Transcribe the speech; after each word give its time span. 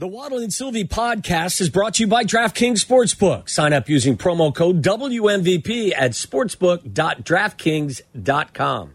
The 0.00 0.06
Waddle 0.06 0.38
and 0.38 0.54
Silvy 0.54 0.84
podcast 0.84 1.60
is 1.60 1.70
brought 1.70 1.94
to 1.94 2.04
you 2.04 2.06
by 2.06 2.22
DraftKings 2.22 2.86
Sportsbook. 2.86 3.48
Sign 3.48 3.72
up 3.72 3.88
using 3.88 4.16
promo 4.16 4.54
code 4.54 4.80
WMVP 4.80 5.92
at 5.92 6.12
sportsbook.draftkings.com. 6.12 8.90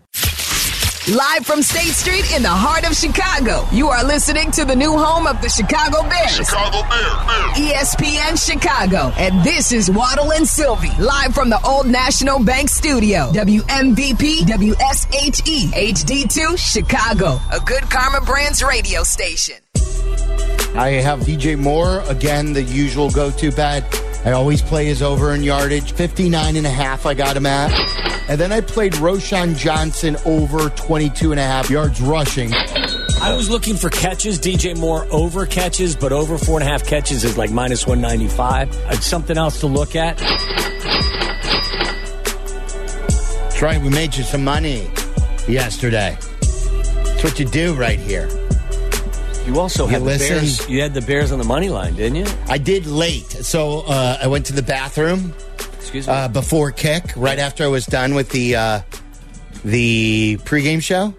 Live 1.13 1.46
from 1.46 1.62
State 1.62 1.92
Street 1.92 2.34
in 2.34 2.42
the 2.42 2.47
heart 2.47 2.89
of 2.89 2.96
Chicago, 2.96 3.68
you 3.74 3.89
are 3.89 4.05
listening 4.05 4.50
to 4.52 4.63
the 4.63 4.78
new 4.78 4.97
home 4.97 5.28
of 5.28 5.42
the 5.42 5.50
Chicago 5.50 6.04
Bears. 6.08 6.38
Chicago 6.38 6.88
Bears. 6.88 7.58
ESPN 7.58 8.42
Chicago. 8.42 9.12
And 9.18 9.44
this 9.44 9.74
is 9.74 9.92
Waddle 9.92 10.32
and 10.32 10.48
Silvy, 10.48 10.92
live 11.00 11.36
from 11.36 11.50
the 11.50 11.60
Old 11.66 11.88
National 11.88 12.42
Bank 12.42 12.70
Studio. 12.70 13.30
WMVP 13.34 14.44
WSHE 14.48 15.74
HD2 15.74 16.58
Chicago, 16.58 17.42
a 17.52 17.60
good 17.60 17.84
Karma 17.92 18.22
Brands 18.22 18.64
radio 18.64 19.04
station. 19.04 19.58
I 20.76 20.90
have 21.02 21.20
DJ 21.20 21.58
Moore, 21.58 22.02
again, 22.08 22.54
the 22.54 22.64
usual 22.64 23.11
go 23.11 23.29
to 23.29 23.52
bet. 23.52 23.84
I 24.25 24.32
always 24.32 24.61
play 24.61 24.86
his 24.86 25.04
over 25.04 25.34
in 25.34 25.43
yardage. 25.43 25.92
59 25.92 26.56
and 26.56 26.66
a 26.66 26.70
half, 26.70 27.06
I 27.06 27.14
got 27.14 27.38
him 27.38 27.46
at. 27.46 27.71
And 28.28 28.39
then 28.39 28.52
I 28.52 28.61
played 28.61 28.94
Roschon 28.94 29.56
Johnson 29.56 30.18
over 30.25 30.70
22 30.70 31.32
and 31.32 31.39
a 31.39 31.44
half 31.44 31.70
yards 31.70 32.02
rushing. 32.02 32.52
I 33.22 33.36
was 33.36 33.50
looking 33.50 33.75
for 33.75 33.89
catches, 33.89 34.39
DJ 34.39 34.75
Moore 34.75 35.06
over 35.11 35.45
catches, 35.45 35.95
but 35.95 36.11
over 36.11 36.38
four 36.39 36.59
and 36.59 36.67
a 36.67 36.72
half 36.72 36.86
catches 36.88 37.23
is 37.23 37.38
like 37.38 37.52
minus 37.52 37.86
195. 37.86 38.69
It's 38.69 38.78
uh, 38.86 38.94
something 38.95 39.38
else 39.38 39.59
to 39.59 39.67
look 39.67 39.95
at. 39.95 40.17
That's 43.38 43.61
right, 43.61 43.80
we 43.80 43.89
made 43.89 44.16
you 44.16 44.23
some 44.23 44.44
money 44.44 44.89
yesterday. 45.47 46.17
That's 46.19 47.23
what 47.23 47.39
you 47.39 47.45
do 47.45 47.75
right 47.75 48.00
here. 48.00 48.28
You 49.45 49.59
also 49.59 49.86
You 49.86 49.92
had 49.92 50.02
the 50.02 50.06
listen. 50.06 50.38
Bears. 50.38 50.70
You 50.70 50.81
had 50.81 50.94
the 50.94 51.02
Bears 51.02 51.31
on 51.31 51.38
the 51.39 51.44
money 51.45 51.70
line, 51.70 51.95
didn't 51.95 52.16
you? 52.16 52.25
I 52.47 52.58
did 52.58 52.86
late. 52.86 53.30
So 53.30 53.81
uh, 53.81 54.17
I 54.22 54.28
went 54.28 54.45
to 54.47 54.53
the 54.53 54.61
bathroom 54.61 55.33
Excuse 55.80 56.08
me. 56.08 56.13
uh, 56.13 56.27
before 56.30 56.72
kick, 56.72 57.03
right 57.17 57.38
after 57.39 57.64
I 57.64 57.67
was 57.67 57.86
done 57.86 58.16
with 58.16 58.30
the 58.30 58.55
uh, 58.55 58.80
the 59.66 60.38
pregame 60.44 60.81
show. 60.81 61.14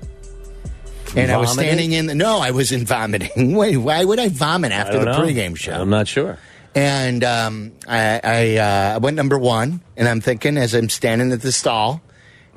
And 1.16 1.30
I 1.30 1.36
was 1.36 1.52
standing 1.52 1.92
in 1.92 2.06
the. 2.06 2.14
No, 2.14 2.38
I 2.38 2.50
wasn't 2.50 2.88
vomiting. 2.88 3.54
Wait, 3.56 3.76
why 3.76 4.04
would 4.04 4.18
I 4.18 4.28
vomit 4.30 4.72
after 4.72 4.94
don't 4.94 5.04
the 5.04 5.12
know. 5.12 5.18
pregame 5.20 5.56
show? 5.56 5.72
I'm 5.74 5.90
not 5.90 6.08
sure. 6.08 6.38
And 6.74 7.22
um, 7.22 7.70
I, 7.86 8.20
I, 8.24 8.56
uh, 8.56 8.94
I 8.94 8.98
went 8.98 9.14
number 9.16 9.38
one, 9.38 9.80
and 9.96 10.08
I'm 10.08 10.20
thinking 10.20 10.56
as 10.56 10.74
I'm 10.74 10.88
standing 10.88 11.30
at 11.30 11.40
the 11.40 11.52
stall, 11.52 12.02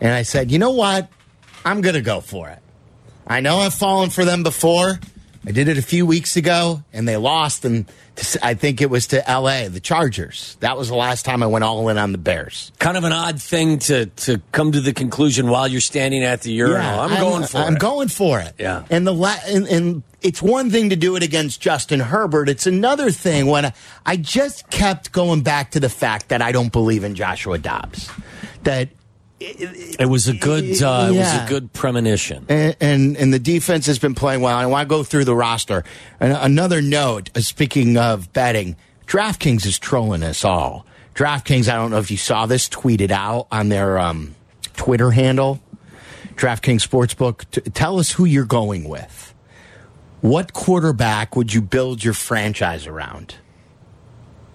and 0.02 0.12
I 0.12 0.24
said, 0.24 0.50
you 0.50 0.58
know 0.58 0.72
what? 0.72 1.08
I'm 1.64 1.82
going 1.82 1.94
to 1.94 2.02
go 2.02 2.20
for 2.22 2.50
it. 2.50 2.58
I 3.28 3.42
know 3.42 3.58
I've 3.60 3.76
fallen 3.76 4.10
for 4.10 4.26
them 4.26 4.42
before. 4.42 5.00
I 5.48 5.52
did 5.52 5.70
it 5.70 5.78
a 5.78 5.82
few 5.82 6.06
weeks 6.06 6.36
ago, 6.36 6.84
and 6.92 7.08
they 7.08 7.16
lost, 7.16 7.64
and 7.64 7.86
I 8.44 8.54
think 8.54 8.82
it 8.82 8.90
was 8.90 9.08
to 9.08 9.30
L.A., 9.30 9.70
the 9.70 9.80
Chargers. 9.80 10.58
That 10.60 10.78
was 10.78 10.90
the 10.90 10.96
last 10.96 11.24
time 11.24 11.42
I 11.42 11.48
went 11.48 11.64
all 11.64 11.88
in 11.88 11.98
on 11.98 12.12
the 12.12 12.18
Bears. 12.18 12.74
Kind 12.80 12.98
of 12.98 13.06
an 13.06 13.14
odd 13.14 13.42
thing 13.42 13.80
to 13.80 14.08
to 14.08 14.42
come 14.52 14.74
to 14.74 14.82
the 14.82 14.92
conclusion 14.92 15.48
while 15.48 15.66
you're 15.70 15.80
standing 15.80 16.22
at 16.26 16.42
the 16.42 16.52
urinal. 16.52 17.00
I'm, 17.00 17.18
going 17.22 17.44
for 17.46 17.58
I'm 17.60 17.78
it. 17.78 17.80
going 17.80 18.10
for 18.10 18.42
it. 18.42 18.56
Yeah. 18.60 18.84
And 18.90 19.08
the 19.08 19.14
la- 19.14 19.38
and, 19.46 19.66
and 19.68 20.04
it's 20.22 20.42
one 20.42 20.70
thing 20.70 20.90
to 20.90 20.98
do 20.98 21.16
it 21.16 21.24
against 21.24 21.62
Justin 21.62 22.02
Herbert. 22.02 22.50
It's 22.50 22.68
another 22.68 23.10
thing 23.10 23.46
when 23.46 23.68
I, 23.68 23.74
I 24.06 24.18
just 24.18 24.70
kept 24.70 25.14
going 25.14 25.44
back 25.44 25.72
to 25.72 25.80
the 25.80 25.90
fact 25.90 26.28
that 26.28 26.42
I 26.42 26.52
don't 26.52 26.74
believe 26.74 27.06
in 27.06 27.16
Joshua 27.16 27.58
Dobbs. 27.58 28.10
That 28.64 28.90
It 29.40 30.10
was 30.10 30.28
a 30.28 30.34
good. 30.34 30.64
Uh, 30.82 31.10
It 31.12 31.18
was 31.18 31.34
a 31.34 31.46
good 31.48 31.72
premonition. 31.74 32.46
and, 32.50 32.76
and 32.80 33.18
and 33.18 33.34
the 33.34 33.40
defense 33.40 33.86
has 33.86 34.00
been 34.00 34.16
playing 34.16 34.42
well. 34.42 34.56
I 34.58 34.66
want 34.66 34.88
to 34.88 34.90
go 34.90 35.04
through 35.04 35.26
the 35.26 35.36
roster. 35.36 35.84
And 36.20 36.34
another 36.34 36.82
note, 36.82 37.30
uh, 37.36 37.42
speaking 37.42 37.98
of 37.98 38.34
betting, 38.34 38.76
DraftKings 39.06 39.66
is 39.66 39.78
trolling 39.78 40.24
us 40.24 40.44
all. 40.44 40.86
DraftKings, 41.14 41.68
I 41.70 41.76
don't 41.76 41.92
know 41.92 41.98
if 42.00 42.10
you 42.12 42.18
saw 42.18 42.46
this 42.46 42.68
tweeted 42.70 43.12
out 43.12 43.48
on 43.52 43.70
their 43.70 43.98
um, 44.00 44.36
Twitter 44.76 45.12
handle, 45.12 45.62
DraftKings 46.36 46.88
Sportsbook. 46.88 47.46
T- 47.52 47.62
tell 47.72 48.00
us 48.00 48.12
who 48.12 48.26
you're 48.26 48.46
going 48.46 48.88
with. 48.90 49.34
What 50.22 50.54
quarterback 50.54 51.36
would 51.36 51.54
you 51.54 51.62
build 51.62 52.04
your 52.04 52.14
franchise 52.14 52.88
around? 52.88 53.36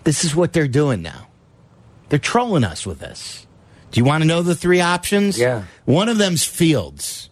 This 0.04 0.24
is 0.24 0.34
what 0.34 0.52
they're 0.52 0.66
doing 0.68 1.02
now. 1.02 1.28
They're 2.08 2.18
trolling 2.18 2.64
us 2.64 2.84
with 2.84 2.98
this. 2.98 3.46
Do 3.92 4.00
you 4.00 4.04
want 4.06 4.22
to 4.22 4.26
know 4.26 4.42
the 4.42 4.54
three 4.54 4.80
options? 4.80 5.38
Yeah. 5.38 5.64
One 5.84 6.08
of 6.08 6.18
them's 6.18 6.44
Fields. 6.44 7.28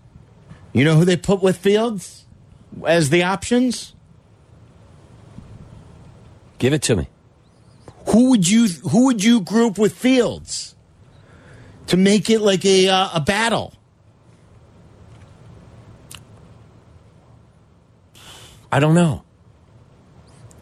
You 0.72 0.84
know 0.84 0.94
who 0.94 1.04
they 1.04 1.16
put 1.16 1.43
with 1.43 1.56
Fields 1.56 2.26
as 2.87 3.10
the 3.10 3.25
options? 3.25 3.94
Give 6.59 6.72
it 6.72 6.82
to 6.82 6.97
me. 6.97 7.09
Who 8.10 8.31
would 8.31 8.48
you 8.48 8.69
who 8.69 9.06
would 9.06 9.25
you 9.25 9.41
group 9.41 9.78
with 9.78 9.94
Fields 9.94 10.76
to 11.87 11.97
make 11.97 12.28
it 12.28 12.41
like 12.41 12.65
a 12.65 12.88
uh, 12.88 13.09
a 13.15 13.21
battle? 13.21 13.75
I 18.71 18.81
don't 18.81 18.94
know. 18.94 19.25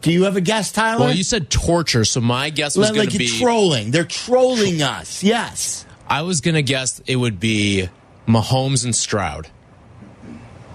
Do 0.01 0.13
you 0.13 0.23
have 0.23 0.37
a 0.37 0.41
guess, 0.41 0.71
Tyler? 0.71 1.07
Well, 1.07 1.13
you 1.13 1.25
said 1.25 1.49
torture, 1.49 2.05
so 2.05 2.21
my 2.21 2.49
guess 2.49 2.77
was 2.77 2.87
like, 2.87 2.95
going 2.95 3.07
like 3.07 3.13
to 3.13 3.17
be. 3.17 3.39
trolling. 3.39 3.91
They're 3.91 4.05
trolling 4.05 4.81
us. 4.81 5.23
Yes. 5.23 5.85
I 6.09 6.23
was 6.23 6.41
going 6.41 6.55
to 6.55 6.63
guess 6.63 7.01
it 7.05 7.15
would 7.17 7.39
be 7.39 7.89
Mahomes 8.27 8.83
and 8.83 8.95
Stroud. 8.95 9.47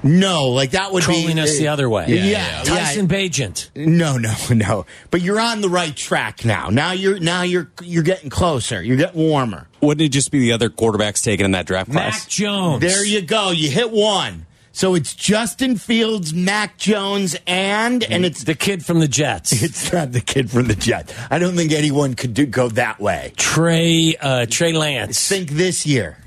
No, 0.04 0.50
like 0.50 0.72
that 0.72 0.92
would 0.92 1.02
Trolling 1.02 1.36
be 1.36 1.40
us 1.40 1.56
the 1.56 1.68
other 1.68 1.88
way. 1.88 2.04
Yeah, 2.08 2.16
Yeah, 2.16 2.24
yeah. 2.24 2.56
yeah. 2.58 2.62
Tyson 2.62 3.08
Bagent. 3.08 3.70
No, 3.74 4.18
no, 4.18 4.34
no. 4.50 4.86
But 5.10 5.22
you're 5.22 5.40
on 5.40 5.62
the 5.62 5.70
right 5.70 5.96
track 5.96 6.44
now. 6.44 6.68
Now 6.68 6.92
you're 6.92 7.18
now 7.18 7.40
you're 7.40 7.70
you're 7.82 8.02
getting 8.02 8.28
closer. 8.28 8.82
You're 8.82 8.98
getting 8.98 9.18
warmer. 9.18 9.66
Wouldn't 9.80 10.04
it 10.04 10.10
just 10.10 10.30
be 10.30 10.40
the 10.40 10.52
other 10.52 10.68
quarterbacks 10.68 11.22
taken 11.22 11.46
in 11.46 11.52
that 11.52 11.64
draft 11.64 11.90
class? 11.90 12.04
Mac 12.04 12.12
class? 12.12 12.26
Jones. 12.26 12.80
There 12.82 13.04
you 13.04 13.22
go. 13.22 13.50
You 13.50 13.70
hit 13.70 13.90
one. 13.90 14.44
So 14.74 14.96
it's 14.96 15.14
Justin 15.14 15.76
Fields, 15.76 16.34
Mac 16.34 16.78
Jones, 16.78 17.36
and 17.46 18.02
and 18.02 18.24
it's 18.24 18.42
the 18.42 18.56
kid 18.56 18.84
from 18.84 18.98
the 18.98 19.06
Jets. 19.06 19.52
it's 19.62 19.92
not 19.92 20.10
the 20.10 20.20
kid 20.20 20.50
from 20.50 20.66
the 20.66 20.74
Jets. 20.74 21.14
I 21.30 21.38
don't 21.38 21.54
think 21.54 21.70
anyone 21.70 22.14
could 22.14 22.34
do, 22.34 22.44
go 22.44 22.68
that 22.70 22.98
way. 22.98 23.32
Trey 23.36 24.16
uh, 24.20 24.46
Trey 24.50 24.72
Lance. 24.72 25.28
Think 25.28 25.50
this 25.50 25.86
year. 25.86 26.18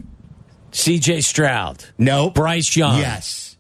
C.J. 0.72 1.22
Stroud. 1.22 1.84
No. 1.98 2.30
Bryce 2.30 2.74
Young. 2.78 3.00
Yes. 3.00 3.58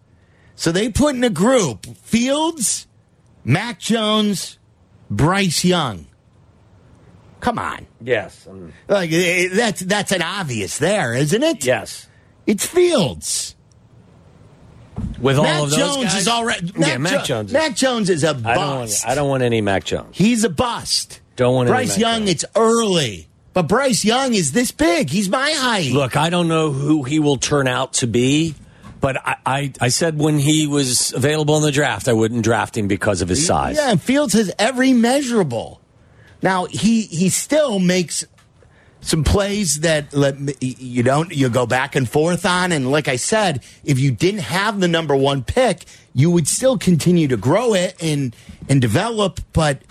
So 0.55 0.71
they 0.71 0.89
put 0.89 1.15
in 1.15 1.23
a 1.25 1.29
group 1.29 1.85
Fields, 1.97 2.87
Mac 3.43 3.79
Jones, 3.79 4.57
Bryce 5.11 5.65
Young. 5.65 6.07
Come 7.41 7.59
on. 7.59 7.87
Yes. 7.99 8.47
um, 8.49 8.71
Like 8.87 9.11
eh, 9.11 9.49
that's 9.51 9.81
that's 9.81 10.13
an 10.13 10.21
obvious 10.21 10.77
there, 10.77 11.13
isn't 11.13 11.43
it? 11.43 11.65
yes. 11.65 12.07
It's 12.45 12.65
Fields. 12.65 13.56
With 15.21 15.37
all 15.37 15.43
Mac 15.43 15.63
of 15.63 15.69
those 15.69 15.79
Jones 15.79 16.03
guys? 16.05 16.21
is 16.21 16.27
already 16.27 16.71
yeah, 16.77 16.97
Mac 16.97 17.11
Jo- 17.19 17.23
Jones. 17.23 17.49
is- 17.49 17.53
Mac 17.53 17.75
Jones 17.75 18.09
is 18.09 18.23
a 18.23 18.29
I 18.29 18.33
don't, 18.33 18.43
want, 18.43 18.79
bust. 18.89 19.07
I 19.07 19.15
don't 19.15 19.29
want 19.29 19.43
any 19.43 19.61
Mac 19.61 19.83
Jones. 19.83 20.15
He's 20.15 20.43
a 20.43 20.49
bust. 20.49 21.19
Don't 21.35 21.53
want 21.55 21.69
any 21.69 21.75
Bryce 21.75 21.89
Mac 21.89 21.97
Young. 21.99 22.19
Jones. 22.19 22.29
It's 22.31 22.45
early, 22.55 23.27
but 23.53 23.63
Bryce 23.63 24.03
Young 24.05 24.33
is 24.33 24.51
this 24.51 24.71
big. 24.71 25.09
He's 25.09 25.29
my 25.29 25.51
height. 25.51 25.91
Look, 25.91 26.15
I 26.17 26.29
don't 26.29 26.47
know 26.47 26.71
who 26.71 27.03
he 27.03 27.19
will 27.19 27.37
turn 27.37 27.67
out 27.67 27.93
to 27.93 28.07
be, 28.07 28.55
but 29.01 29.17
I, 29.17 29.35
I, 29.45 29.73
I 29.81 29.87
said 29.89 30.17
when 30.17 30.39
he 30.39 30.65
was 30.67 31.13
available 31.13 31.57
in 31.57 31.63
the 31.63 31.71
draft, 31.71 32.07
I 32.07 32.13
wouldn't 32.13 32.43
draft 32.43 32.75
him 32.77 32.87
because 32.87 33.21
of 33.21 33.29
his 33.29 33.45
size. 33.45 33.75
Yeah, 33.77 33.91
and 33.91 34.01
Fields 34.01 34.33
has 34.33 34.51
every 34.57 34.93
measurable. 34.93 35.81
Now 36.41 36.65
he 36.65 37.01
he 37.03 37.29
still 37.29 37.79
makes 37.79 38.25
some 39.07 39.23
plays 39.23 39.75
that 39.79 40.13
let 40.13 40.37
me- 40.37 40.53
you 40.59 41.01
don't 41.01 41.31
you 41.31 41.47
go 41.47 41.65
back 41.65 41.95
and 41.95 42.09
forth 42.09 42.45
on, 42.45 42.73
and 42.73 42.91
like 42.91 43.07
I 43.07 43.15
said, 43.15 43.63
if 43.85 43.99
you 43.99 44.11
didn't 44.11 44.41
have 44.41 44.81
the 44.81 44.87
number 44.89 45.15
one 45.15 45.43
pick, 45.43 45.85
you 46.13 46.29
would 46.29 46.45
still 46.45 46.77
continue 46.77 47.29
to 47.29 47.37
grow 47.37 47.73
it 47.73 47.95
and 48.01 48.35
and 48.67 48.81
develop. 48.81 49.39
But 49.53 49.81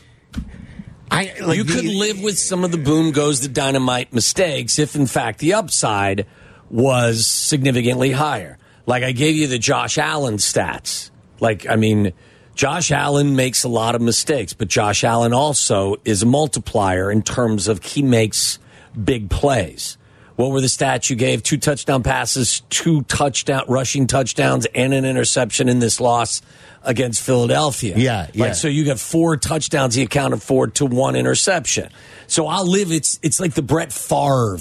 I 1.11 1.33
like 1.41 1.57
you 1.57 1.65
could 1.65 1.85
the- 1.85 1.99
live 1.99 2.21
with 2.21 2.39
some 2.39 2.63
of 2.63 2.73
the 2.73 2.79
boom 2.79 3.11
goes 3.13 3.41
the 3.41 3.49
dynamite 3.49 4.13
mistakes 4.13 4.79
if, 4.79 4.95
in 4.95 5.07
fact, 5.07 5.39
the 5.39 5.55
upside 5.55 6.27
was 6.69 7.27
significantly 7.27 8.13
higher. 8.13 8.59
Like 8.85 9.03
I 9.03 9.13
gave 9.13 9.35
you 9.35 9.47
the 9.47 9.59
Josh 9.59 9.97
Allen 9.97 10.37
stats. 10.37 11.11
Like, 11.41 11.67
I 11.67 11.77
mean, 11.77 12.13
Josh 12.55 12.91
Allen 12.93 13.35
makes 13.35 13.65
a 13.65 13.69
lot 13.69 13.95
of 13.95 14.03
mistakes, 14.03 14.53
but 14.53 14.69
Josh 14.69 15.05
Allen 15.05 15.33
also 15.33 15.97
is 16.05 16.23
a 16.23 16.27
multiplier 16.27 17.11
in 17.11 17.23
terms 17.23 17.67
of 17.67 17.83
he 17.83 18.03
makes 18.03 18.59
big 19.03 19.31
plays. 19.31 19.99
What 20.37 20.51
were 20.51 20.61
the 20.61 20.67
stats 20.67 21.09
you 21.09 21.17
gave? 21.17 21.43
Two 21.43 21.57
touchdown 21.57 22.03
passes, 22.03 22.61
two 22.69 23.03
touchdown 23.03 23.65
rushing 23.69 24.07
touchdowns, 24.07 24.67
and 24.75 24.93
an 24.93 25.07
interception 25.07 25.69
in 25.69 25.79
this 25.79 25.99
loss 25.99 26.43
against 26.83 27.23
Philadelphia. 27.23 27.95
Yeah, 27.97 28.29
yeah. 28.35 28.45
Like, 28.45 28.55
so 28.55 28.69
you 28.69 28.85
got 28.85 28.99
four 28.99 29.39
touchdowns 29.39 29.95
he 29.95 30.03
accounted 30.03 30.43
for 30.43 30.67
to 30.69 30.85
one 30.85 31.17
interception. 31.17 31.91
So 32.27 32.47
I'll 32.47 32.71
live. 32.71 32.93
It's 32.93 33.19
it's 33.23 33.41
like 33.41 33.55
the 33.55 33.63
Brett 33.63 33.93
Favre, 33.93 34.59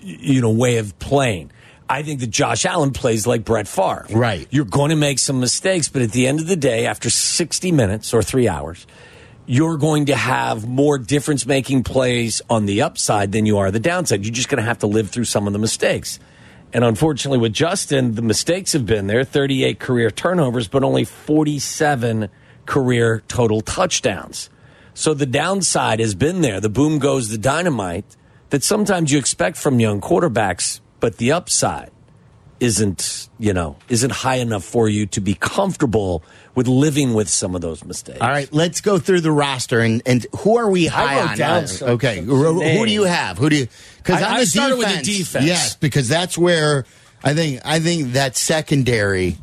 you 0.00 0.40
know, 0.40 0.50
way 0.50 0.78
of 0.78 0.98
playing. 0.98 1.52
I 1.88 2.02
think 2.02 2.20
that 2.20 2.30
Josh 2.30 2.64
Allen 2.64 2.92
plays 2.92 3.26
like 3.26 3.44
Brett 3.44 3.68
Favre. 3.68 4.06
Right. 4.10 4.48
You're 4.50 4.64
going 4.64 4.90
to 4.90 4.96
make 4.96 5.18
some 5.18 5.40
mistakes, 5.40 5.88
but 5.88 6.02
at 6.02 6.10
the 6.12 6.26
end 6.26 6.40
of 6.40 6.46
the 6.46 6.56
day, 6.56 6.86
after 6.86 7.10
60 7.10 7.70
minutes 7.70 8.14
or 8.14 8.22
three 8.22 8.48
hours, 8.48 8.86
you're 9.46 9.76
going 9.76 10.06
to 10.06 10.16
have 10.16 10.66
more 10.66 10.98
difference 10.98 11.46
making 11.46 11.82
plays 11.82 12.42
on 12.48 12.66
the 12.66 12.82
upside 12.82 13.32
than 13.32 13.46
you 13.46 13.58
are 13.58 13.70
the 13.70 13.80
downside. 13.80 14.24
You're 14.24 14.34
just 14.34 14.48
going 14.48 14.62
to 14.62 14.66
have 14.66 14.78
to 14.78 14.86
live 14.86 15.10
through 15.10 15.24
some 15.24 15.46
of 15.46 15.52
the 15.52 15.58
mistakes. 15.58 16.18
And 16.72 16.84
unfortunately, 16.84 17.38
with 17.38 17.52
Justin, 17.52 18.14
the 18.14 18.22
mistakes 18.22 18.72
have 18.72 18.86
been 18.86 19.06
there 19.06 19.24
38 19.24 19.78
career 19.78 20.10
turnovers, 20.10 20.68
but 20.68 20.82
only 20.82 21.04
47 21.04 22.28
career 22.66 23.22
total 23.28 23.60
touchdowns. 23.60 24.48
So 24.94 25.14
the 25.14 25.26
downside 25.26 26.00
has 26.00 26.14
been 26.14 26.40
there. 26.40 26.60
The 26.60 26.68
boom 26.68 26.98
goes 26.98 27.28
the 27.28 27.38
dynamite 27.38 28.16
that 28.50 28.62
sometimes 28.62 29.12
you 29.12 29.18
expect 29.18 29.56
from 29.56 29.80
young 29.80 30.00
quarterbacks, 30.00 30.80
but 31.00 31.18
the 31.18 31.32
upside 31.32 31.91
isn't, 32.62 33.28
you 33.38 33.52
know, 33.52 33.76
isn't 33.88 34.12
high 34.12 34.36
enough 34.36 34.64
for 34.64 34.88
you 34.88 35.06
to 35.06 35.20
be 35.20 35.34
comfortable 35.34 36.22
with 36.54 36.68
living 36.68 37.12
with 37.14 37.28
some 37.28 37.54
of 37.54 37.60
those 37.60 37.84
mistakes. 37.84 38.20
All 38.20 38.28
right, 38.28 38.50
let's 38.52 38.80
go 38.80 38.98
through 38.98 39.20
the 39.22 39.32
roster 39.32 39.80
and, 39.80 40.00
and 40.06 40.26
who 40.38 40.56
are 40.58 40.70
we 40.70 40.86
high 40.86 41.20
on? 41.30 41.36
down 41.36 41.66
some- 41.66 41.88
okay, 41.90 42.16
some 42.16 42.26
who, 42.26 42.62
who 42.62 42.86
do 42.86 42.92
you 42.92 43.02
have? 43.04 43.36
Who 43.38 43.50
do 43.50 43.56
you? 43.56 43.68
Because 43.98 44.22
I- 44.22 44.36
I 44.36 44.44
started 44.44 44.76
with 44.78 44.86
the 44.88 45.02
defense, 45.02 45.18
defense. 45.18 45.44
yes, 45.46 45.76
because 45.76 46.08
that's 46.08 46.38
where 46.38 46.84
I 47.24 47.34
think 47.34 47.60
I 47.64 47.80
think 47.80 48.12
that 48.12 48.36
secondary 48.36 49.38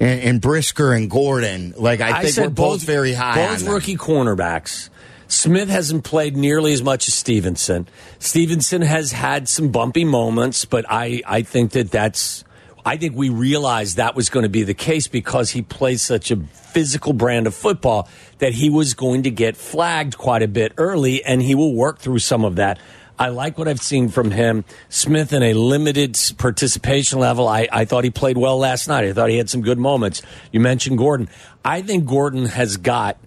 and, 0.00 0.20
and 0.20 0.40
Brisker 0.40 0.92
and 0.92 1.08
Gordon, 1.10 1.72
like 1.76 2.00
I 2.00 2.22
think 2.22 2.36
we're 2.36 2.50
both, 2.50 2.82
very 2.82 3.12
high. 3.12 3.46
Both 3.48 3.62
rookie 3.66 3.96
cornerbacks. 3.96 4.90
Smith 5.28 5.68
hasn't 5.68 6.04
played 6.04 6.36
nearly 6.36 6.72
as 6.72 6.82
much 6.84 7.08
as 7.08 7.14
Stevenson. 7.14 7.88
Stevenson 8.20 8.80
has 8.82 9.10
had 9.10 9.48
some 9.48 9.70
bumpy 9.70 10.04
moments, 10.04 10.64
but 10.64 10.84
I, 10.88 11.20
I 11.26 11.42
think 11.42 11.72
that 11.72 11.90
that's. 11.90 12.44
I 12.86 12.96
think 12.96 13.16
we 13.16 13.30
realized 13.30 13.96
that 13.96 14.14
was 14.14 14.30
going 14.30 14.44
to 14.44 14.48
be 14.48 14.62
the 14.62 14.72
case 14.72 15.08
because 15.08 15.50
he 15.50 15.60
plays 15.60 16.02
such 16.02 16.30
a 16.30 16.36
physical 16.36 17.12
brand 17.12 17.48
of 17.48 17.54
football 17.54 18.08
that 18.38 18.52
he 18.52 18.70
was 18.70 18.94
going 18.94 19.24
to 19.24 19.30
get 19.30 19.56
flagged 19.56 20.16
quite 20.16 20.44
a 20.44 20.46
bit 20.46 20.72
early, 20.78 21.24
and 21.24 21.42
he 21.42 21.56
will 21.56 21.74
work 21.74 21.98
through 21.98 22.20
some 22.20 22.44
of 22.44 22.54
that. 22.56 22.78
I 23.18 23.30
like 23.30 23.58
what 23.58 23.66
I've 23.66 23.80
seen 23.80 24.08
from 24.08 24.30
him. 24.30 24.64
Smith 24.88 25.32
in 25.32 25.42
a 25.42 25.52
limited 25.54 26.16
participation 26.38 27.18
level. 27.18 27.48
I, 27.48 27.66
I 27.72 27.86
thought 27.86 28.04
he 28.04 28.10
played 28.10 28.38
well 28.38 28.56
last 28.56 28.86
night. 28.86 29.04
I 29.04 29.12
thought 29.12 29.30
he 29.30 29.38
had 29.38 29.50
some 29.50 29.62
good 29.62 29.78
moments. 29.78 30.22
You 30.52 30.60
mentioned 30.60 30.96
Gordon. 30.96 31.28
I 31.64 31.82
think 31.82 32.06
Gordon 32.06 32.44
has 32.46 32.76
got 32.76 33.18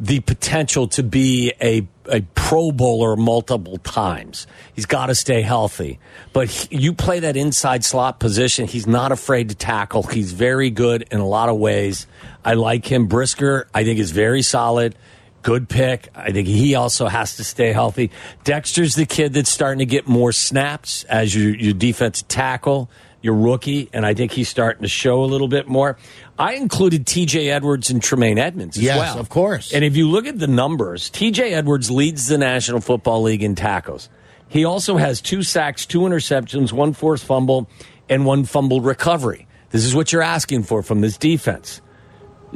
the 0.00 0.18
potential 0.18 0.88
to 0.88 1.04
be 1.04 1.52
a, 1.62 1.86
a 2.10 2.22
Pro 2.34 2.72
Bowler 2.72 3.16
multiple 3.16 3.78
times. 3.78 4.46
He's 4.74 4.86
got 4.86 5.06
to 5.06 5.14
stay 5.14 5.42
healthy. 5.42 5.98
But 6.32 6.48
he, 6.48 6.76
you 6.76 6.92
play 6.92 7.20
that 7.20 7.36
inside 7.36 7.84
slot 7.84 8.20
position, 8.20 8.66
he's 8.66 8.86
not 8.86 9.12
afraid 9.12 9.48
to 9.50 9.54
tackle. 9.54 10.02
He's 10.02 10.32
very 10.32 10.70
good 10.70 11.06
in 11.10 11.20
a 11.20 11.26
lot 11.26 11.48
of 11.48 11.56
ways. 11.56 12.06
I 12.44 12.54
like 12.54 12.86
him. 12.86 13.06
Brisker, 13.06 13.68
I 13.72 13.84
think, 13.84 13.98
is 13.98 14.10
very 14.10 14.42
solid. 14.42 14.94
Good 15.42 15.68
pick. 15.68 16.08
I 16.14 16.32
think 16.32 16.48
he 16.48 16.74
also 16.74 17.06
has 17.06 17.36
to 17.36 17.44
stay 17.44 17.72
healthy. 17.72 18.10
Dexter's 18.44 18.94
the 18.94 19.06
kid 19.06 19.32
that's 19.32 19.50
starting 19.50 19.78
to 19.78 19.86
get 19.86 20.06
more 20.06 20.32
snaps 20.32 21.04
as 21.04 21.34
your, 21.34 21.54
your 21.54 21.72
defensive 21.72 22.28
tackle, 22.28 22.90
your 23.22 23.34
rookie, 23.34 23.88
and 23.92 24.06
I 24.06 24.14
think 24.14 24.32
he's 24.32 24.48
starting 24.48 24.82
to 24.82 24.88
show 24.88 25.22
a 25.22 25.26
little 25.26 25.48
bit 25.48 25.68
more. 25.68 25.96
I 26.38 26.54
included 26.54 27.04
TJ 27.06 27.48
Edwards 27.50 27.90
and 27.90 28.02
Tremaine 28.02 28.38
Edmunds 28.38 28.76
as 28.78 28.82
Yes, 28.82 28.96
well. 28.98 29.18
of 29.18 29.28
course. 29.28 29.72
And 29.72 29.84
if 29.84 29.96
you 29.96 30.08
look 30.08 30.26
at 30.26 30.38
the 30.38 30.46
numbers, 30.46 31.10
TJ 31.10 31.52
Edwards 31.52 31.90
leads 31.90 32.26
the 32.28 32.38
National 32.38 32.80
Football 32.80 33.22
League 33.22 33.42
in 33.42 33.54
tackles. 33.54 34.08
He 34.48 34.64
also 34.64 34.96
has 34.96 35.20
two 35.20 35.42
sacks, 35.42 35.84
two 35.86 36.00
interceptions, 36.00 36.72
one 36.72 36.92
forced 36.92 37.24
fumble, 37.24 37.68
and 38.08 38.24
one 38.24 38.44
fumbled 38.44 38.84
recovery. 38.84 39.46
This 39.70 39.84
is 39.84 39.94
what 39.94 40.12
you're 40.12 40.22
asking 40.22 40.64
for 40.64 40.82
from 40.82 41.00
this 41.02 41.16
defense. 41.16 41.80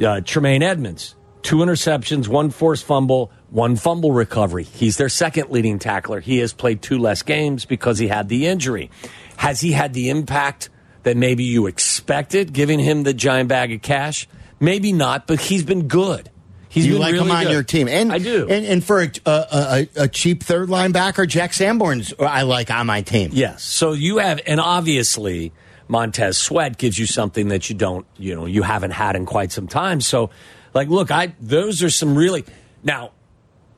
Uh, 0.03 0.19
Tremaine 0.19 0.61
Edmunds, 0.63 1.15
two 1.41 1.57
interceptions, 1.57 2.27
one 2.27 2.49
forced 2.49 2.83
fumble, 2.83 3.31
one 3.49 3.77
fumble 3.77 4.11
recovery. 4.11 4.63
He's 4.65 4.97
their 4.97 5.07
second 5.07 5.51
leading 5.51 5.79
tackler. 5.79 6.19
He 6.19 6.39
has 6.39 6.51
played 6.51 6.81
two 6.81 6.97
less 6.97 7.21
games 7.21 7.63
because 7.63 7.97
he 7.99 8.09
had 8.09 8.27
the 8.27 8.47
injury. 8.47 8.89
Has 9.37 9.61
he 9.61 9.71
had 9.71 9.93
the 9.93 10.09
impact 10.09 10.69
that 11.03 11.17
maybe 11.17 11.43
you 11.43 11.67
expected, 11.67 12.53
giving 12.53 12.79
him 12.79 13.03
the 13.03 13.13
giant 13.13 13.49
bag 13.49 13.71
of 13.71 13.81
cash? 13.81 14.27
Maybe 14.59 14.93
not, 14.93 15.27
but 15.27 15.39
he's 15.39 15.63
been 15.63 15.87
good. 15.87 16.31
He's 16.69 16.87
you 16.87 16.93
been 16.93 17.01
like 17.01 17.13
really 17.13 17.25
him 17.25 17.31
on 17.31 17.43
good. 17.43 17.51
your 17.53 17.63
team, 17.63 17.87
and 17.87 18.11
I 18.11 18.17
do. 18.17 18.49
And, 18.49 18.65
and 18.65 18.83
for 18.83 19.01
a, 19.01 19.11
a, 19.25 19.31
a, 19.31 19.87
a 20.03 20.07
cheap 20.09 20.43
third 20.43 20.67
linebacker, 20.67 21.25
Jack 21.25 21.53
Sanborn's 21.53 22.13
I 22.19 22.41
like 22.41 22.69
on 22.69 22.87
my 22.87 23.01
team. 23.01 23.29
Yes. 23.33 23.63
So 23.63 23.93
you 23.93 24.17
have, 24.17 24.41
and 24.45 24.59
obviously 24.59 25.53
Montez 25.87 26.37
Sweat 26.37 26.77
gives 26.77 26.99
you 26.99 27.05
something 27.05 27.47
that 27.49 27.69
you 27.69 27.75
don't, 27.75 28.05
you 28.17 28.35
know, 28.35 28.45
you 28.45 28.61
haven't 28.61 28.91
had 28.91 29.15
in 29.15 29.25
quite 29.25 29.53
some 29.53 29.67
time. 29.67 30.01
So, 30.01 30.31
like, 30.73 30.89
look, 30.89 31.11
I 31.11 31.33
those 31.39 31.81
are 31.81 31.89
some 31.89 32.17
really 32.17 32.43
now. 32.83 33.11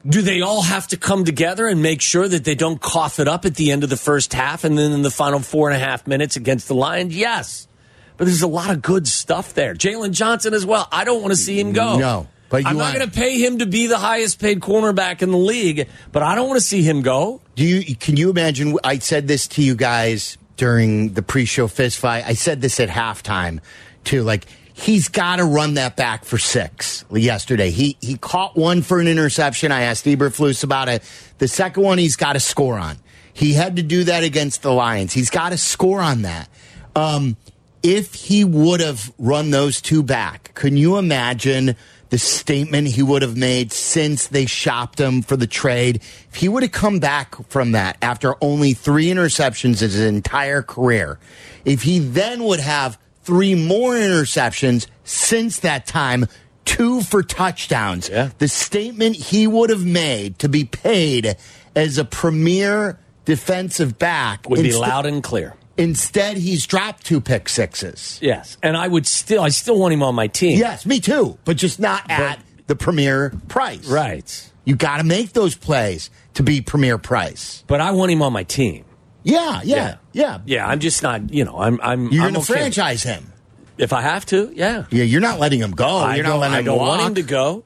Do 0.08 0.22
they 0.22 0.42
all 0.42 0.62
have 0.62 0.88
to 0.88 0.98
come 0.98 1.26
together 1.26 1.68
and 1.68 1.82
make 1.82 2.02
sure 2.02 2.28
that 2.28 2.44
they 2.44 2.56
don't 2.56 2.80
cough 2.80 3.20
it 3.20 3.28
up 3.28 3.46
at 3.46 3.56
the 3.56 3.72
end 3.72 3.84
of 3.84 3.90
the 3.90 3.98
first 3.98 4.34
half 4.34 4.64
and 4.64 4.78
then 4.78 4.92
in 4.92 5.02
the 5.02 5.12
final 5.12 5.40
four 5.40 5.70
and 5.70 5.76
a 5.76 5.86
half 5.86 6.08
minutes 6.08 6.36
against 6.38 6.68
the 6.68 6.76
Lions? 6.76 7.16
Yes. 7.16 7.68
But 8.16 8.26
there's 8.26 8.42
a 8.42 8.48
lot 8.48 8.72
of 8.72 8.82
good 8.82 9.08
stuff 9.08 9.54
there. 9.54 9.76
Jaylon 9.76 10.12
Johnson 10.12 10.54
as 10.54 10.66
well. 10.66 10.88
I 10.92 11.04
don't 11.04 11.22
want 11.22 11.34
to 11.34 11.38
see 11.38 11.60
him 11.60 11.74
go. 11.74 11.98
No, 11.98 12.28
but 12.50 12.64
you 12.64 12.70
I'm 12.70 12.78
not 12.78 12.96
going 12.96 13.08
to 13.08 13.16
pay 13.16 13.38
him 13.38 13.60
to 13.60 13.66
be 13.66 13.88
the 13.88 13.98
highest 13.98 14.40
paid 14.40 14.60
cornerback 14.60 15.22
in 15.22 15.32
the 15.32 15.38
league, 15.38 15.88
but 16.12 16.24
I 16.24 16.36
don't 16.36 16.48
want 16.48 16.60
to 16.60 16.66
see 16.66 16.82
him 16.82 17.02
go. 17.02 17.42
Do 17.56 17.64
you? 17.64 17.96
Can 17.96 18.18
you 18.18 18.30
imagine? 18.30 18.78
I 18.84 18.98
said 19.00 19.28
this 19.28 19.48
to 19.50 19.62
you 19.62 19.76
guys 19.76 20.38
during 20.56 21.14
the 21.14 21.22
pre-show 21.22 21.68
fist 21.68 22.00
fight. 22.00 22.26
I 22.26 22.34
said 22.34 22.62
this 22.62 22.80
at 22.80 22.90
halftime 22.90 23.60
too. 24.04 24.24
Like 24.24 24.46
he's 24.78 25.10
got 25.10 25.38
to 25.38 25.44
run 25.44 25.74
that 25.74 25.96
back 25.96 26.24
for 26.24 26.38
six. 26.38 27.04
Yesterday, 27.12 27.72
he 27.72 27.98
he 28.00 28.16
caught 28.16 28.56
one 28.56 28.82
for 28.82 29.00
an 29.00 29.08
interception. 29.08 29.72
I 29.72 29.82
asked 29.82 30.06
Eberflus 30.06 30.64
about 30.64 30.88
it. 30.88 31.04
The 31.40 31.48
second 31.48 31.84
one, 31.84 31.98
he's 31.98 32.16
got 32.16 32.34
to 32.34 32.40
score 32.40 32.78
on. 32.78 32.98
He 33.34 33.54
had 33.54 33.76
to 33.76 33.84
do 33.84 34.04
that 34.06 34.24
against 34.24 34.62
the 34.62 34.72
Lions. 34.72 35.14
He's 35.14 35.30
got 35.30 35.50
to 35.50 35.58
score 35.58 36.02
on 36.02 36.24
that. 36.24 36.50
Um, 36.96 37.38
if 37.84 38.14
he 38.14 38.44
would 38.44 38.80
have 38.80 39.12
run 39.18 39.52
those 39.52 39.82
two 39.82 40.02
back, 40.02 40.54
can 40.56 40.78
you 40.78 40.98
imagine 40.98 41.76
the 42.10 42.18
statement 42.18 42.88
he 42.88 43.04
would 43.04 43.22
have 43.22 43.38
made 43.38 43.72
since 43.72 44.28
they 44.28 44.46
shopped 44.46 45.00
him 45.00 45.22
for 45.22 45.38
the 45.38 45.46
trade? 45.46 45.98
If 46.30 46.36
he 46.36 46.50
would 46.50 46.64
have 46.64 46.72
come 46.72 47.00
back 47.00 47.36
from 47.50 47.74
that 47.74 47.98
after 48.02 48.36
only 48.42 48.74
three 48.74 49.08
interceptions 49.08 49.82
in 49.84 49.90
his 49.90 50.00
entire 50.00 50.64
career, 50.64 51.20
if 51.66 51.84
he 51.84 52.00
then 52.00 52.44
would 52.44 52.60
have 52.60 52.98
three 53.28 53.56
more 53.56 53.94
interceptions 53.94 54.88
since 55.04 55.60
that 55.60 55.86
time, 55.86 56.26
two 56.64 57.02
for 57.02 57.22
touchdowns, 57.22 58.08
Yeah. 58.10 58.30
the 58.38 58.48
statement 58.48 59.18
he 59.18 59.46
would 59.48 59.70
have 59.70 59.86
made 59.86 60.40
to 60.40 60.48
be 60.48 60.64
paid 60.64 61.36
as 61.76 61.98
a 61.98 62.06
premier 62.06 62.98
defensive 63.26 64.00
back 64.00 64.50
Would 64.50 64.64
be 64.64 64.72
loud 64.74 65.06
and 65.06 65.22
clear. 65.22 65.56
Instead, 65.78 66.38
he's 66.38 66.66
dropped 66.66 67.06
two 67.06 67.20
pick 67.20 67.50
sixes. 67.50 68.18
Yes, 68.22 68.58
and 68.64 68.78
I 68.78 68.88
would 68.88 69.06
still, 69.06 69.44
I 69.44 69.50
still 69.50 69.78
want 69.78 69.94
him 69.94 70.02
on 70.04 70.16
my 70.16 70.28
team. 70.28 70.58
Yes, 70.58 70.86
me 70.86 71.00
too, 71.02 71.38
but 71.44 71.58
just 71.58 71.80
not 71.82 72.10
at 72.10 72.40
the 72.68 72.76
premier 72.78 73.34
price. 73.50 73.86
right. 73.88 74.52
You 74.64 74.76
got 74.76 74.98
to 74.98 75.04
make 75.04 75.34
those 75.34 75.56
plays 75.56 76.10
to 76.34 76.44
be 76.44 76.62
premier 76.62 76.98
price. 76.98 77.64
But 77.68 77.80
I 77.82 77.92
want 77.92 78.12
him 78.12 78.22
on 78.22 78.34
my 78.34 78.44
team. 78.44 78.84
Yeah, 79.28 79.62
yeah, 79.64 79.98
yeah. 80.14 80.40
yeah. 80.46 80.66
I'm 80.66 80.80
just 80.80 81.04
not, 81.04 81.34
you 81.34 81.44
know, 81.44 81.58
I'm, 81.58 81.80
I'm. 81.82 82.10
You're 82.10 82.26
I'm 82.26 82.34
to 82.34 82.40
okay. 82.40 82.54
franchise 82.54 83.04
him. 83.04 83.34
if 83.78 83.92
I 83.92 84.02
have 84.02 84.26
to. 84.28 84.52
Yeah, 84.56 84.86
Yeah, 84.90 85.04
you're 85.04 85.22
not 85.22 85.40
letting 85.40 85.60
him 85.60 85.72
go. 85.72 85.98
I 85.98 86.16
you're 86.16 86.24
not 86.24 86.40
letting 86.40 86.56
I 86.56 86.60
him 86.60 86.66
don't 86.66 86.80
walk. 86.80 87.00
want 87.00 87.02
him 87.10 87.16
to 87.16 87.24
go. 87.24 87.64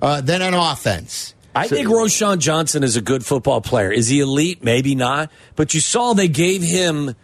Uh, 0.00 0.20
then 0.22 0.40
on 0.40 0.54
offense, 0.54 1.34
I 1.54 1.68
think 1.68 1.88
Roschon 1.88 2.38
Johnson 2.38 2.82
is 2.82 2.96
a 2.96 3.02
good 3.02 3.24
football 3.24 3.60
player. 3.60 3.92
Is 3.92 4.08
he 4.08 4.20
elite? 4.20 4.64
Maybe 4.64 4.94
not. 4.94 5.30
But 5.56 5.74
you 5.74 5.80
saw 5.80 6.14
they 6.14 6.28
gave 6.28 6.62
him 6.62 7.14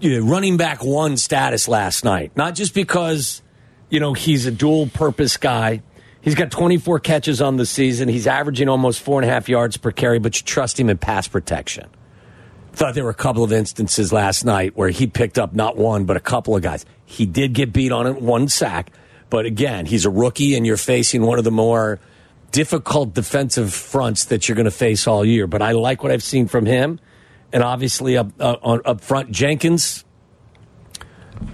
you 0.00 0.20
know, 0.20 0.26
running 0.26 0.56
back 0.56 0.82
one 0.82 1.16
status 1.18 1.68
last 1.68 2.04
night. 2.04 2.32
Not 2.36 2.54
just 2.54 2.74
because, 2.74 3.42
you 3.90 4.00
know, 4.00 4.14
he's 4.14 4.46
a 4.46 4.50
dual 4.50 4.86
purpose 4.86 5.36
guy. 5.36 5.82
He's 6.22 6.34
got 6.34 6.50
24 6.50 7.00
catches 7.00 7.42
on 7.42 7.58
the 7.58 7.66
season. 7.66 8.08
He's 8.08 8.26
averaging 8.26 8.70
almost 8.70 9.02
four 9.02 9.20
and 9.20 9.28
a 9.28 9.32
half 9.32 9.48
yards 9.48 9.76
per 9.76 9.90
carry, 9.90 10.18
but 10.18 10.40
you 10.40 10.44
trust 10.44 10.80
him 10.80 10.88
in 10.88 10.96
pass 10.96 11.28
protection. 11.28 11.88
Thought 12.74 12.94
there 12.94 13.04
were 13.04 13.10
a 13.10 13.14
couple 13.14 13.44
of 13.44 13.52
instances 13.52 14.12
last 14.12 14.44
night 14.44 14.76
where 14.76 14.88
he 14.88 15.06
picked 15.06 15.38
up 15.38 15.54
not 15.54 15.76
one, 15.76 16.04
but 16.06 16.16
a 16.16 16.20
couple 16.20 16.56
of 16.56 16.62
guys. 16.62 16.84
He 17.06 17.24
did 17.24 17.52
get 17.52 17.72
beat 17.72 17.92
on 17.92 18.06
it, 18.06 18.20
one 18.20 18.48
sack. 18.48 18.90
But 19.30 19.46
again, 19.46 19.86
he's 19.86 20.04
a 20.04 20.10
rookie, 20.10 20.56
and 20.56 20.66
you're 20.66 20.76
facing 20.76 21.22
one 21.22 21.38
of 21.38 21.44
the 21.44 21.50
more 21.52 22.00
difficult 22.50 23.14
defensive 23.14 23.72
fronts 23.72 24.26
that 24.26 24.48
you're 24.48 24.56
going 24.56 24.64
to 24.64 24.70
face 24.70 25.06
all 25.06 25.24
year. 25.24 25.46
But 25.46 25.62
I 25.62 25.72
like 25.72 26.02
what 26.02 26.12
I've 26.12 26.22
seen 26.22 26.48
from 26.48 26.66
him. 26.66 27.00
And 27.52 27.62
obviously, 27.62 28.16
up, 28.16 28.28
uh, 28.40 28.56
on, 28.62 28.80
up 28.84 29.00
front, 29.00 29.30
Jenkins. 29.30 30.04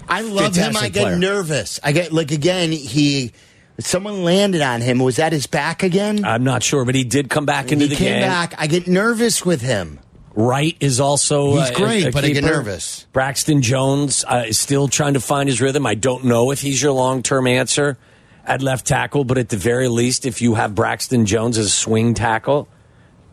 I 0.09 0.23
love 0.23 0.55
him. 0.55 0.77
I 0.77 0.89
Fantastic 0.89 0.93
get 0.95 1.19
nervous. 1.19 1.81
I 1.83 1.93
get 1.93 2.13
like 2.13 2.31
again. 2.31 2.73
He 2.73 3.33
someone 3.79 4.25
landed 4.25 4.63
on 4.63 4.81
him. 4.81 4.99
Was 4.99 5.17
that 5.17 5.33
his 5.33 5.47
back 5.47 5.83
again? 5.83 6.25
I'm 6.25 6.45
not 6.45 6.63
sure, 6.63 6.85
but 6.85 6.95
he 6.95 7.05
did 7.05 7.29
come 7.29 7.47
back 7.47 7.73
into 7.73 7.85
he 7.85 7.91
the 7.91 7.97
came 7.97 8.13
game. 8.15 8.23
back. 8.23 8.55
I 8.59 8.67
get 8.67 8.87
nervous 8.87 9.45
with 9.45 9.61
him. 9.61 10.01
Wright 10.35 10.77
is 10.81 11.01
also 11.01 11.57
He's 11.57 11.71
uh, 11.71 11.75
great, 11.75 12.05
a, 12.05 12.09
a 12.09 12.13
but 12.13 12.25
I 12.25 12.31
get 12.31 12.45
nervous. 12.45 13.07
Braxton 13.13 13.63
Jones 13.63 14.25
uh, 14.27 14.45
is 14.47 14.59
still 14.59 14.89
trying 14.89 15.15
to 15.15 15.21
find 15.21 15.49
his 15.49 15.61
rhythm. 15.61 15.87
I 15.87 15.95
don't 15.95 16.25
know 16.25 16.51
if 16.51 16.61
he's 16.61 16.81
your 16.81 16.93
long 16.93 17.23
term 17.23 17.47
answer 17.47 17.99
at 18.45 18.63
left 18.63 18.87
tackle, 18.87 19.25
but 19.25 19.39
at 19.39 19.49
the 19.49 19.57
very 19.57 19.89
least, 19.89 20.27
if 20.27 20.41
you 20.41 20.55
have 20.55 20.75
Braxton 20.75 21.27
Jones 21.27 21.59
as 21.59 21.67
a 21.67 21.71
swing 21.71 22.15
tackle, 22.15 22.69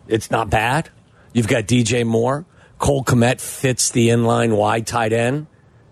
it's 0.07 0.31
not 0.31 0.49
bad. 0.49 0.89
You've 1.33 1.47
got 1.47 1.65
DJ 1.65 2.05
Moore. 2.05 2.45
Cole 2.79 3.03
Kmet 3.03 3.41
fits 3.41 3.91
the 3.91 4.09
inline 4.09 4.55
wide 4.55 4.87
tight 4.87 5.13
end 5.13 5.47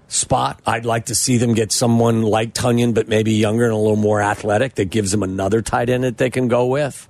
spot. 0.08 0.60
I'd 0.66 0.86
like 0.86 1.06
to 1.06 1.16
see 1.16 1.38
them 1.38 1.54
get 1.54 1.72
someone 1.72 2.22
like 2.22 2.54
Tonyan, 2.54 2.94
but 2.94 3.08
maybe 3.08 3.34
younger 3.34 3.66
and 3.66 3.74
a 3.74 3.78
little 3.78 3.96
more 3.96 4.22
athletic 4.22 4.76
that 4.76 4.86
gives 4.86 5.12
them 5.12 5.24
another 5.24 5.62
tight 5.62 5.90
end 5.90 6.04
that 6.04 6.18
they 6.18 6.30
can 6.30 6.48
go 6.48 6.68
with. 6.68 7.08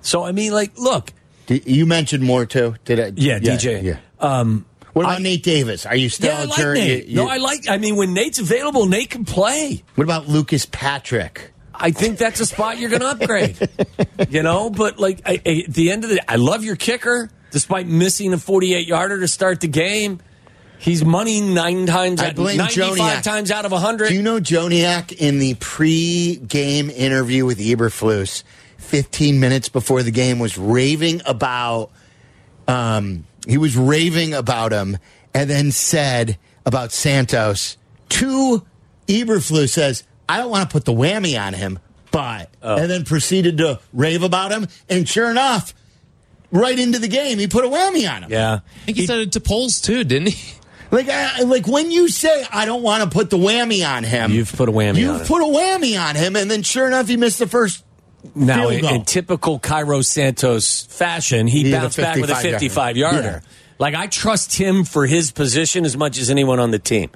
So, 0.00 0.24
I 0.24 0.32
mean, 0.32 0.52
like, 0.52 0.76
look, 0.78 1.12
You 1.48 1.86
mentioned 1.86 2.24
more 2.24 2.46
too. 2.46 2.74
Did 2.84 3.00
I? 3.00 3.12
Yeah, 3.16 3.38
DJ. 3.38 3.82
Yeah. 3.82 3.98
Um, 4.20 4.64
what 4.92 5.04
about 5.04 5.18
I- 5.20 5.22
Nate 5.22 5.42
Davis? 5.42 5.84
Are 5.86 5.94
you 5.96 6.08
still 6.08 6.30
yeah, 6.32 6.40
I 6.40 6.44
a 6.44 6.46
like 6.46 6.74
Nate. 6.74 7.06
you- 7.06 7.16
no, 7.16 7.28
I 7.28 7.36
like, 7.36 7.68
I 7.68 7.76
mean, 7.78 7.96
when 7.96 8.14
Nate's 8.14 8.38
available, 8.38 8.86
Nate 8.86 9.10
can 9.10 9.24
play. 9.24 9.82
What 9.94 10.04
about 10.04 10.28
Lucas 10.28 10.66
Patrick? 10.66 11.52
I 11.74 11.90
think 11.90 12.16
that's 12.16 12.40
a 12.40 12.46
spot 12.46 12.78
you're 12.78 12.88
going 12.88 13.02
to 13.02 13.08
upgrade. 13.08 13.58
you 14.30 14.42
know, 14.42 14.70
but 14.70 14.98
like 14.98 15.20
I, 15.26 15.40
I- 15.44 15.64
at 15.66 15.74
the 15.74 15.90
end 15.90 16.04
of 16.04 16.10
the 16.10 16.16
day, 16.16 16.22
I 16.26 16.36
love 16.36 16.64
your 16.64 16.76
kicker, 16.76 17.28
despite 17.50 17.86
missing 17.86 18.32
a 18.32 18.38
48 18.38 18.86
yarder 18.86 19.20
to 19.20 19.28
start 19.28 19.60
the 19.60 19.68
game. 19.68 20.20
He's 20.78 21.04
money 21.04 21.40
nine 21.40 21.86
times, 21.86 22.20
I 22.20 22.28
out, 22.28 22.34
blame 22.34 22.58
95 22.58 22.96
Joniak. 22.98 23.22
times 23.22 23.50
out 23.50 23.64
of 23.64 23.72
100. 23.72 24.08
Do 24.08 24.14
you 24.14 24.20
know 24.22 24.40
Joniak 24.40 25.12
in 25.12 25.38
the 25.38 25.54
pre-game 25.54 26.90
interview 26.90 27.44
with 27.46 27.58
Eberflus, 27.58 28.42
15 28.86 29.38
minutes 29.40 29.68
before 29.68 30.02
the 30.02 30.10
game, 30.10 30.38
was 30.38 30.56
raving 30.56 31.22
about. 31.26 31.90
Um, 32.68 33.26
he 33.46 33.58
was 33.58 33.76
raving 33.76 34.34
about 34.34 34.72
him, 34.72 34.98
and 35.34 35.48
then 35.48 35.70
said 35.72 36.38
about 36.64 36.92
Santos 36.92 37.76
to 38.10 38.64
Eberflus 39.06 39.70
says, 39.70 40.02
"I 40.28 40.38
don't 40.38 40.50
want 40.50 40.68
to 40.68 40.72
put 40.72 40.84
the 40.84 40.92
whammy 40.92 41.40
on 41.40 41.54
him, 41.54 41.78
but," 42.10 42.50
Oh. 42.62 42.76
and 42.76 42.90
then 42.90 43.04
proceeded 43.04 43.58
to 43.58 43.78
rave 43.92 44.22
about 44.22 44.50
him, 44.50 44.66
and 44.88 45.08
sure 45.08 45.30
enough, 45.30 45.74
right 46.50 46.76
into 46.78 46.98
the 46.98 47.06
game, 47.08 47.38
he 47.38 47.46
put 47.46 47.64
a 47.64 47.68
whammy 47.68 48.10
on 48.10 48.24
him. 48.24 48.32
yeah. 48.32 48.54
I 48.54 48.86
think 48.86 48.98
he, 48.98 49.06
said 49.06 49.18
it 49.20 49.32
to 49.32 49.40
polls 49.40 49.80
too, 49.80 50.02
didn't 50.04 50.28
he? 50.30 50.52
Like, 50.88 51.08
I, 51.08 51.42
like 51.42 51.66
when 51.66 51.90
you 51.90 52.06
say 52.08 52.46
I 52.52 52.64
don't 52.64 52.80
want 52.84 53.02
to 53.02 53.10
put 53.10 53.28
the 53.28 53.36
whammy 53.36 53.84
on 53.86 54.04
him, 54.04 54.30
You've 54.30 54.52
put 54.52 54.68
a 54.68 54.72
whammy 54.72 54.98
You've 54.98 55.14
on 55.16 55.20
him. 55.22 55.26
put 55.26 55.42
a 55.42 55.44
whammy 55.44 56.00
on 56.00 56.14
him, 56.14 56.36
and 56.36 56.48
then 56.48 56.62
sure 56.62 56.86
enough, 56.86 57.08
he 57.08 57.16
missed 57.16 57.40
the 57.40 57.48
first. 57.48 57.82
Now, 58.34 58.68
in, 58.68 58.84
in 58.84 59.04
typical 59.04 59.58
Cairo 59.58 60.00
Santos 60.02 60.82
fashion, 60.84 61.46
he 61.46 61.64
He 61.64 61.70
bounced 61.72 61.96
back 61.98 62.16
with 62.16 62.30
a 62.30 62.34
55 62.36 62.96
yarder. 62.96 63.16
yarder. 63.16 63.28
Yeah. 63.44 63.50
Like, 63.78 63.94
I 63.94 64.06
trust 64.06 64.54
him 64.56 64.84
for 64.84 65.06
his 65.06 65.32
position 65.32 65.84
as 65.84 65.96
much 65.96 66.18
as 66.18 66.30
anyone 66.30 66.58
on 66.60 66.70
the 66.70 66.78
team. 66.78 67.10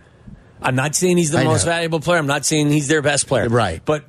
I'm 0.63 0.75
not 0.75 0.95
saying 0.95 1.17
he's 1.17 1.31
the 1.31 1.39
I 1.39 1.45
most 1.45 1.65
know. 1.65 1.73
valuable 1.73 2.01
player. 2.01 2.19
I'm 2.19 2.27
not 2.27 2.45
saying 2.45 2.69
he's 2.71 2.87
their 2.89 3.01
best 3.01 3.27
player. 3.27 3.49
Right. 3.49 3.81
But 3.83 4.05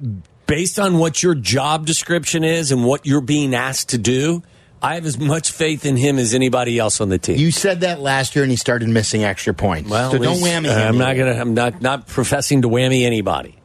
based 0.47 0.77
on 0.79 0.97
what 0.97 1.23
your 1.23 1.33
job 1.33 1.85
description 1.85 2.43
is 2.43 2.73
and 2.73 2.83
what 2.83 3.05
you're 3.05 3.21
being 3.21 3.55
asked 3.55 3.89
to 3.89 3.97
do, 3.97 4.43
I 4.81 4.95
have 4.95 5.05
as 5.05 5.17
much 5.17 5.51
faith 5.51 5.85
in 5.85 5.95
him 5.95 6.17
as 6.17 6.33
anybody 6.33 6.77
else 6.77 6.99
on 6.99 7.07
the 7.07 7.17
team. 7.17 7.37
You 7.37 7.51
said 7.51 7.81
that 7.81 8.01
last 8.01 8.35
year, 8.35 8.43
and 8.43 8.51
he 8.51 8.57
started 8.57 8.89
missing 8.89 9.23
extra 9.23 9.53
points. 9.53 9.89
well, 9.89 10.11
so 10.11 10.17
at 10.17 10.23
don't 10.23 10.39
whammy 10.39 10.67
uh, 10.69 10.77
him. 10.77 10.87
I'm 10.89 10.97
not 10.97 11.15
gonna. 11.15 11.33
I'm 11.39 11.53
not 11.53 11.81
not 11.81 12.07
professing 12.07 12.63
to 12.63 12.67
whammy 12.67 13.05
anybody. 13.05 13.60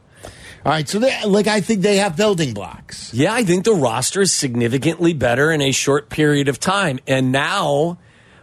All 0.67 0.73
right, 0.73 0.89
so 0.89 0.99
they, 0.99 1.23
like 1.23 1.47
I 1.47 1.61
think 1.61 1.81
they 1.81 1.95
have 1.95 2.17
building 2.17 2.53
blocks. 2.53 3.13
Yeah, 3.13 3.33
I 3.33 3.45
think 3.45 3.63
the 3.63 3.73
roster 3.73 4.19
is 4.19 4.33
significantly 4.33 5.13
better 5.13 5.49
in 5.49 5.61
a 5.61 5.71
short 5.71 6.09
period 6.09 6.49
of 6.49 6.59
time. 6.59 6.99
And 7.07 7.31
now 7.31 7.99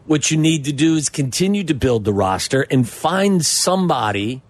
what 0.07 0.31
you 0.31 0.39
need 0.39 0.65
to 0.65 0.73
do 0.73 0.95
is 0.95 1.11
continue 1.11 1.65
to 1.65 1.75
build 1.75 2.07
the 2.07 2.15
roster 2.15 2.63
and 2.71 2.89
find 2.89 3.45
somebody 3.45 4.41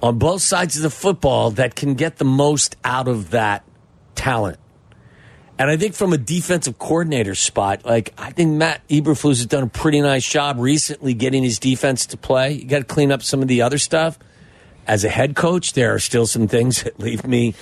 on 0.00 0.18
both 0.18 0.42
sides 0.42 0.76
of 0.76 0.84
the 0.84 0.90
football 0.90 1.50
that 1.50 1.74
can 1.74 1.94
get 1.94 2.18
the 2.18 2.24
most 2.24 2.76
out 2.84 3.08
of 3.08 3.30
that 3.30 3.64
talent. 4.14 4.60
And 5.58 5.72
I 5.72 5.76
think 5.76 5.96
from 5.96 6.12
a 6.12 6.18
defensive 6.18 6.78
coordinator 6.78 7.34
spot, 7.34 7.84
like 7.84 8.14
I 8.16 8.30
think 8.30 8.52
Matt 8.52 8.86
Eberflus 8.86 9.38
has 9.38 9.46
done 9.46 9.64
a 9.64 9.66
pretty 9.66 10.00
nice 10.00 10.24
job 10.24 10.60
recently 10.60 11.14
getting 11.14 11.42
his 11.42 11.58
defense 11.58 12.06
to 12.06 12.16
play. 12.16 12.52
You 12.52 12.66
got 12.66 12.78
to 12.78 12.84
clean 12.84 13.10
up 13.10 13.24
some 13.24 13.42
of 13.42 13.48
the 13.48 13.62
other 13.62 13.78
stuff. 13.78 14.20
As 14.86 15.04
a 15.04 15.08
head 15.08 15.36
coach, 15.36 15.74
there 15.74 15.94
are 15.94 15.98
still 15.98 16.26
some 16.26 16.48
things 16.48 16.82
that 16.84 16.98
leave 16.98 17.26
me, 17.26 17.54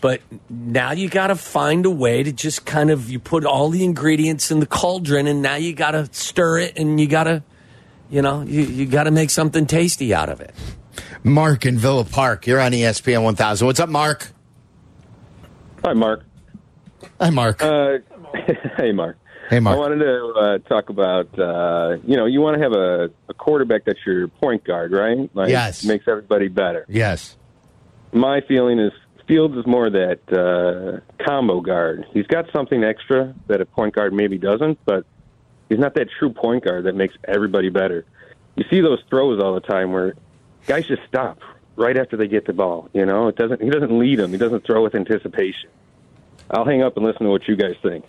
but 0.00 0.20
now 0.48 0.92
you 0.92 1.08
got 1.08 1.28
to 1.28 1.34
find 1.36 1.84
a 1.86 1.90
way 1.90 2.22
to 2.22 2.32
just 2.32 2.64
kind 2.64 2.90
of 2.90 3.10
you 3.10 3.18
put 3.18 3.44
all 3.44 3.68
the 3.68 3.84
ingredients 3.84 4.50
in 4.50 4.60
the 4.60 4.66
cauldron, 4.66 5.26
and 5.26 5.42
now 5.42 5.56
you 5.56 5.74
got 5.74 5.92
to 5.92 6.08
stir 6.12 6.58
it, 6.58 6.78
and 6.78 7.00
you 7.00 7.06
got 7.06 7.24
to, 7.24 7.42
you 8.10 8.22
know, 8.22 8.42
you, 8.42 8.62
you 8.62 8.86
got 8.86 9.04
to 9.04 9.10
make 9.10 9.30
something 9.30 9.66
tasty 9.66 10.14
out 10.14 10.28
of 10.28 10.40
it. 10.40 10.54
Mark 11.24 11.66
in 11.66 11.78
Villa 11.78 12.04
Park, 12.04 12.46
you're 12.46 12.60
on 12.60 12.72
ESPN 12.72 13.22
1000. 13.24 13.66
What's 13.66 13.80
up, 13.80 13.88
Mark? 13.88 14.32
Hi, 15.84 15.92
Mark. 15.92 16.24
Hi, 17.20 17.30
Mark. 17.30 17.62
Uh, 17.62 17.98
hey, 18.76 18.92
Mark. 18.92 19.18
Hey, 19.48 19.60
Mark. 19.60 19.76
I 19.76 19.78
wanted 19.78 19.98
to 20.04 20.26
uh, 20.38 20.58
talk 20.68 20.90
about, 20.90 21.38
uh, 21.38 21.96
you 22.06 22.16
know, 22.16 22.26
you 22.26 22.40
want 22.40 22.56
to 22.58 22.62
have 22.62 22.72
a, 22.72 23.10
a 23.28 23.34
quarterback 23.34 23.84
that's 23.86 23.98
your 24.04 24.28
point 24.28 24.64
guard, 24.64 24.92
right? 24.92 25.30
Like, 25.34 25.48
Yes. 25.48 25.84
Makes 25.84 26.06
everybody 26.06 26.48
better. 26.48 26.84
yes. 26.88 27.36
My 28.12 28.40
feeling 28.42 28.78
is 28.78 28.92
Fields 29.26 29.54
is 29.58 29.66
more 29.66 29.90
that 29.90 30.20
uh, 30.32 31.00
combo 31.22 31.60
guard. 31.60 32.06
He's 32.14 32.26
got 32.26 32.46
something 32.50 32.82
extra 32.82 33.34
that 33.46 33.60
a 33.60 33.66
point 33.66 33.94
guard 33.94 34.14
maybe 34.14 34.38
doesn't, 34.38 34.78
but 34.86 35.04
he's 35.68 35.78
not 35.78 35.94
that 35.96 36.08
true 36.18 36.30
point 36.30 36.64
guard 36.64 36.84
that 36.84 36.94
makes 36.94 37.14
everybody 37.24 37.68
better. 37.68 38.06
You 38.56 38.64
see 38.70 38.80
those 38.80 39.00
throws 39.10 39.42
all 39.42 39.52
the 39.52 39.60
time 39.60 39.92
where 39.92 40.14
guys 40.66 40.86
just 40.86 41.02
stop 41.06 41.40
right 41.76 41.98
after 41.98 42.16
they 42.16 42.26
get 42.26 42.46
the 42.46 42.54
ball. 42.54 42.88
You 42.94 43.04
know, 43.04 43.28
it 43.28 43.36
doesn't. 43.36 43.60
He 43.60 43.68
doesn't 43.68 43.98
lead 43.98 44.18
them. 44.18 44.30
He 44.32 44.38
doesn't 44.38 44.64
throw 44.64 44.82
with 44.82 44.94
anticipation. 44.94 45.68
I'll 46.50 46.64
hang 46.64 46.82
up 46.82 46.96
and 46.96 47.04
listen 47.04 47.24
to 47.24 47.30
what 47.30 47.46
you 47.46 47.54
guys 47.56 47.74
think. 47.82 48.06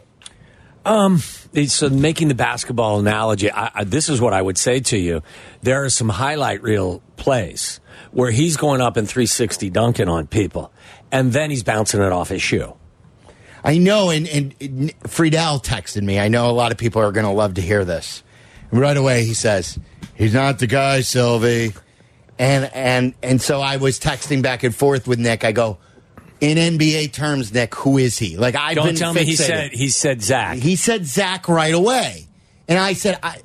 Um, 0.89 1.19
so, 1.19 1.87
making 1.87 2.29
the 2.29 2.33
basketball 2.33 2.99
analogy, 2.99 3.51
I, 3.51 3.69
I, 3.75 3.83
this 3.83 4.09
is 4.09 4.19
what 4.19 4.33
I 4.33 4.41
would 4.41 4.57
say 4.57 4.79
to 4.79 4.97
you. 4.97 5.21
There 5.61 5.83
are 5.83 5.89
some 5.91 6.09
highlight 6.09 6.63
reel 6.63 7.03
plays 7.15 7.79
where 8.11 8.31
he's 8.31 8.57
going 8.57 8.81
up 8.81 8.97
in 8.97 9.05
360 9.05 9.69
dunking 9.69 10.09
on 10.09 10.25
people, 10.25 10.71
and 11.11 11.31
then 11.31 11.51
he's 11.51 11.61
bouncing 11.61 12.01
it 12.01 12.11
off 12.11 12.29
his 12.29 12.41
shoe. 12.41 12.73
I 13.63 13.77
know, 13.77 14.09
and, 14.09 14.27
and 14.29 14.57
Friedell 15.03 15.63
texted 15.63 16.01
me. 16.01 16.19
I 16.19 16.27
know 16.27 16.49
a 16.49 16.53
lot 16.53 16.71
of 16.71 16.79
people 16.79 17.03
are 17.03 17.11
going 17.11 17.27
to 17.27 17.31
love 17.33 17.53
to 17.55 17.61
hear 17.61 17.85
this. 17.85 18.23
And 18.71 18.79
right 18.79 18.97
away, 18.97 19.25
he 19.25 19.35
says, 19.35 19.77
"He's 20.15 20.33
not 20.33 20.57
the 20.57 20.65
guy, 20.65 21.01
Silvy." 21.01 21.73
And 22.39 22.65
and 22.73 23.13
and 23.21 23.39
so 23.39 23.61
I 23.61 23.77
was 23.77 23.99
texting 23.99 24.41
back 24.41 24.63
and 24.63 24.73
forth 24.73 25.07
with 25.07 25.19
Nick. 25.19 25.43
I 25.43 25.51
go, 25.51 25.77
in 26.41 26.57
NBA 26.57 27.11
terms, 27.13 27.53
Nick, 27.53 27.75
who 27.75 27.97
is 27.97 28.17
he? 28.17 28.37
Like 28.37 28.55
I've 28.55 28.75
Don't 28.75 28.97
tell 28.97 29.13
me 29.13 29.23
he 29.25 29.35
said 29.35 29.71
he 29.71 29.89
said 29.89 30.21
Zach. 30.21 30.57
He 30.57 30.75
said 30.75 31.05
Zach 31.05 31.47
right 31.47 31.73
away, 31.73 32.27
and 32.67 32.79
I 32.79 32.93
said, 32.93 33.19
I, 33.21 33.39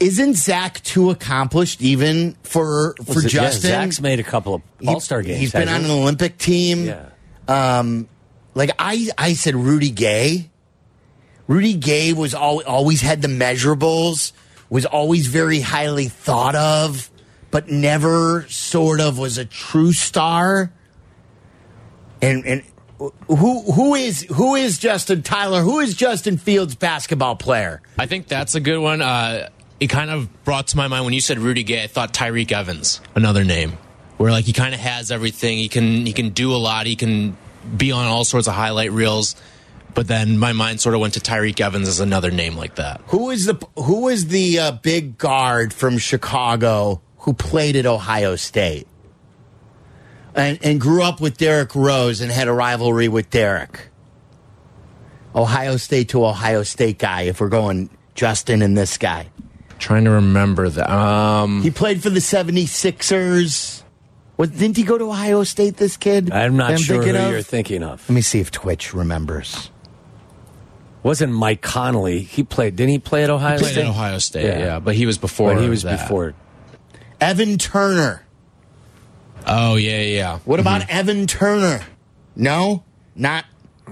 "Isn't 0.00 0.34
Zach 0.36 0.82
too 0.82 1.10
accomplished 1.10 1.82
even 1.82 2.34
for 2.42 2.94
for 3.04 3.18
it- 3.18 3.24
yeah, 3.32 3.42
Justin?" 3.42 3.70
Zach's 3.70 4.00
made 4.00 4.20
a 4.20 4.24
couple 4.24 4.54
of 4.54 4.62
All 4.86 5.00
Star 5.00 5.22
games. 5.22 5.38
He's 5.40 5.52
been 5.52 5.68
on 5.68 5.84
an? 5.84 5.90
Olympic 5.90 6.38
team. 6.38 6.86
Yeah. 6.86 7.06
Um, 7.46 8.08
like 8.54 8.70
I, 8.78 9.08
I 9.16 9.34
said, 9.34 9.54
Rudy 9.54 9.90
Gay. 9.90 10.50
Rudy 11.46 11.74
Gay 11.74 12.12
was 12.12 12.34
al- 12.34 12.62
always 12.66 13.00
had 13.00 13.22
the 13.22 13.28
measurables, 13.28 14.32
was 14.68 14.84
always 14.84 15.28
very 15.28 15.60
highly 15.60 16.08
thought 16.08 16.54
of, 16.54 17.10
but 17.50 17.70
never 17.70 18.44
sort 18.50 19.00
of 19.00 19.18
was 19.18 19.38
a 19.38 19.44
true 19.46 19.92
star. 19.92 20.72
And 22.20 22.46
and 22.46 22.62
who 22.98 23.62
who 23.72 23.94
is 23.94 24.22
who 24.22 24.54
is 24.56 24.78
Justin 24.78 25.22
Tyler? 25.22 25.62
Who 25.62 25.80
is 25.80 25.94
Justin 25.94 26.36
Fields 26.36 26.74
basketball 26.74 27.36
player? 27.36 27.80
I 27.98 28.06
think 28.06 28.26
that's 28.26 28.54
a 28.54 28.60
good 28.60 28.78
one. 28.78 29.00
Uh, 29.00 29.48
it 29.78 29.86
kind 29.86 30.10
of 30.10 30.44
brought 30.44 30.68
to 30.68 30.76
my 30.76 30.88
mind 30.88 31.04
when 31.04 31.14
you 31.14 31.20
said 31.20 31.38
Rudy 31.38 31.62
Gay. 31.62 31.84
I 31.84 31.86
thought 31.86 32.12
Tyreke 32.12 32.50
Evans, 32.50 33.00
another 33.14 33.44
name, 33.44 33.78
where 34.16 34.32
like 34.32 34.46
he 34.46 34.52
kind 34.52 34.74
of 34.74 34.80
has 34.80 35.12
everything. 35.12 35.58
He 35.58 35.68
can 35.68 36.06
he 36.06 36.12
can 36.12 36.30
do 36.30 36.52
a 36.52 36.58
lot. 36.58 36.86
He 36.86 36.96
can 36.96 37.36
be 37.76 37.92
on 37.92 38.06
all 38.06 38.24
sorts 38.24 38.48
of 38.48 38.54
highlight 38.54 38.90
reels. 38.92 39.36
But 39.94 40.06
then 40.06 40.38
my 40.38 40.52
mind 40.52 40.80
sort 40.80 40.94
of 40.94 41.00
went 41.00 41.14
to 41.14 41.20
Tyreke 41.20 41.60
Evans 41.60 41.88
as 41.88 42.00
another 42.00 42.30
name 42.30 42.56
like 42.56 42.76
that. 42.76 43.00
Who 43.08 43.30
is 43.30 43.46
the 43.46 43.54
who 43.76 44.08
is 44.08 44.26
the 44.26 44.58
uh, 44.58 44.72
big 44.72 45.18
guard 45.18 45.72
from 45.72 45.98
Chicago 45.98 47.00
who 47.18 47.32
played 47.32 47.76
at 47.76 47.86
Ohio 47.86 48.34
State 48.36 48.87
and 50.38 50.58
and 50.62 50.80
grew 50.80 51.02
up 51.02 51.20
with 51.20 51.36
Derrick 51.36 51.74
Rose 51.74 52.20
and 52.20 52.30
had 52.32 52.48
a 52.48 52.52
rivalry 52.52 53.08
with 53.08 53.28
Derrick? 53.30 53.88
Ohio 55.34 55.76
State 55.76 56.08
to 56.10 56.24
Ohio 56.24 56.62
State 56.62 56.98
guy. 56.98 57.22
If 57.22 57.40
we're 57.40 57.48
going 57.50 57.90
Justin 58.14 58.62
and 58.62 58.76
this 58.76 58.96
guy, 58.98 59.28
Trying 59.78 60.04
to 60.06 60.10
remember 60.10 60.68
that. 60.68 60.90
Um, 60.90 61.62
he 61.62 61.70
played 61.70 62.02
for 62.02 62.10
the 62.10 62.18
76ers. 62.18 63.82
What, 64.34 64.50
didn't 64.52 64.76
he 64.76 64.82
go 64.82 64.98
to 64.98 65.04
Ohio 65.04 65.44
State? 65.44 65.76
This 65.76 65.96
kid? 65.96 66.32
I'm 66.32 66.56
not 66.56 66.70
that 66.72 66.80
sure 66.80 67.00
who 67.02 67.10
of? 67.16 67.30
you're 67.30 67.42
thinking 67.42 67.84
of. 67.84 68.08
Let 68.08 68.14
me 68.14 68.20
see 68.20 68.40
if 68.40 68.50
Twitch 68.50 68.92
remembers. 68.92 69.70
Wasn't 71.04 71.32
Mike 71.32 71.62
Conley? 71.62 72.20
He 72.20 72.42
played. 72.42 72.74
Didn't 72.74 72.90
he 72.90 72.98
play 72.98 73.22
at 73.22 73.30
Ohio 73.30 73.58
Played 73.58 73.70
State? 73.72 73.84
at 73.84 73.90
Ohio 73.90 74.18
State, 74.18 74.46
Yeah. 74.46 74.58
yeah. 74.58 74.78
but 74.80 74.96
he 74.96 75.06
was 75.06 75.16
before. 75.16 75.54
But 75.54 75.62
he 75.62 75.68
was 75.68 75.82
that. 75.84 76.00
before. 76.02 76.34
Evan 77.20 77.56
Turner. 77.58 78.24
Oh 79.46 79.76
yeah, 79.76 80.00
yeah. 80.00 80.02
yeah. 80.02 80.38
What 80.44 80.60
about 80.60 80.88
Evan 80.88 81.26
Turner? 81.26 81.84
No, 82.36 82.84
not. 83.14 83.44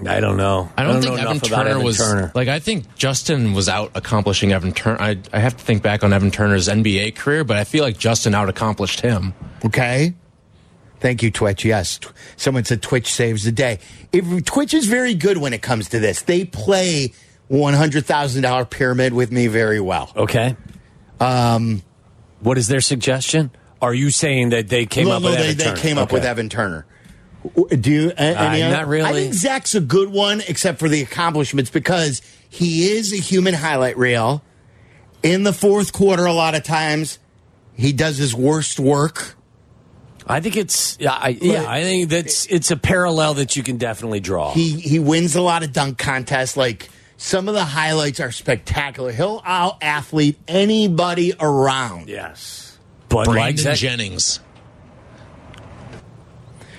I 0.06 0.20
don't 0.20 0.36
know. 0.36 0.70
I 0.76 0.82
don't, 0.82 1.00
think 1.00 1.06
know 1.06 1.12
Evan 1.14 1.32
enough 1.32 1.46
about 1.46 1.56
Turner 1.62 1.70
Evan 1.70 1.84
was 1.84 1.98
Turner. 1.98 2.32
like. 2.34 2.48
I 2.48 2.58
think 2.58 2.96
Justin 2.96 3.54
was 3.54 3.68
out 3.68 3.92
accomplishing 3.94 4.52
Evan 4.52 4.72
Turner. 4.72 5.00
I, 5.00 5.18
I 5.32 5.38
have 5.38 5.56
to 5.56 5.64
think 5.64 5.82
back 5.82 6.04
on 6.04 6.12
Evan 6.12 6.30
Turner's 6.30 6.68
NBA 6.68 7.16
career, 7.16 7.44
but 7.44 7.56
I 7.56 7.64
feel 7.64 7.82
like 7.82 7.96
Justin 7.96 8.34
out 8.34 8.48
accomplished 8.48 9.00
him. 9.00 9.32
Okay. 9.64 10.14
Thank 11.00 11.22
you, 11.22 11.30
Twitch. 11.30 11.64
Yes. 11.64 12.00
Someone 12.36 12.64
said 12.64 12.82
Twitch 12.82 13.12
saves 13.12 13.44
the 13.44 13.52
day. 13.52 13.78
If, 14.12 14.44
Twitch 14.44 14.74
is 14.74 14.86
very 14.86 15.14
good 15.14 15.38
when 15.38 15.52
it 15.52 15.62
comes 15.62 15.90
to 15.90 15.98
this. 15.98 16.22
They 16.22 16.44
play 16.44 17.12
$100,000 17.50 18.70
pyramid 18.70 19.12
with 19.12 19.30
me 19.30 19.46
very 19.46 19.80
well. 19.80 20.10
Okay. 20.16 20.56
Um, 21.20 21.82
what 22.40 22.58
is 22.58 22.68
their 22.68 22.80
suggestion? 22.80 23.50
Are 23.82 23.94
you 23.94 24.10
saying 24.10 24.50
that 24.50 24.68
they 24.68 24.86
came 24.86 25.06
No, 25.08 25.14
up 25.16 25.22
no, 25.22 25.30
with 25.30 25.38
they, 25.38 25.44
Evan 25.46 25.58
they 25.58 25.64
Turner? 25.64 25.76
came 25.76 25.98
up 25.98 26.12
with 26.12 26.24
Evan 26.24 26.48
Turner. 26.48 26.86
Do 27.68 27.90
you? 27.92 28.12
any 28.16 28.36
Uh, 28.62 28.66
other- 28.66 28.76
not 28.76 28.88
really. 28.88 29.08
I 29.08 29.12
think 29.12 29.34
Zach's 29.34 29.74
a 29.74 29.80
good 29.80 30.08
one, 30.10 30.42
except 30.48 30.78
for 30.78 30.88
the 30.88 31.02
accomplishments, 31.02 31.70
because 31.70 32.22
he 32.48 32.90
is 32.96 33.12
a 33.12 33.16
human 33.16 33.54
highlight 33.54 33.96
reel. 33.96 34.42
In 35.22 35.42
the 35.44 35.52
fourth 35.52 35.92
quarter, 35.92 36.24
a 36.26 36.32
lot 36.32 36.54
of 36.54 36.62
times, 36.64 37.18
he 37.74 37.92
does 37.92 38.16
his 38.16 38.34
worst 38.34 38.80
work. 38.80 39.34
I 40.26 40.40
think 40.40 40.56
it's 40.56 40.96
yeah, 40.98 41.12
I, 41.12 41.28
yeah. 41.40 41.64
I 41.68 41.82
think 41.82 42.08
that's 42.10 42.46
it's 42.46 42.72
a 42.72 42.76
parallel 42.76 43.34
that 43.34 43.54
you 43.54 43.62
can 43.62 43.76
definitely 43.76 44.18
draw. 44.18 44.52
He 44.52 44.72
he 44.72 44.98
wins 44.98 45.36
a 45.36 45.42
lot 45.42 45.62
of 45.62 45.72
dunk 45.72 45.98
contests. 45.98 46.56
Like 46.56 46.88
some 47.16 47.46
of 47.48 47.54
the 47.54 47.64
highlights 47.64 48.18
are 48.18 48.32
spectacular. 48.32 49.12
He'll 49.12 49.40
out 49.44 49.76
athlete 49.82 50.36
anybody 50.48 51.32
around. 51.38 52.08
yes, 52.08 52.65
but 53.08 53.24
Brandon 53.26 53.34
like 53.36 53.58
Zach- 53.58 53.76
Jennings, 53.76 54.40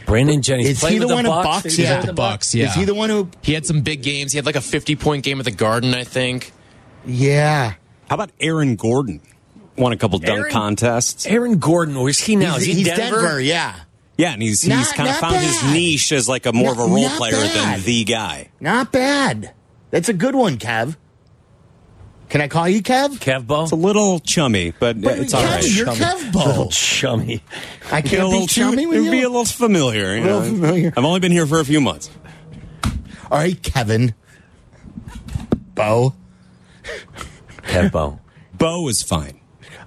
Brandon 0.06 0.42
Jennings. 0.42 0.70
Is 0.70 0.82
he 0.82 0.98
the 1.00 1.06
with 1.08 1.16
one 1.16 1.26
at 1.26 1.30
Bucks? 1.30 1.48
Bucks? 1.48 1.66
Is 1.66 1.80
Yeah. 1.80 1.98
with 1.98 2.06
the 2.06 2.14
Bucks. 2.14 2.56
Yeah, 2.56 2.68
Is 2.68 2.76
he 2.76 2.86
the 2.86 2.94
one 2.94 3.10
who? 3.10 3.30
He 3.42 3.54
had 3.54 3.66
some 3.66 3.82
big 3.82 4.02
games. 4.04 4.32
He 4.32 4.38
had 4.38 4.46
like 4.46 4.56
a 4.56 4.62
fifty-point 4.62 5.24
game 5.24 5.40
at 5.40 5.46
the 5.46 5.52
Garden, 5.52 5.94
I 5.94 6.04
think. 6.06 6.52
Yeah. 7.06 7.74
How 8.10 8.14
about 8.16 8.32
Aaron 8.40 8.76
Gordon? 8.76 9.22
Won 9.78 9.92
a 9.92 9.98
couple 9.98 10.18
dunk 10.20 10.50
contests. 10.50 11.26
Aaron 11.28 11.60
Gordon. 11.60 12.00
Where's 12.00 12.20
he 12.20 12.36
now? 12.36 12.54
he's 12.54 12.62
is 12.62 12.68
he 12.68 12.74
he's 12.76 12.88
Denver? 12.88 13.22
Denver? 13.22 13.42
Yeah. 13.42 13.76
Yeah, 14.18 14.32
and 14.34 14.42
he's 14.42 14.64
he's 14.64 14.92
kind 14.94 15.10
of 15.10 15.22
not 15.22 15.32
found 15.32 15.36
his 15.46 15.64
niche 15.72 16.12
as 16.12 16.28
like 16.28 16.46
a 16.48 16.54
more 16.54 16.72
of 16.72 16.80
a 16.80 16.86
role 16.86 17.10
player 17.10 17.34
bad. 17.34 17.78
than 17.80 17.86
the 17.86 18.04
guy. 18.04 18.50
Not 18.60 18.92
bad. 18.92 19.54
That's 19.92 20.10
a 20.10 20.14
good 20.14 20.34
one, 20.36 20.58
Kev. 20.58 20.96
Can 22.30 22.42
I 22.42 22.48
call 22.50 22.68
you 22.68 22.82
Kev? 22.84 23.18
Kevbo. 23.20 23.64
It's 23.64 23.72
a 23.72 23.76
little 23.76 24.20
chummy, 24.20 24.72
but, 24.78 25.00
But 25.02 25.18
it's 25.20 25.34
all 25.34 25.42
Kev, 25.44 25.56
right. 25.56 25.72
you're 25.72 25.86
Chummy. 25.86 26.00
Kev 26.00 26.34
Little 26.46 26.70
chummy. 26.70 27.44
I 27.90 28.02
Be 28.02 28.08
a 28.08 28.12
can't 28.12 28.24
little 28.30 28.42
be 28.42 28.48
too- 28.48 28.62
chummy 28.62 28.86
with 28.86 28.96
it'd 28.98 29.06
you. 29.06 29.12
be 29.12 29.22
a 29.24 29.30
little 29.30 29.46
familiar. 29.46 30.16
You 30.16 30.24
little 30.24 30.42
know? 30.42 30.46
familiar. 30.48 30.94
I've 30.98 31.06
only 31.06 31.22
been 31.22 31.32
here 31.32 31.46
for 31.48 31.60
a 31.62 31.66
few 31.66 31.80
months. 31.80 32.10
All 33.32 33.38
right, 33.38 33.62
Kevin. 33.64 34.14
Bo. 35.74 36.14
Kevbo. 37.64 37.92
Bo 37.92 38.20
Bo 38.58 38.88
is 38.90 39.04
fine. 39.04 39.40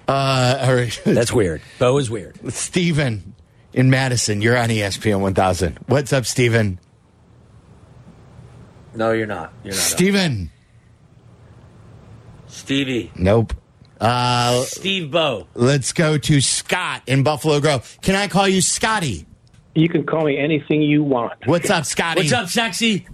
Uh, 0.07 0.57
all 0.61 0.75
right. 0.75 0.99
That's 1.05 1.31
weird. 1.31 1.61
Bo 1.79 1.97
is 1.99 2.09
weird. 2.09 2.39
Steven 2.53 3.35
in 3.73 3.89
Madison, 3.89 4.41
you're 4.41 4.57
on 4.57 4.69
ESPN 4.69 5.19
1000. 5.19 5.77
What's 5.87 6.11
up, 6.11 6.25
Steven? 6.25 6.79
No, 8.95 9.11
you're 9.11 9.27
not. 9.27 9.53
You're 9.63 9.73
not. 9.73 9.79
Steven. 9.81 10.51
Stevie. 12.65 13.11
Nope. 13.15 13.53
Uh, 13.99 14.61
Steve 14.63 15.11
Bo. 15.11 15.47
let's 15.55 15.93
go 15.93 16.17
to 16.17 16.41
Scott 16.41 17.01
in 17.07 17.23
Buffalo 17.23 17.59
Grove. 17.59 17.97
Can 18.01 18.15
I 18.15 18.27
call 18.27 18.47
you 18.47 18.61
Scotty? 18.61 19.25
You 19.75 19.89
can 19.89 20.05
call 20.05 20.25
me 20.25 20.37
anything 20.37 20.81
you 20.81 21.03
want. 21.03 21.33
What's 21.47 21.69
up, 21.69 21.85
Scotty? 21.85 22.21
What's 22.21 22.33
up, 22.33 22.49
sexy? 22.49 23.07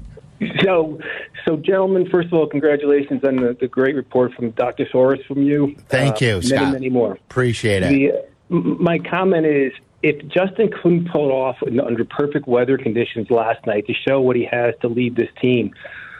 So, 0.63 0.99
so 1.45 1.57
gentlemen, 1.57 2.09
first 2.09 2.27
of 2.27 2.33
all, 2.33 2.47
congratulations 2.47 3.23
on 3.23 3.37
the, 3.37 3.57
the 3.59 3.67
great 3.67 3.95
report 3.95 4.33
from 4.33 4.51
Dr. 4.51 4.85
Soros 4.85 5.25
from 5.25 5.41
you. 5.43 5.75
Thank 5.89 6.21
Uh, 6.21 6.25
you, 6.25 6.31
many, 6.35 6.47
Scott. 6.47 6.73
many 6.73 6.89
more. 6.89 7.13
Appreciate 7.13 7.83
it. 7.83 7.89
The, 7.89 8.11
uh, 8.11 8.59
my 8.79 8.99
comment 8.99 9.45
is, 9.45 9.71
if 10.03 10.25
Justin 10.27 10.69
couldn't 10.81 11.09
pull 11.11 11.29
it 11.29 11.33
off 11.33 11.57
under 11.63 12.05
perfect 12.05 12.47
weather 12.47 12.77
conditions 12.77 13.29
last 13.31 13.65
night 13.65 13.87
to 13.87 13.93
show 13.93 14.21
what 14.21 14.35
he 14.35 14.45
has 14.45 14.73
to 14.81 14.87
lead 14.87 15.15
this 15.15 15.29
team, 15.41 15.73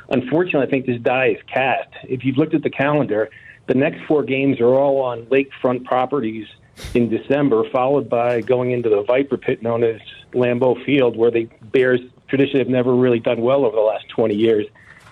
unfortunately, 0.10 0.68
I 0.68 0.70
think 0.70 0.86
this 0.86 1.02
die 1.02 1.30
is 1.30 1.42
cast. 1.52 1.90
If 2.04 2.24
you've 2.24 2.38
looked 2.38 2.54
at 2.54 2.64
the 2.64 2.70
calendar, 2.70 3.30
the 3.68 3.74
next 3.74 4.06
four 4.08 4.24
games 4.24 4.60
are 4.60 4.74
all 4.74 5.02
on 5.02 5.26
lakefront 5.26 5.86
properties 5.86 6.48
in 6.94 7.10
December, 7.10 7.70
followed 7.72 8.10
by 8.10 8.42
going 8.42 8.72
into 8.72 8.90
the 8.90 9.04
Viper 9.04 9.38
Pit 9.38 9.62
known 9.62 9.84
as 9.84 10.00
Lambeau 10.34 10.84
Field, 10.86 11.18
where 11.18 11.32
the 11.32 11.50
Bears 11.62 12.00
traditionally 12.28 12.60
have 12.60 12.70
never 12.70 12.96
really 12.96 13.20
done 13.20 13.42
well 13.42 13.66
over 13.66 13.76
the 13.76 13.82
last 13.82 14.08
20 14.10 14.36
years. 14.36 14.66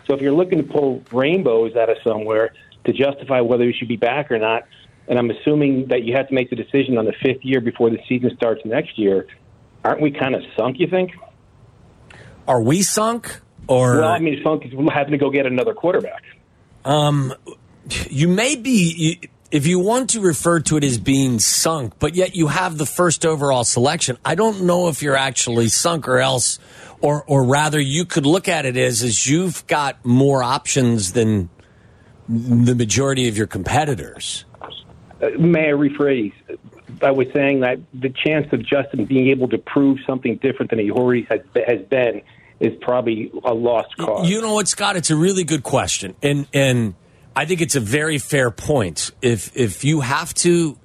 So 0.07 0.13
if 0.13 0.21
you're 0.21 0.33
looking 0.33 0.59
to 0.59 0.63
pull 0.63 1.03
rainbows 1.11 1.75
out 1.75 1.89
of 1.89 1.97
somewhere 2.03 2.53
to 2.85 2.93
justify 2.93 3.41
whether 3.41 3.63
you 3.63 3.73
should 3.73 3.87
be 3.87 3.97
back 3.97 4.31
or 4.31 4.37
not, 4.37 4.63
and 5.07 5.17
I'm 5.17 5.29
assuming 5.29 5.87
that 5.87 6.03
you 6.03 6.15
have 6.15 6.27
to 6.27 6.33
make 6.33 6.49
the 6.49 6.55
decision 6.55 6.97
on 6.97 7.05
the 7.05 7.13
fifth 7.13 7.43
year 7.43 7.61
before 7.61 7.89
the 7.89 7.99
season 8.07 8.31
starts 8.35 8.61
next 8.65 8.97
year, 8.97 9.27
aren't 9.83 10.01
we 10.01 10.11
kind 10.11 10.35
of 10.35 10.43
sunk, 10.57 10.79
you 10.79 10.87
think? 10.87 11.11
Are 12.47 12.61
we 12.61 12.81
sunk? 12.83 13.41
Or 13.67 13.99
Well, 13.99 14.09
I 14.09 14.19
mean, 14.19 14.41
sunk 14.43 14.65
is 14.65 14.73
having 14.91 15.11
to 15.11 15.17
go 15.17 15.29
get 15.29 15.45
another 15.45 15.73
quarterback. 15.73 16.23
Um, 16.83 17.33
you 18.09 18.27
may 18.27 18.55
be 18.55 18.93
you- 18.97 19.29
if 19.51 19.65
you 19.65 19.79
want 19.79 20.09
to 20.09 20.21
refer 20.21 20.59
to 20.59 20.77
it 20.77 20.83
as 20.83 20.97
being 20.97 21.39
sunk, 21.39 21.93
but 21.99 22.15
yet 22.15 22.35
you 22.35 22.47
have 22.47 22.77
the 22.77 22.85
first 22.85 23.25
overall 23.25 23.63
selection. 23.63 24.17
I 24.25 24.35
don't 24.35 24.63
know 24.63 24.89
if 24.89 25.01
you're 25.01 25.15
actually 25.15 25.69
sunk 25.69 26.07
or 26.07 26.19
else, 26.19 26.59
or 26.99 27.23
or 27.27 27.43
rather, 27.43 27.79
you 27.79 28.05
could 28.05 28.25
look 28.25 28.47
at 28.47 28.65
it 28.65 28.75
as 28.75 29.03
as 29.03 29.27
you've 29.27 29.65
got 29.67 30.03
more 30.05 30.43
options 30.43 31.13
than 31.13 31.49
the 32.27 32.75
majority 32.75 33.27
of 33.27 33.37
your 33.37 33.47
competitors. 33.47 34.45
Uh, 35.21 35.29
may 35.39 35.69
I 35.69 35.73
rephrase? 35.73 36.33
I 37.01 37.11
was 37.11 37.27
saying 37.33 37.59
that 37.61 37.79
the 37.93 38.09
chance 38.09 38.51
of 38.51 38.65
Justin 38.65 39.05
being 39.05 39.27
able 39.27 39.47
to 39.49 39.57
prove 39.57 39.99
something 40.05 40.37
different 40.37 40.69
than 40.71 40.79
he 40.79 40.91
already 40.91 41.27
has, 41.29 41.41
has 41.67 41.81
been 41.83 42.21
is 42.59 42.73
probably 42.81 43.31
a 43.43 43.53
lost 43.53 43.95
cause. 43.97 44.29
You 44.29 44.41
know 44.41 44.53
what, 44.53 44.67
Scott? 44.67 44.95
It's 44.95 45.11
a 45.11 45.15
really 45.15 45.43
good 45.43 45.63
question, 45.63 46.15
and 46.21 46.47
and 46.53 46.95
I 47.35 47.45
think 47.45 47.61
it's 47.61 47.75
a 47.75 47.81
very 47.81 48.17
fair 48.17 48.51
point. 48.51 49.11
If 49.21 49.55
if 49.55 49.83
you 49.83 50.01
have 50.01 50.33
to 50.35 50.77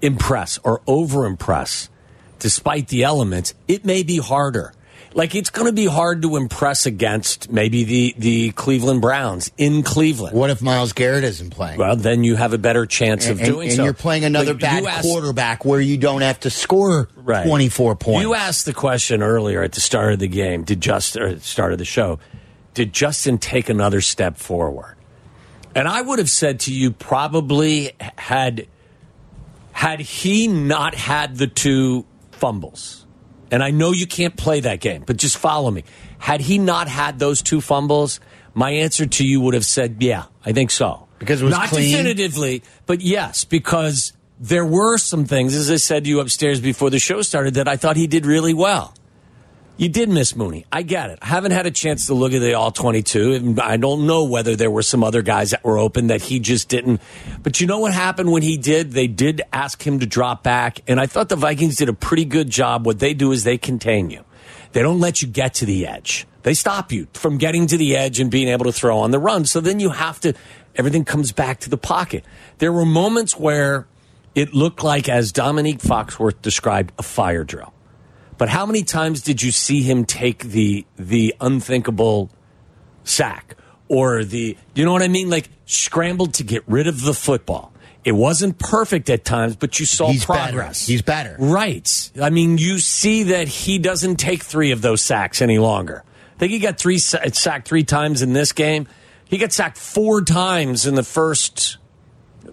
impress 0.00 0.58
or 0.64 0.80
over 0.86 1.26
impress, 1.26 1.90
despite 2.38 2.88
the 2.88 3.02
elements, 3.02 3.54
it 3.66 3.84
may 3.84 4.02
be 4.02 4.18
harder. 4.18 4.72
Like 5.18 5.34
it's 5.34 5.50
going 5.50 5.66
to 5.66 5.72
be 5.72 5.86
hard 5.86 6.22
to 6.22 6.36
impress 6.36 6.86
against 6.86 7.50
maybe 7.50 7.82
the 7.82 8.14
the 8.16 8.50
Cleveland 8.52 9.02
Browns 9.02 9.50
in 9.58 9.82
Cleveland. 9.82 10.36
What 10.36 10.48
if 10.50 10.62
Myles 10.62 10.92
Garrett 10.92 11.24
isn't 11.24 11.50
playing? 11.50 11.76
Well, 11.76 11.96
then 11.96 12.22
you 12.22 12.36
have 12.36 12.52
a 12.52 12.58
better 12.58 12.86
chance 12.86 13.28
of 13.28 13.40
and, 13.40 13.46
doing 13.48 13.68
and 13.70 13.76
so. 13.78 13.84
you're 13.84 13.94
playing 13.94 14.24
another 14.24 14.52
Like, 14.52 14.60
bad 14.60 14.84
asked- 14.84 15.02
quarterback 15.02 15.64
where 15.64 15.80
you 15.80 15.96
don't 15.98 16.20
have 16.20 16.38
to 16.40 16.50
score 16.50 17.06
24 17.26 17.96
points. 17.96 18.22
You 18.22 18.34
asked 18.34 18.64
the 18.64 18.72
question 18.72 19.20
earlier 19.20 19.60
at 19.60 19.72
the 19.72 19.80
start 19.80 20.12
of 20.12 20.20
the 20.20 20.28
game. 20.28 20.62
Did 20.62 20.80
Justin 20.80 21.22
or 21.22 21.40
start 21.40 21.72
of 21.72 21.78
the 21.78 21.84
show? 21.84 22.20
Did 22.74 22.92
Justin 22.92 23.38
take 23.38 23.68
another 23.68 24.00
step 24.00 24.36
forward? 24.36 24.94
And 25.74 25.88
I 25.88 26.00
would 26.00 26.20
have 26.20 26.30
said 26.30 26.60
to 26.60 26.72
you, 26.72 26.92
probably 26.92 27.90
had 28.16 28.68
had 29.72 29.98
he 29.98 30.46
not 30.46 30.94
had 30.94 31.36
the 31.38 31.48
two 31.48 32.06
fumbles. 32.30 32.97
And 33.50 33.62
I 33.62 33.70
know 33.70 33.92
you 33.92 34.06
can't 34.06 34.36
play 34.36 34.60
that 34.60 34.80
game, 34.80 35.04
but 35.06 35.16
just 35.16 35.38
follow 35.38 35.70
me. 35.70 35.84
Had 36.18 36.40
he 36.40 36.58
not 36.58 36.88
had 36.88 37.18
those 37.18 37.42
two 37.42 37.60
fumbles, 37.60 38.20
my 38.54 38.70
answer 38.70 39.06
to 39.06 39.26
you 39.26 39.40
would 39.40 39.54
have 39.54 39.64
said, 39.64 39.96
"Yeah, 40.00 40.24
I 40.44 40.52
think 40.52 40.70
so." 40.70 41.08
Because 41.18 41.40
it 41.42 41.44
was 41.44 41.52
not 41.52 41.68
clean? 41.68 41.90
definitively, 41.90 42.62
but 42.86 43.00
yes, 43.00 43.44
because 43.44 44.12
there 44.40 44.64
were 44.64 44.98
some 44.98 45.24
things, 45.24 45.54
as 45.54 45.70
I 45.70 45.76
said 45.76 46.04
to 46.04 46.10
you 46.10 46.20
upstairs 46.20 46.60
before 46.60 46.90
the 46.90 46.98
show 46.98 47.22
started, 47.22 47.54
that 47.54 47.66
I 47.66 47.76
thought 47.76 47.96
he 47.96 48.06
did 48.06 48.24
really 48.24 48.54
well. 48.54 48.94
You 49.78 49.88
did 49.88 50.08
miss 50.08 50.34
Mooney. 50.34 50.66
I 50.72 50.82
get 50.82 51.10
it. 51.10 51.20
I 51.22 51.26
haven't 51.26 51.52
had 51.52 51.64
a 51.66 51.70
chance 51.70 52.06
to 52.06 52.14
look 52.14 52.32
at 52.32 52.40
the 52.40 52.54
all 52.54 52.72
22. 52.72 53.34
and 53.34 53.60
I 53.60 53.76
don't 53.76 54.08
know 54.08 54.24
whether 54.24 54.56
there 54.56 54.72
were 54.72 54.82
some 54.82 55.04
other 55.04 55.22
guys 55.22 55.52
that 55.52 55.62
were 55.62 55.78
open 55.78 56.08
that 56.08 56.20
he 56.20 56.40
just 56.40 56.68
didn't. 56.68 57.00
But 57.44 57.60
you 57.60 57.68
know 57.68 57.78
what 57.78 57.94
happened 57.94 58.32
when 58.32 58.42
he 58.42 58.56
did? 58.56 58.90
They 58.90 59.06
did 59.06 59.40
ask 59.52 59.80
him 59.86 60.00
to 60.00 60.06
drop 60.06 60.42
back. 60.42 60.80
And 60.88 60.98
I 60.98 61.06
thought 61.06 61.28
the 61.28 61.36
Vikings 61.36 61.76
did 61.76 61.88
a 61.88 61.92
pretty 61.92 62.24
good 62.24 62.50
job. 62.50 62.86
What 62.86 62.98
they 62.98 63.14
do 63.14 63.30
is 63.30 63.44
they 63.44 63.56
contain 63.56 64.10
you. 64.10 64.24
They 64.72 64.82
don't 64.82 64.98
let 64.98 65.22
you 65.22 65.28
get 65.28 65.54
to 65.54 65.64
the 65.64 65.86
edge. 65.86 66.26
They 66.42 66.54
stop 66.54 66.90
you 66.90 67.06
from 67.12 67.38
getting 67.38 67.68
to 67.68 67.76
the 67.76 67.96
edge 67.96 68.18
and 68.18 68.32
being 68.32 68.48
able 68.48 68.64
to 68.64 68.72
throw 68.72 68.98
on 68.98 69.12
the 69.12 69.20
run. 69.20 69.44
So 69.44 69.60
then 69.60 69.78
you 69.78 69.90
have 69.90 70.18
to, 70.22 70.34
everything 70.74 71.04
comes 71.04 71.30
back 71.30 71.60
to 71.60 71.70
the 71.70 71.78
pocket. 71.78 72.24
There 72.58 72.72
were 72.72 72.84
moments 72.84 73.38
where 73.38 73.86
it 74.34 74.54
looked 74.54 74.82
like, 74.82 75.08
as 75.08 75.30
Dominique 75.30 75.78
Foxworth 75.78 76.42
described, 76.42 76.92
a 76.98 77.04
fire 77.04 77.44
drill. 77.44 77.72
But 78.38 78.48
how 78.48 78.64
many 78.66 78.84
times 78.84 79.22
did 79.22 79.42
you 79.42 79.50
see 79.50 79.82
him 79.82 80.04
take 80.04 80.44
the 80.44 80.86
the 80.96 81.34
unthinkable 81.40 82.30
sack 83.04 83.56
or 83.88 84.22
the, 84.24 84.56
you 84.74 84.84
know 84.84 84.92
what 84.92 85.02
I 85.02 85.08
mean? 85.08 85.30
Like 85.30 85.48
scrambled 85.66 86.34
to 86.34 86.44
get 86.44 86.62
rid 86.66 86.86
of 86.86 87.02
the 87.02 87.14
football. 87.14 87.72
It 88.04 88.12
wasn't 88.12 88.58
perfect 88.58 89.10
at 89.10 89.24
times, 89.24 89.56
but 89.56 89.80
you 89.80 89.86
saw 89.86 90.10
He's 90.10 90.24
better. 90.24 90.52
progress. 90.52 90.86
He's 90.86 91.02
better. 91.02 91.36
Right. 91.38 92.10
I 92.20 92.30
mean, 92.30 92.56
you 92.58 92.78
see 92.78 93.24
that 93.24 93.48
he 93.48 93.78
doesn't 93.78 94.16
take 94.16 94.42
three 94.44 94.70
of 94.70 94.82
those 94.82 95.02
sacks 95.02 95.42
any 95.42 95.58
longer. 95.58 96.04
I 96.36 96.38
think 96.38 96.52
he 96.52 96.58
got 96.58 96.78
three 96.78 96.98
sa- 96.98 97.18
sacked 97.32 97.66
three 97.66 97.82
times 97.82 98.22
in 98.22 98.32
this 98.32 98.52
game. 98.52 98.86
He 99.24 99.36
got 99.36 99.52
sacked 99.52 99.76
four 99.76 100.22
times 100.22 100.86
in 100.86 100.94
the 100.94 101.02
first 101.02 101.78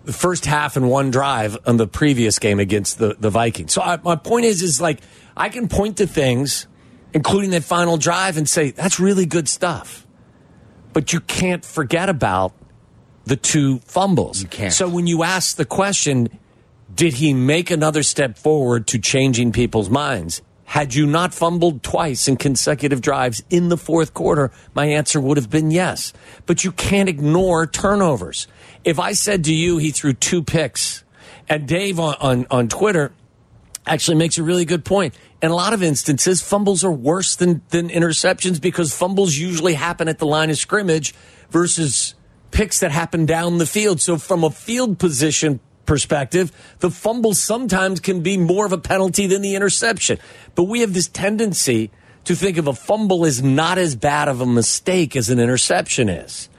the 0.03 0.11
first 0.13 0.45
half 0.45 0.75
and 0.75 0.89
one 0.89 1.09
drive 1.09 1.57
on 1.65 1.77
the 1.77 1.87
previous 1.87 2.37
game 2.37 2.59
against 2.59 2.97
the, 2.97 3.15
the 3.17 3.29
Vikings. 3.29 3.71
So 3.71 3.81
I, 3.81 3.97
my 4.03 4.15
point 4.15 4.45
is, 4.45 4.61
is 4.61 4.81
like 4.81 4.99
I 5.37 5.49
can 5.49 5.67
point 5.67 5.97
to 5.97 6.07
things, 6.07 6.67
including 7.13 7.51
that 7.51 7.63
final 7.63 7.97
drive, 7.97 8.37
and 8.37 8.47
say 8.47 8.71
that's 8.71 8.99
really 8.99 9.25
good 9.25 9.49
stuff. 9.49 10.05
But 10.93 11.11
you 11.11 11.19
can't 11.19 11.65
forget 11.65 12.07
about 12.07 12.53
the 13.25 13.35
two 13.35 13.79
fumbles. 13.79 14.41
You 14.41 14.47
can't. 14.47 14.73
So 14.73 14.87
when 14.87 15.07
you 15.07 15.23
ask 15.23 15.57
the 15.57 15.65
question, 15.65 16.29
did 16.93 17.15
he 17.15 17.33
make 17.33 17.69
another 17.69 18.03
step 18.03 18.37
forward 18.37 18.87
to 18.87 18.99
changing 18.99 19.51
people's 19.51 19.89
minds? 19.89 20.41
Had 20.65 20.95
you 20.95 21.05
not 21.05 21.33
fumbled 21.33 21.83
twice 21.83 22.27
in 22.27 22.37
consecutive 22.37 23.01
drives 23.01 23.43
in 23.49 23.69
the 23.69 23.77
fourth 23.77 24.13
quarter, 24.13 24.51
my 24.73 24.85
answer 24.85 25.21
would 25.21 25.37
have 25.37 25.49
been 25.49 25.69
yes. 25.69 26.11
But 26.45 26.63
you 26.63 26.71
can't 26.71 27.07
ignore 27.07 27.67
turnovers. 27.67 28.47
If 28.83 28.99
I 28.99 29.13
said 29.13 29.43
to 29.45 29.53
you 29.53 29.77
he 29.77 29.91
threw 29.91 30.13
two 30.13 30.41
picks, 30.43 31.03
and 31.47 31.67
Dave 31.67 31.99
on, 31.99 32.15
on, 32.15 32.47
on 32.49 32.67
Twitter 32.67 33.11
actually 33.85 34.17
makes 34.17 34.37
a 34.37 34.43
really 34.43 34.65
good 34.65 34.83
point. 34.83 35.15
In 35.45 35.51
a 35.51 35.55
lot 35.55 35.73
of 35.73 35.83
instances, 35.83 36.41
fumbles 36.41 36.83
are 36.83 36.91
worse 36.91 37.35
than, 37.35 37.61
than 37.69 37.89
interceptions 37.89 38.59
because 38.59 38.97
fumbles 38.97 39.37
usually 39.37 39.75
happen 39.75 40.07
at 40.07 40.17
the 40.17 40.25
line 40.25 40.49
of 40.49 40.57
scrimmage 40.57 41.13
versus 41.51 42.15
picks 42.49 42.79
that 42.79 42.89
happen 42.89 43.27
down 43.27 43.59
the 43.59 43.67
field. 43.67 44.01
So, 44.01 44.17
from 44.17 44.43
a 44.43 44.49
field 44.49 44.97
position 44.97 45.59
perspective, 45.85 46.51
the 46.79 46.89
fumble 46.89 47.35
sometimes 47.35 47.99
can 47.99 48.21
be 48.21 48.37
more 48.37 48.65
of 48.65 48.71
a 48.71 48.79
penalty 48.79 49.27
than 49.27 49.43
the 49.43 49.53
interception. 49.53 50.17
But 50.55 50.63
we 50.63 50.79
have 50.79 50.95
this 50.95 51.07
tendency 51.07 51.91
to 52.23 52.35
think 52.35 52.57
of 52.57 52.65
a 52.65 52.73
fumble 52.73 53.23
as 53.23 53.43
not 53.43 53.77
as 53.77 53.95
bad 53.95 54.27
of 54.27 54.41
a 54.41 54.47
mistake 54.47 55.15
as 55.15 55.29
an 55.29 55.39
interception 55.39 56.09
is. 56.09 56.49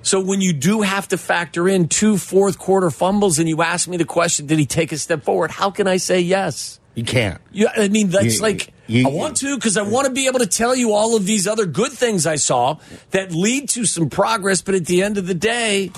So 0.00 0.22
when 0.22 0.40
you 0.40 0.54
do 0.54 0.80
have 0.80 1.06
to 1.08 1.18
factor 1.18 1.68
in 1.68 1.86
two 1.86 2.16
fourth 2.16 2.58
quarter 2.58 2.88
fumbles 2.88 3.38
and 3.38 3.46
you 3.46 3.60
ask 3.60 3.86
me 3.86 3.98
the 3.98 4.06
question, 4.06 4.46
did 4.46 4.58
he 4.58 4.64
take 4.64 4.90
a 4.90 4.96
step 4.96 5.22
forward? 5.22 5.50
How 5.50 5.70
can 5.70 5.86
I 5.86 5.98
say 5.98 6.20
yes? 6.20 6.78
You 6.94 7.04
can't. 7.04 7.40
Yeah, 7.52 7.72
I 7.76 7.88
mean 7.88 8.08
that's 8.10 8.36
You- 8.36 8.42
like 8.42 8.72
you- 8.86 9.06
I 9.06 9.10
want 9.10 9.38
to 9.38 9.56
because 9.56 9.76
I 9.76 9.82
want 9.82 10.06
to 10.06 10.12
be 10.12 10.26
able 10.26 10.40
to 10.40 10.46
tell 10.46 10.74
you 10.74 10.92
all 10.92 11.16
of 11.16 11.24
these 11.24 11.46
other 11.46 11.64
good 11.64 11.92
things 11.92 12.26
I 12.26 12.36
saw 12.36 12.76
that 13.10 13.32
lead 13.32 13.68
to 13.70 13.86
some 13.86 14.10
progress. 14.10 14.60
But 14.60 14.74
at 14.74 14.86
the 14.86 15.02
end 15.02 15.16
of 15.16 15.26
the 15.26 15.34
day, 15.34 15.90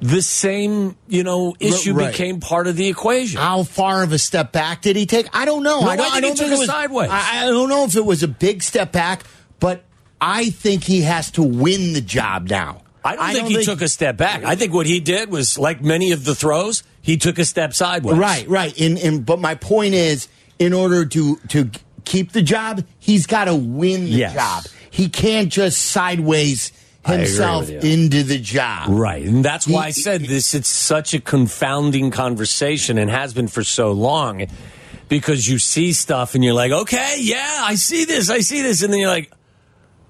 the 0.00 0.20
same 0.20 0.96
you 1.08 1.22
know 1.22 1.54
issue 1.60 1.94
right. 1.94 2.10
became 2.10 2.40
part 2.40 2.66
of 2.66 2.76
the 2.76 2.88
equation. 2.88 3.40
How 3.40 3.62
far 3.62 4.02
of 4.02 4.12
a 4.12 4.18
step 4.18 4.52
back 4.52 4.82
did 4.82 4.96
he 4.96 5.06
take? 5.06 5.28
I 5.32 5.44
don't 5.44 5.62
know. 5.62 5.80
No, 5.80 5.86
I 5.88 5.96
don't, 5.96 6.12
I 6.12 6.20
think 6.20 6.38
he 6.38 6.44
took 6.44 6.52
it 6.52 6.58
was 6.58 6.66
sideways. 6.66 7.10
I, 7.10 7.44
I 7.44 7.46
don't 7.46 7.68
know 7.68 7.84
if 7.84 7.96
it 7.96 8.04
was 8.04 8.22
a 8.22 8.28
big 8.28 8.62
step 8.62 8.90
back, 8.92 9.22
but 9.60 9.84
I 10.20 10.50
think 10.50 10.84
he 10.84 11.02
has 11.02 11.30
to 11.32 11.42
win 11.42 11.92
the 11.92 12.00
job 12.00 12.48
now. 12.50 12.82
I 13.04 13.32
don't 13.32 13.46
think 13.46 13.58
he 13.58 13.64
took 13.64 13.82
a 13.82 13.88
step 13.88 14.16
back. 14.16 14.42
I 14.42 14.56
think 14.56 14.74
what 14.74 14.86
he 14.86 14.98
did 14.98 15.30
was 15.30 15.56
like 15.58 15.80
many 15.80 16.10
of 16.10 16.24
the 16.24 16.34
throws, 16.34 16.82
he 17.06 17.16
took 17.16 17.38
a 17.38 17.44
step 17.44 17.72
sideways. 17.72 18.18
Right, 18.18 18.48
right. 18.48 18.76
And, 18.80 18.98
and 18.98 19.24
but 19.24 19.38
my 19.38 19.54
point 19.54 19.94
is, 19.94 20.26
in 20.58 20.72
order 20.72 21.04
to 21.06 21.36
to 21.48 21.70
keep 22.04 22.32
the 22.32 22.42
job, 22.42 22.84
he's 22.98 23.26
got 23.26 23.44
to 23.44 23.54
win 23.54 24.04
the 24.06 24.10
Yes. 24.10 24.34
job. 24.34 24.64
He 24.90 25.08
can't 25.08 25.48
just 25.52 25.78
sideways 25.80 26.72
himself 27.06 27.70
into 27.70 28.24
the 28.24 28.38
job. 28.40 28.88
Right. 28.88 29.24
And 29.24 29.44
that's 29.44 29.68
why 29.68 29.84
I 29.84 29.86
He- 29.86 29.92
said 30.02 30.22
this 30.22 30.52
it's 30.52 30.68
such 30.68 31.14
a 31.14 31.20
confounding 31.20 32.10
conversation 32.10 32.98
and 32.98 33.08
has 33.08 33.32
been 33.32 33.46
for 33.46 33.62
so 33.62 33.92
long 33.92 34.46
because 35.08 35.46
you 35.46 35.60
see 35.60 35.92
stuff 35.92 36.34
and 36.34 36.42
you're 36.42 36.54
like, 36.54 36.72
okay, 36.72 37.18
yeah, 37.20 37.60
I 37.62 37.76
see 37.76 38.04
this, 38.04 38.28
I 38.30 38.40
see 38.40 38.62
this. 38.62 38.82
And 38.82 38.92
then 38.92 38.98
you're 38.98 39.08
like, 39.10 39.30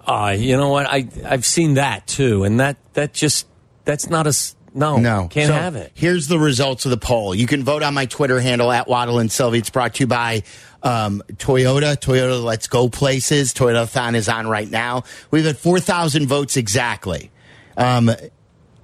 uh, 0.06 0.34
you 0.38 0.56
know 0.56 0.70
what? 0.70 0.86
I, 0.86 1.08
I've 1.26 1.44
seen 1.44 1.74
that 1.74 2.06
too. 2.06 2.44
And 2.44 2.58
that, 2.60 2.78
that 2.94 3.12
just, 3.12 3.46
that's 3.84 4.08
not 4.08 4.26
a, 4.26 4.34
no, 4.76 4.98
No, 4.98 5.28
can't 5.28 5.48
So, 5.48 5.54
have 5.54 5.74
it. 5.74 5.90
Here's 5.94 6.28
the 6.28 6.38
results 6.38 6.84
of 6.84 6.90
the 6.90 6.96
poll. 6.96 7.34
You 7.34 7.46
can 7.46 7.64
vote 7.64 7.82
on 7.82 7.94
my 7.94 8.06
Twitter 8.06 8.38
handle 8.40 8.70
at 8.70 8.86
Waddle 8.86 9.18
and 9.18 9.32
Silvy. 9.32 9.58
It's 9.58 9.70
brought 9.70 9.94
to 9.94 10.04
you 10.04 10.06
by 10.06 10.42
um, 10.82 11.22
Toyota. 11.32 11.96
Toyota 11.96 12.42
Let's 12.42 12.68
Go 12.68 12.88
Places. 12.88 13.52
Toyotathon 13.54 14.14
is 14.14 14.28
on 14.28 14.46
right 14.46 14.70
now. 14.70 15.02
We've 15.30 15.44
had 15.44 15.58
four 15.58 15.80
thousand 15.80 16.26
votes 16.26 16.56
exactly. 16.56 17.30
Um, 17.76 18.10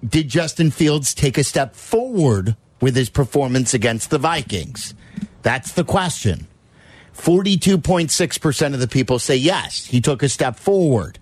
did 0.07 0.29
Justin 0.29 0.71
Fields 0.71 1.15
take 1.15 1.39
a 1.39 1.45
step 1.45 1.77
forward 1.77 2.57
with 2.81 2.97
his 2.97 3.09
performance 3.09 3.73
against 3.75 4.11
the 4.11 4.19
Vikings? 4.19 4.95
That's 5.43 5.73
the 5.73 5.85
question. 5.85 6.49
42.6% 7.17 8.75
of 8.75 8.81
the 8.81 8.89
people 8.89 9.19
say 9.19 9.37
yes, 9.37 9.85
he 9.87 10.01
took 10.01 10.23
a 10.23 10.29
step 10.29 10.57
forward. 10.57 11.19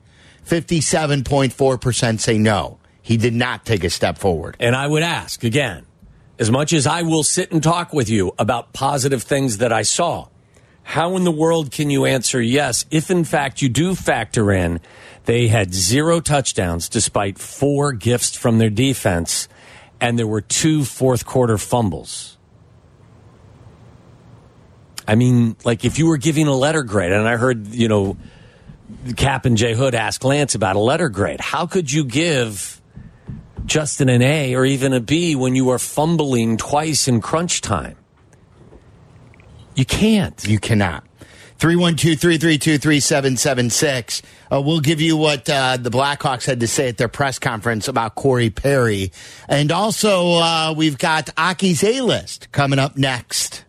57.4% 0.47 2.21
say 2.21 2.39
no, 2.39 2.79
he 3.03 3.17
did 3.17 3.35
not 3.35 3.65
take 3.65 3.85
a 3.85 3.91
step 3.91 4.19
forward. 4.19 4.57
And 4.61 4.75
I 4.77 4.87
would 4.87 5.03
ask 5.03 5.45
again, 5.45 5.87
as 6.39 6.51
much 6.51 6.73
as 6.73 6.87
I 6.87 7.03
will 7.03 7.23
sit 7.23 7.53
and 7.53 7.63
talk 7.63 7.93
with 7.93 8.09
you 8.09 8.33
about 8.39 8.73
positive 8.73 9.23
things 9.23 9.59
that 9.59 9.73
I 9.73 9.83
saw, 9.83 10.29
how 10.83 11.17
in 11.17 11.25
the 11.25 11.31
world 11.31 11.71
can 11.71 11.91
you 11.91 12.05
answer 12.07 12.41
yes 12.41 12.85
if 12.91 13.11
in 13.11 13.25
fact 13.25 13.63
you 13.63 13.69
do 13.69 13.95
factor 13.95 14.51
in 14.51 14.81
they 15.27 15.49
had 15.49 15.73
zero 15.73 16.21
touchdowns 16.21 16.89
despite 16.89 17.39
four 17.39 17.93
gifts 17.93 18.35
from 18.35 18.59
their 18.59 18.71
defense 18.71 19.49
and 20.01 20.19
there 20.19 20.27
were 20.27 20.41
two 20.41 20.85
fourth 20.85 21.27
quarter 21.27 21.59
fumbles? 21.59 22.39
I 25.07 25.17
mean, 25.17 25.57
like 25.65 25.85
if 25.85 25.99
you 25.99 26.07
were 26.07 26.19
giving 26.19 26.47
a 26.47 26.55
letter 26.55 26.83
grade, 26.85 27.13
and 27.13 27.29
I 27.29 27.37
heard, 27.37 27.67
you 27.69 27.89
know, 27.89 28.17
Cap 29.17 29.45
and 29.45 29.57
Jay 29.57 29.75
Hood 29.75 29.95
ask 29.95 30.23
Lance 30.25 30.55
about 30.55 30.77
a 30.77 30.81
letter 30.81 31.09
grade, 31.09 31.41
how 31.41 31.67
could 31.67 31.91
you 31.91 32.05
give 32.05 32.80
Justin 33.71 34.09
an 34.09 34.21
A 34.21 34.57
or 34.57 34.65
even 34.65 34.93
a 34.93 34.99
B 34.99 35.37
when 35.37 35.55
you 35.55 35.71
are 35.71 35.79
fumbling 35.79 36.57
twice 36.57 37.07
in 37.07 37.21
crunch 37.21 37.61
time? 37.61 37.97
You 39.77 39.85
can't. 39.85 40.45
You 40.45 40.59
cannot. 40.59 41.05
312 41.59 42.19
332 42.19 42.79
3776. 42.79 44.23
Uh, 44.51 44.61
We'll 44.61 44.81
give 44.81 45.01
you 45.01 45.17
what 45.17 45.49
uh, 45.49 45.77
the 45.77 45.91
Blackhawks 45.91 46.47
had 46.47 46.59
to 46.59 46.67
say 46.67 46.89
at 46.89 46.97
their 46.97 47.07
press 47.07 47.39
conference 47.39 47.87
about 47.87 48.17
Corey 48.17 48.51
Perry. 48.51 49.13
And 49.49 49.71
also, 49.71 50.33
uh, 50.33 50.75
we've 50.77 50.99
got 50.99 51.31
Aki's 51.37 51.85
A 51.85 52.01
list 52.01 52.51
coming 52.51 52.81
up 52.81 52.97
next. 52.97 53.65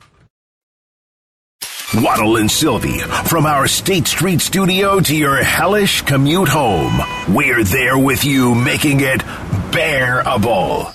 Waddle 1.96 2.38
and 2.38 2.50
Silvy, 2.50 3.00
from 3.00 3.46
our 3.46 3.68
State 3.68 4.08
Street 4.08 4.40
studio 4.40 5.02
to 5.02 5.14
your 5.14 5.44
hellish 5.44 6.02
commute 6.04 6.48
home, 6.48 6.98
we're 7.28 7.66
there 7.66 7.98
with 7.98 8.24
you, 8.24 8.56
making 8.56 9.02
it 9.02 9.22
bearable. 9.74 10.94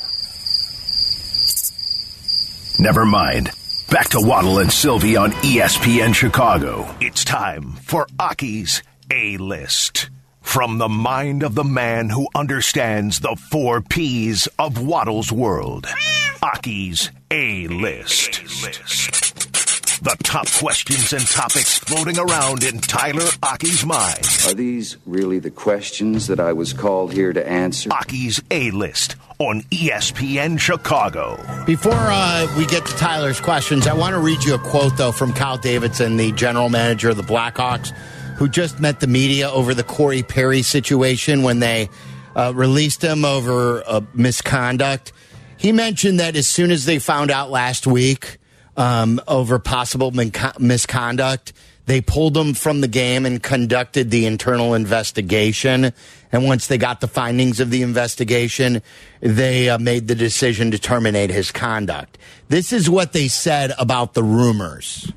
Never 2.79 3.05
mind. 3.05 3.51
Back 3.91 4.09
to 4.11 4.21
Waddle 4.21 4.59
and 4.59 4.73
Silvy 4.73 5.17
on 5.17 5.33
ESPN 5.33 6.15
Chicago. 6.15 6.89
It's 6.99 7.27
time 7.27 7.73
for 7.83 8.07
Aki's 8.19 8.83
A 9.11 9.37
List. 9.37 10.09
From 10.41 10.79
the 10.79 10.89
mind 10.89 11.43
of 11.43 11.55
the 11.55 11.65
man 11.65 12.09
who 12.09 12.29
understands 12.35 13.21
the 13.21 13.37
four 13.51 13.83
P's 13.83 14.49
of 14.59 14.83
Waddle's 14.83 15.31
world. 15.31 15.87
Aki's 16.43 17.11
A 17.31 17.69
List. 17.69 19.26
The 20.07 20.17
top 20.23 20.49
questions 20.49 21.13
and 21.13 21.27
topics 21.27 21.81
floating 21.81 22.17
around 22.17 22.63
in 22.63 22.79
Tyler 22.79 23.27
Aki's 23.43 23.85
mind. 23.85 24.25
Are 24.47 24.55
these 24.55 24.97
really 25.05 25.41
the 25.41 25.51
questions 25.51 26.29
that 26.29 26.39
I 26.39 26.53
was 26.53 26.73
called 26.73 27.13
here 27.13 27.33
to 27.33 27.45
answer? 27.45 27.91
Aki's 27.93 28.41
A 28.53 28.71
List 28.71 29.17
on 29.41 29.63
ESPN 29.63 30.61
Chicago. 30.61 31.45
Before 31.67 31.93
uh, 31.93 32.47
we 32.57 32.67
get 32.67 32.87
to 32.87 32.97
Tyler's 32.97 33.41
questions, 33.41 33.89
I 33.89 33.95
want 33.95 34.15
to 34.15 34.21
read 34.21 34.45
you 34.45 34.55
a 34.55 34.61
quote, 34.61 34.97
though, 34.97 35.11
from 35.11 35.33
Kyle 35.33 35.59
Davidson, 35.59 36.17
the 36.17 36.31
general 36.31 36.69
manager 36.69 37.11
of 37.11 37.17
the 37.17 37.25
Blackhawks, 37.25 37.89
who 38.37 38.49
just 38.49 38.79
met 38.79 39.01
the 39.01 39.09
media 39.09 39.51
over 39.51 39.75
the 39.75 39.83
Corey 39.83 40.23
Perry 40.23 40.63
situation 40.63 41.43
when 41.43 41.59
they 41.59 41.89
uh, 42.37 42.53
released 42.55 43.03
him 43.03 43.25
over 43.25 43.83
uh, 43.85 44.03
misconduct. 44.15 45.13
He 45.57 45.73
mentioned 45.73 46.21
that 46.21 46.37
as 46.37 46.47
soon 46.47 46.71
as 46.71 46.85
they 46.85 47.01
found 47.01 47.33
out 47.33 47.51
last 47.51 47.89
week 47.89 48.39
um, 48.77 49.21
over 49.27 49.59
possible 49.59 50.13
misconduct, 50.59 51.53
they 51.87 52.01
pulled 52.01 52.37
him 52.37 52.55
from 52.55 52.81
the 52.81 52.89
game 52.89 53.25
and 53.25 53.43
conducted 53.43 54.11
the 54.11 54.27
internal 54.27 54.75
investigation. 54.75 55.93
And 56.33 56.45
once 56.45 56.67
they 56.67 56.79
got 56.79 57.01
the 57.01 57.09
findings 57.09 57.61
of 57.61 57.71
the 57.71 57.83
investigation, 57.83 58.83
they 59.21 59.69
uh, 59.69 59.79
made 59.79 60.09
the 60.09 60.17
decision 60.17 60.73
to 60.73 60.79
terminate 60.79 61.31
his 61.31 61.53
conduct. 61.53 62.19
This 62.49 62.73
is 62.73 62.91
what 62.91 63.13
they 63.13 63.29
said 63.29 63.73
about 63.79 64.15
the 64.15 64.23
rumors. 64.23 65.13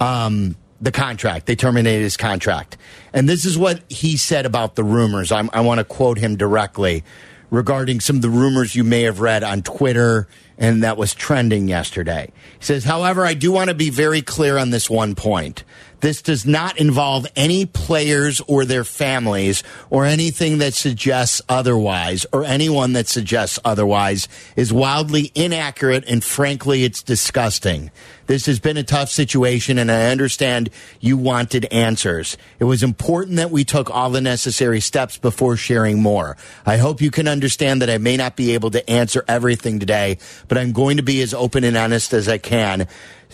Um, 0.00 0.56
the 0.80 0.92
contract. 0.92 1.46
They 1.46 1.54
terminated 1.54 2.02
his 2.02 2.16
contract. 2.16 2.76
And 3.12 3.28
this 3.28 3.44
is 3.44 3.56
what 3.56 3.82
he 3.88 4.16
said 4.16 4.46
about 4.46 4.74
the 4.74 4.82
rumors. 4.82 5.30
I'm, 5.30 5.48
I 5.52 5.60
want 5.60 5.78
to 5.78 5.84
quote 5.84 6.18
him 6.18 6.36
directly 6.36 7.04
regarding 7.50 8.00
some 8.00 8.16
of 8.16 8.22
the 8.22 8.28
rumors 8.28 8.74
you 8.74 8.82
may 8.82 9.02
have 9.02 9.20
read 9.20 9.44
on 9.44 9.62
Twitter 9.62 10.26
and 10.62 10.84
that 10.84 10.96
was 10.96 11.12
trending 11.12 11.66
yesterday. 11.66 12.30
He 12.60 12.64
says, 12.64 12.84
however, 12.84 13.26
I 13.26 13.34
do 13.34 13.50
want 13.50 13.68
to 13.68 13.74
be 13.74 13.90
very 13.90 14.22
clear 14.22 14.56
on 14.56 14.70
this 14.70 14.88
one 14.88 15.16
point. 15.16 15.64
This 15.98 16.22
does 16.22 16.46
not 16.46 16.78
involve 16.78 17.26
any 17.34 17.66
players 17.66 18.40
or 18.46 18.64
their 18.64 18.84
families 18.84 19.64
or 19.90 20.04
anything 20.04 20.58
that 20.58 20.74
suggests 20.74 21.42
otherwise 21.48 22.26
or 22.32 22.44
anyone 22.44 22.92
that 22.92 23.08
suggests 23.08 23.58
otherwise 23.64 24.28
is 24.54 24.72
wildly 24.72 25.32
inaccurate 25.34 26.04
and 26.06 26.22
frankly, 26.22 26.84
it's 26.84 27.02
disgusting. 27.02 27.90
This 28.32 28.46
has 28.46 28.60
been 28.60 28.78
a 28.78 28.82
tough 28.82 29.10
situation 29.10 29.76
and 29.76 29.92
I 29.92 30.10
understand 30.10 30.70
you 31.00 31.18
wanted 31.18 31.66
answers. 31.66 32.38
It 32.58 32.64
was 32.64 32.82
important 32.82 33.36
that 33.36 33.50
we 33.50 33.62
took 33.62 33.90
all 33.90 34.08
the 34.08 34.22
necessary 34.22 34.80
steps 34.80 35.18
before 35.18 35.54
sharing 35.58 36.00
more. 36.00 36.38
I 36.64 36.78
hope 36.78 37.02
you 37.02 37.10
can 37.10 37.28
understand 37.28 37.82
that 37.82 37.90
I 37.90 37.98
may 37.98 38.16
not 38.16 38.34
be 38.34 38.54
able 38.54 38.70
to 38.70 38.88
answer 38.88 39.22
everything 39.28 39.80
today, 39.80 40.16
but 40.48 40.56
I'm 40.56 40.72
going 40.72 40.96
to 40.96 41.02
be 41.02 41.20
as 41.20 41.34
open 41.34 41.62
and 41.62 41.76
honest 41.76 42.14
as 42.14 42.26
I 42.26 42.38
can 42.38 42.88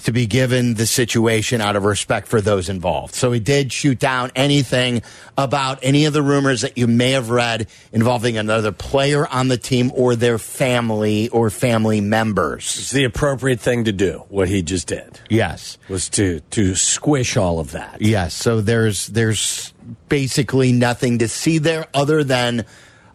to 0.04 0.12
be 0.12 0.26
given 0.26 0.74
the 0.74 0.86
situation 0.86 1.60
out 1.60 1.76
of 1.76 1.84
respect 1.84 2.28
for 2.28 2.40
those 2.40 2.68
involved. 2.68 3.14
So 3.14 3.32
he 3.32 3.40
did 3.40 3.72
shoot 3.72 3.98
down 3.98 4.30
anything 4.34 5.02
about 5.36 5.78
any 5.82 6.04
of 6.04 6.12
the 6.12 6.22
rumors 6.22 6.62
that 6.62 6.78
you 6.78 6.86
may 6.86 7.12
have 7.12 7.30
read 7.30 7.68
involving 7.92 8.38
another 8.38 8.72
player 8.72 9.26
on 9.26 9.48
the 9.48 9.56
team 9.56 9.90
or 9.94 10.16
their 10.16 10.38
family 10.38 11.28
or 11.30 11.50
family 11.50 12.00
members. 12.00 12.78
It's 12.78 12.90
the 12.90 13.04
appropriate 13.04 13.60
thing 13.60 13.84
to 13.84 13.92
do. 13.92 14.24
What 14.28 14.48
he 14.48 14.62
just 14.62 14.87
did 14.88 15.20
Yes. 15.30 15.78
was 15.88 16.08
to 16.10 16.40
to 16.50 16.74
squish 16.74 17.36
all 17.36 17.60
of 17.60 17.70
that. 17.70 18.02
Yes. 18.02 18.34
So 18.34 18.60
there's 18.60 19.06
there's 19.06 19.72
basically 20.08 20.72
nothing 20.72 21.18
to 21.18 21.28
see 21.28 21.58
there 21.58 21.86
other 21.94 22.24
than 22.24 22.64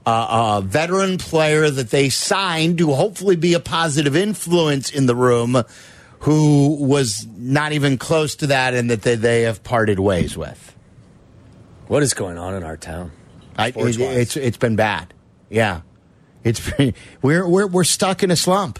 uh, 0.05 0.59
a 0.59 0.61
veteran 0.61 1.17
player 1.17 1.69
that 1.69 1.89
they 1.89 2.09
signed 2.09 2.77
to 2.77 2.93
hopefully 2.93 3.35
be 3.35 3.53
a 3.53 3.59
positive 3.59 4.15
influence 4.15 4.89
in 4.89 5.05
the 5.05 5.15
room 5.15 5.63
who 6.19 6.77
was 6.79 7.27
not 7.37 7.73
even 7.73 7.97
close 7.97 8.35
to 8.35 8.47
that 8.47 8.73
and 8.73 8.89
that 8.89 9.01
they, 9.01 9.15
they 9.15 9.41
have 9.41 9.61
parted 9.63 9.99
ways 9.99 10.37
with. 10.37 10.75
What 11.87 12.01
is 12.01 12.13
going 12.13 12.37
on 12.37 12.55
in 12.55 12.63
our 12.63 12.77
town? 12.77 13.11
I, 13.57 13.67
it, 13.67 13.99
it's 13.99 14.37
it's 14.37 14.57
been 14.57 14.75
bad. 14.75 15.13
Yeah, 15.49 15.81
it's 16.43 16.69
been, 16.77 16.93
we're 17.21 17.47
we're 17.47 17.67
we're 17.67 17.83
stuck 17.83 18.23
in 18.23 18.31
a 18.31 18.35
slump. 18.35 18.79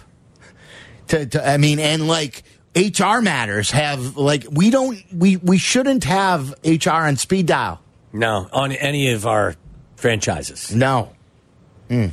To, 1.08 1.26
to 1.26 1.48
I 1.48 1.58
mean, 1.58 1.80
and 1.80 2.08
like 2.08 2.44
HR 2.76 3.22
matters 3.22 3.72
have 3.72 4.18
like 4.18 4.46
we 4.52 4.70
don't 4.72 4.98
we 5.14 5.38
we 5.38 5.58
shouldn't 5.58 6.04
have 6.06 6.54
HR 6.66 6.90
on 6.92 7.18
speed 7.18 7.46
dial. 7.46 7.80
No, 8.12 8.48
on 8.52 8.72
any 8.72 9.12
of 9.12 9.26
our 9.28 9.56
franchises. 9.96 10.74
No. 10.76 11.14
Hmm. 11.88 12.08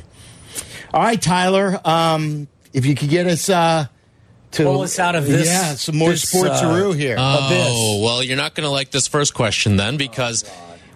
All 0.93 1.01
right, 1.01 1.21
Tyler. 1.21 1.79
Um, 1.85 2.47
if 2.73 2.85
you 2.85 2.95
could 2.95 3.09
get 3.09 3.27
us 3.27 3.49
uh, 3.49 3.85
to 4.51 4.63
Pull 4.63 4.81
us 4.81 4.99
out 4.99 5.15
of 5.15 5.25
this- 5.25 5.47
yeah, 5.47 5.73
some 5.75 5.97
more 5.97 6.09
this, 6.11 6.25
sportsaroo 6.25 6.89
uh, 6.89 6.93
here. 6.93 7.15
Oh, 7.17 8.01
well, 8.03 8.23
you're 8.23 8.37
not 8.37 8.55
going 8.55 8.65
to 8.65 8.71
like 8.71 8.91
this 8.91 9.07
first 9.07 9.33
question 9.33 9.77
then 9.77 9.97
because 9.97 10.43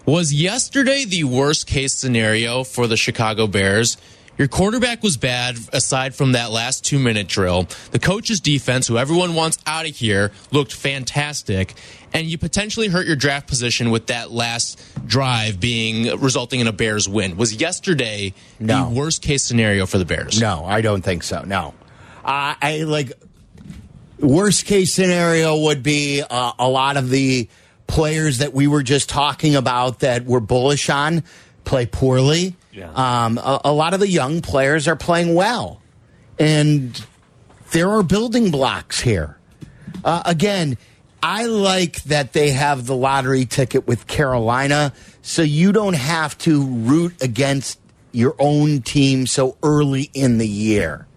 was 0.05 0.33
yesterday 0.33 1.05
the 1.05 1.23
worst 1.23 1.65
case 1.67 1.93
scenario 1.93 2.63
for 2.63 2.87
the 2.87 2.97
Chicago 2.97 3.47
Bears? 3.47 3.97
Your 4.37 4.49
quarterback 4.49 5.01
was 5.01 5.15
bad 5.15 5.57
aside 5.71 6.13
from 6.13 6.33
that 6.33 6.51
last 6.51 6.83
two 6.83 6.99
minute 6.99 7.27
drill. 7.27 7.67
The 7.91 7.99
coach's 7.99 8.41
defense, 8.41 8.85
who 8.87 8.97
everyone 8.97 9.33
wants 9.33 9.57
out 9.65 9.87
of 9.87 9.95
here, 9.95 10.31
looked 10.51 10.73
fantastic. 10.73 11.73
And 12.13 12.27
you 12.27 12.37
potentially 12.37 12.87
hurt 12.87 13.07
your 13.07 13.15
draft 13.15 13.47
position 13.47 13.91
with 13.91 14.07
that 14.07 14.31
last 14.31 14.79
drive 15.07 15.59
being 15.59 16.19
resulting 16.19 16.59
in 16.59 16.67
a 16.67 16.73
Bears 16.73 17.07
win. 17.07 17.37
Was 17.37 17.53
yesterday 17.55 18.33
No. 18.59 18.89
the 18.89 18.95
worst 18.95 19.21
case 19.21 19.43
scenario 19.43 19.85
for 19.85 19.97
the 19.97 20.05
Bears? 20.05 20.39
No, 20.39 20.65
I 20.65 20.81
don't 20.81 21.01
think 21.01 21.23
so. 21.23 21.43
No, 21.45 21.73
uh, 22.23 22.55
I 22.61 22.83
like 22.85 23.13
worst 24.19 24.65
case 24.65 24.93
scenario 24.93 25.57
would 25.61 25.83
be 25.83 26.23
uh, 26.29 26.51
a 26.59 26.67
lot 26.67 26.97
of 26.97 27.09
the 27.09 27.47
players 27.87 28.39
that 28.39 28.53
we 28.53 28.67
were 28.67 28.83
just 28.83 29.09
talking 29.09 29.55
about 29.55 29.99
that 29.99 30.25
we're 30.25 30.39
bullish 30.39 30.89
on 30.89 31.23
play 31.63 31.85
poorly. 31.85 32.55
Yeah. 32.75 32.91
Um, 32.91 33.37
a, 33.37 33.61
a 33.65 33.71
lot 33.71 33.93
of 33.93 34.01
the 34.01 34.07
young 34.07 34.41
players 34.41 34.87
are 34.87 34.97
playing 34.97 35.33
well, 35.33 35.81
and 36.37 37.03
there 37.71 37.89
are 37.89 38.03
building 38.03 38.51
blocks 38.51 38.99
here. 38.99 39.37
Uh, 40.03 40.21
again, 40.25 40.77
I 41.23 41.45
like 41.45 42.03
that 42.03 42.33
they 42.33 42.51
have 42.51 42.85
the 42.85 42.95
lottery 42.95 43.45
ticket 43.45 43.87
with 43.87 44.07
Carolina, 44.07 44.93
so 45.21 45.41
you 45.41 45.71
don't 45.71 45.95
have 45.95 46.37
to 46.39 46.65
root 46.65 47.21
against 47.23 47.79
your 48.11 48.35
own 48.39 48.81
team 48.81 49.25
so 49.25 49.57
early 49.63 50.09
in 50.13 50.37
the 50.37 50.47
year. 50.47 51.07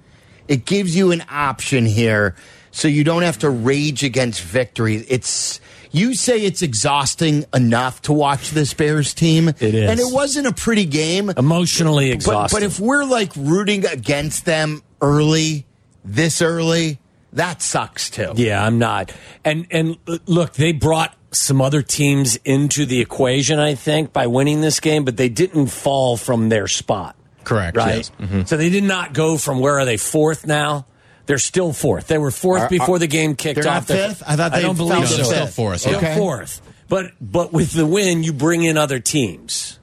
It 0.46 0.64
gives 0.64 0.96
you 0.96 1.10
an 1.10 1.24
option 1.28 1.86
here, 1.86 2.36
so 2.70 2.86
you 2.88 3.02
don't 3.02 3.22
have 3.22 3.38
to 3.40 3.50
rage 3.50 4.04
against 4.04 4.42
victory. 4.42 5.04
It's 5.08 5.60
you 5.92 6.14
say 6.14 6.38
it's 6.40 6.62
exhausting 6.62 7.44
enough 7.54 8.02
to 8.02 8.12
watch 8.12 8.50
this 8.50 8.74
Bears 8.74 9.14
team. 9.14 9.48
It 9.48 9.62
is. 9.74 9.90
and 9.90 10.00
it 10.00 10.12
wasn't 10.12 10.46
a 10.46 10.52
pretty 10.52 10.84
game. 10.84 11.30
Emotionally 11.36 12.08
But, 12.10 12.14
exhausting. 12.14 12.56
but 12.60 12.62
if 12.64 12.80
we're 12.80 13.04
like 13.04 13.32
rooting 13.36 13.84
against 13.86 14.44
them 14.44 14.82
early, 15.00 15.66
this 16.04 16.40
early, 16.42 16.98
that 17.32 17.60
sucks 17.62 18.10
too. 18.10 18.32
Yeah, 18.36 18.64
I'm 18.64 18.78
not. 18.78 19.12
And 19.44 19.66
and 19.70 19.96
uh, 20.06 20.18
look, 20.26 20.54
they 20.54 20.72
brought 20.72 21.14
some 21.30 21.60
other 21.60 21.82
teams 21.82 22.36
into 22.44 22.86
the 22.86 23.00
equation, 23.00 23.58
I 23.58 23.74
think, 23.74 24.12
by 24.14 24.26
winning 24.26 24.62
this 24.62 24.80
game, 24.80 25.04
but 25.04 25.16
they 25.18 25.28
didn't 25.28 25.66
fall 25.66 26.16
from 26.16 26.48
their 26.48 26.66
spot. 26.68 27.16
Correct. 27.44 27.76
Right. 27.76 27.96
yes. 27.96 28.10
Mhm. 28.20 28.48
So 28.48 28.56
they 28.56 28.70
did 28.70 28.84
not 28.84 29.12
go 29.12 29.36
from 29.38 29.58
where 29.60 29.78
are 29.78 29.84
they 29.84 29.96
fourth 29.98 30.46
now? 30.46 30.86
They're 31.28 31.36
still 31.38 31.74
fourth. 31.74 32.06
They 32.06 32.16
were 32.16 32.30
fourth 32.30 32.62
Are- 32.62 32.68
before 32.70 32.96
are- 32.96 32.98
the 32.98 33.06
game 33.06 33.36
kicked 33.36 33.58
off. 33.58 33.86
they're 33.86 33.96
off. 34.02 34.08
not 34.08 34.16
fifth? 34.16 34.22
I 34.26 34.34
thought 34.36 34.50
they 34.52 34.62
don't 34.62 34.76
fell 34.76 34.88
believe 34.88 35.08
so. 35.08 35.16
They're 35.16 35.24
still 35.26 35.46
fourth. 35.46 35.80
Still 35.82 35.96
Okay. 35.98 36.16
fourth. 36.16 36.62
But 36.88 37.12
but 37.20 37.52
with 37.52 37.72
the 37.72 37.84
win, 37.84 38.22
you 38.24 38.32
bring 38.32 38.64
in 38.64 38.78
other 38.78 38.98
teams 38.98 39.78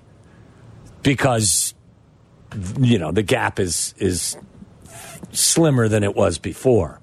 because 1.03 1.73
you 2.79 2.97
know 2.97 3.11
the 3.11 3.21
gap 3.21 3.59
is 3.59 3.93
is 3.99 4.37
slimmer 5.31 5.87
than 5.87 6.03
it 6.03 6.15
was 6.15 6.39
before. 6.39 6.99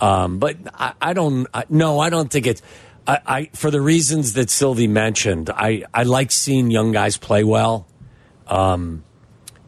Um, 0.00 0.38
but 0.38 0.56
I, 0.74 0.92
I 1.00 1.12
don't. 1.14 1.46
I, 1.54 1.64
no, 1.70 2.00
I 2.00 2.10
don't 2.10 2.30
think 2.30 2.46
it's. 2.46 2.60
I, 3.06 3.18
I 3.26 3.50
for 3.54 3.70
the 3.70 3.80
reasons 3.80 4.34
that 4.34 4.50
Silvy 4.50 4.88
mentioned. 4.88 5.48
I 5.48 5.84
I 5.94 6.02
like 6.02 6.30
seeing 6.32 6.70
young 6.70 6.92
guys 6.92 7.16
play 7.16 7.44
well. 7.44 7.86
Um, 8.46 9.04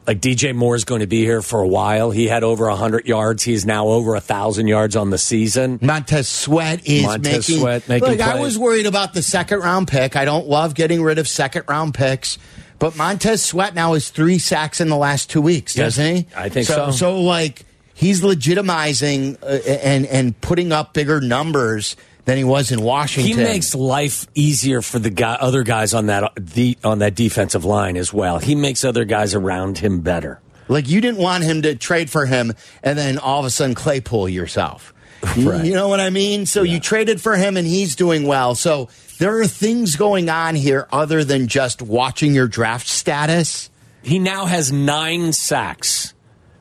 like 0.06 0.20
DJ 0.20 0.54
Moore 0.54 0.74
is 0.74 0.84
going 0.84 1.00
to 1.00 1.06
be 1.06 1.20
here 1.20 1.42
for 1.42 1.60
a 1.60 1.68
while. 1.68 2.10
He 2.10 2.26
had 2.26 2.42
over 2.42 2.68
hundred 2.70 3.06
yards. 3.06 3.42
He's 3.42 3.64
now 3.64 3.88
over 3.88 4.14
a 4.14 4.20
thousand 4.20 4.66
yards 4.66 4.96
on 4.96 5.10
the 5.10 5.18
season. 5.18 5.78
Montez 5.80 6.28
Sweat 6.28 6.86
is 6.86 7.04
Montez 7.04 7.48
making. 7.48 7.60
Sweat 7.62 7.88
making 7.88 8.08
look, 8.08 8.20
I 8.20 8.40
was 8.40 8.58
worried 8.58 8.86
about 8.86 9.14
the 9.14 9.22
second 9.22 9.60
round 9.60 9.88
pick. 9.88 10.16
I 10.16 10.24
don't 10.24 10.48
love 10.48 10.74
getting 10.74 11.02
rid 11.02 11.18
of 11.18 11.28
second 11.28 11.64
round 11.68 11.94
picks, 11.94 12.38
but 12.78 12.96
Montez 12.96 13.44
Sweat 13.44 13.74
now 13.74 13.94
has 13.94 14.10
three 14.10 14.38
sacks 14.38 14.80
in 14.80 14.88
the 14.88 14.96
last 14.96 15.30
two 15.30 15.40
weeks, 15.40 15.76
Yes, 15.76 15.96
doesn't 15.96 16.16
he? 16.16 16.26
I 16.34 16.48
think 16.48 16.66
so. 16.66 16.90
So, 16.90 17.20
like 17.20 17.64
he's 17.94 18.22
legitimizing 18.22 19.40
uh, 19.42 19.46
and 19.46 20.06
and 20.06 20.40
putting 20.40 20.72
up 20.72 20.94
bigger 20.94 21.20
numbers 21.20 21.96
than 22.24 22.36
he 22.36 22.44
was 22.44 22.70
in 22.70 22.82
Washington. 22.82 23.36
He 23.36 23.42
makes 23.42 23.74
life 23.74 24.26
easier 24.34 24.82
for 24.82 24.98
the 24.98 25.10
guy, 25.10 25.34
other 25.34 25.62
guys 25.62 25.94
on 25.94 26.06
that 26.06 26.32
the 26.36 26.78
on 26.84 27.00
that 27.00 27.14
defensive 27.14 27.64
line 27.64 27.96
as 27.96 28.12
well. 28.12 28.38
He 28.38 28.54
makes 28.54 28.84
other 28.84 29.04
guys 29.04 29.34
around 29.34 29.78
him 29.78 30.00
better. 30.00 30.40
Like 30.68 30.88
you 30.88 31.00
didn't 31.00 31.20
want 31.20 31.44
him 31.44 31.62
to 31.62 31.74
trade 31.74 32.10
for 32.10 32.26
him 32.26 32.52
and 32.82 32.98
then 32.98 33.18
all 33.18 33.40
of 33.40 33.46
a 33.46 33.50
sudden 33.50 33.74
Claypool 33.74 34.28
yourself. 34.28 34.94
Right. 35.36 35.64
You 35.64 35.74
know 35.74 35.88
what 35.88 36.00
I 36.00 36.10
mean? 36.10 36.46
So 36.46 36.62
you 36.62 36.80
traded 36.80 37.20
for 37.20 37.36
him 37.36 37.56
and 37.56 37.66
he's 37.66 37.94
doing 37.94 38.26
well. 38.26 38.54
So 38.54 38.88
there 39.18 39.38
are 39.40 39.46
things 39.46 39.96
going 39.96 40.28
on 40.28 40.54
here 40.54 40.88
other 40.90 41.22
than 41.24 41.46
just 41.46 41.80
watching 41.80 42.34
your 42.34 42.48
draft 42.48 42.88
status. 42.88 43.70
He 44.02 44.18
now 44.18 44.46
has 44.46 44.72
nine 44.72 45.32
sacks 45.32 46.14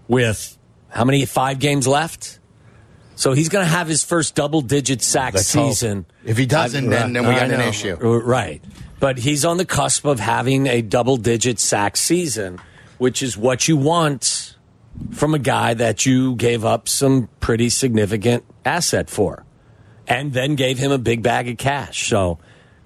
with 0.08 0.58
how 0.90 1.06
many? 1.06 1.26
Five 1.26 1.60
games 1.60 1.88
left. 1.88 2.40
So 3.22 3.34
he's 3.34 3.50
going 3.50 3.64
to 3.64 3.70
have 3.70 3.88
his 3.88 4.04
first 4.04 4.34
double-digit 4.34 5.00
sack 5.04 5.36
Let's 5.36 5.54
hope. 5.54 5.74
season. 5.74 6.08
If 6.26 6.40
he 6.40 6.48
doesn't, 6.48 6.90
then- 6.90 7.14
then 7.14 7.28
we 7.28 7.36
got 7.36 7.52
an 7.52 7.62
issue. 7.62 7.96
Uh, 8.02 8.18
right? 8.18 8.64
But 9.00 9.20
he's 9.20 9.46
on 9.46 9.58
the 9.58 9.66
cusp 9.66 10.06
of 10.06 10.20
having 10.20 10.66
a 10.66 10.82
double-digit 10.82 11.60
sack 11.60 11.98
season, 11.98 12.60
which 12.98 13.22
is 13.22 13.38
what 13.38 13.68
you 13.68 13.78
want 13.78 14.56
from 15.12 15.36
a 15.36 15.40
guy 15.40 15.76
that 15.76 16.04
you 16.04 16.34
gave 16.36 16.66
up 16.66 16.90
some 16.90 17.30
pretty 17.40 17.70
significant 17.70 18.44
asset 18.66 19.08
for, 19.08 19.46
and 20.08 20.34
then 20.34 20.56
gave 20.56 20.80
him 20.80 20.92
a 20.92 20.98
big 20.98 21.22
bag 21.22 21.48
of 21.48 21.60
cash. 21.60 22.08
So 22.10 22.40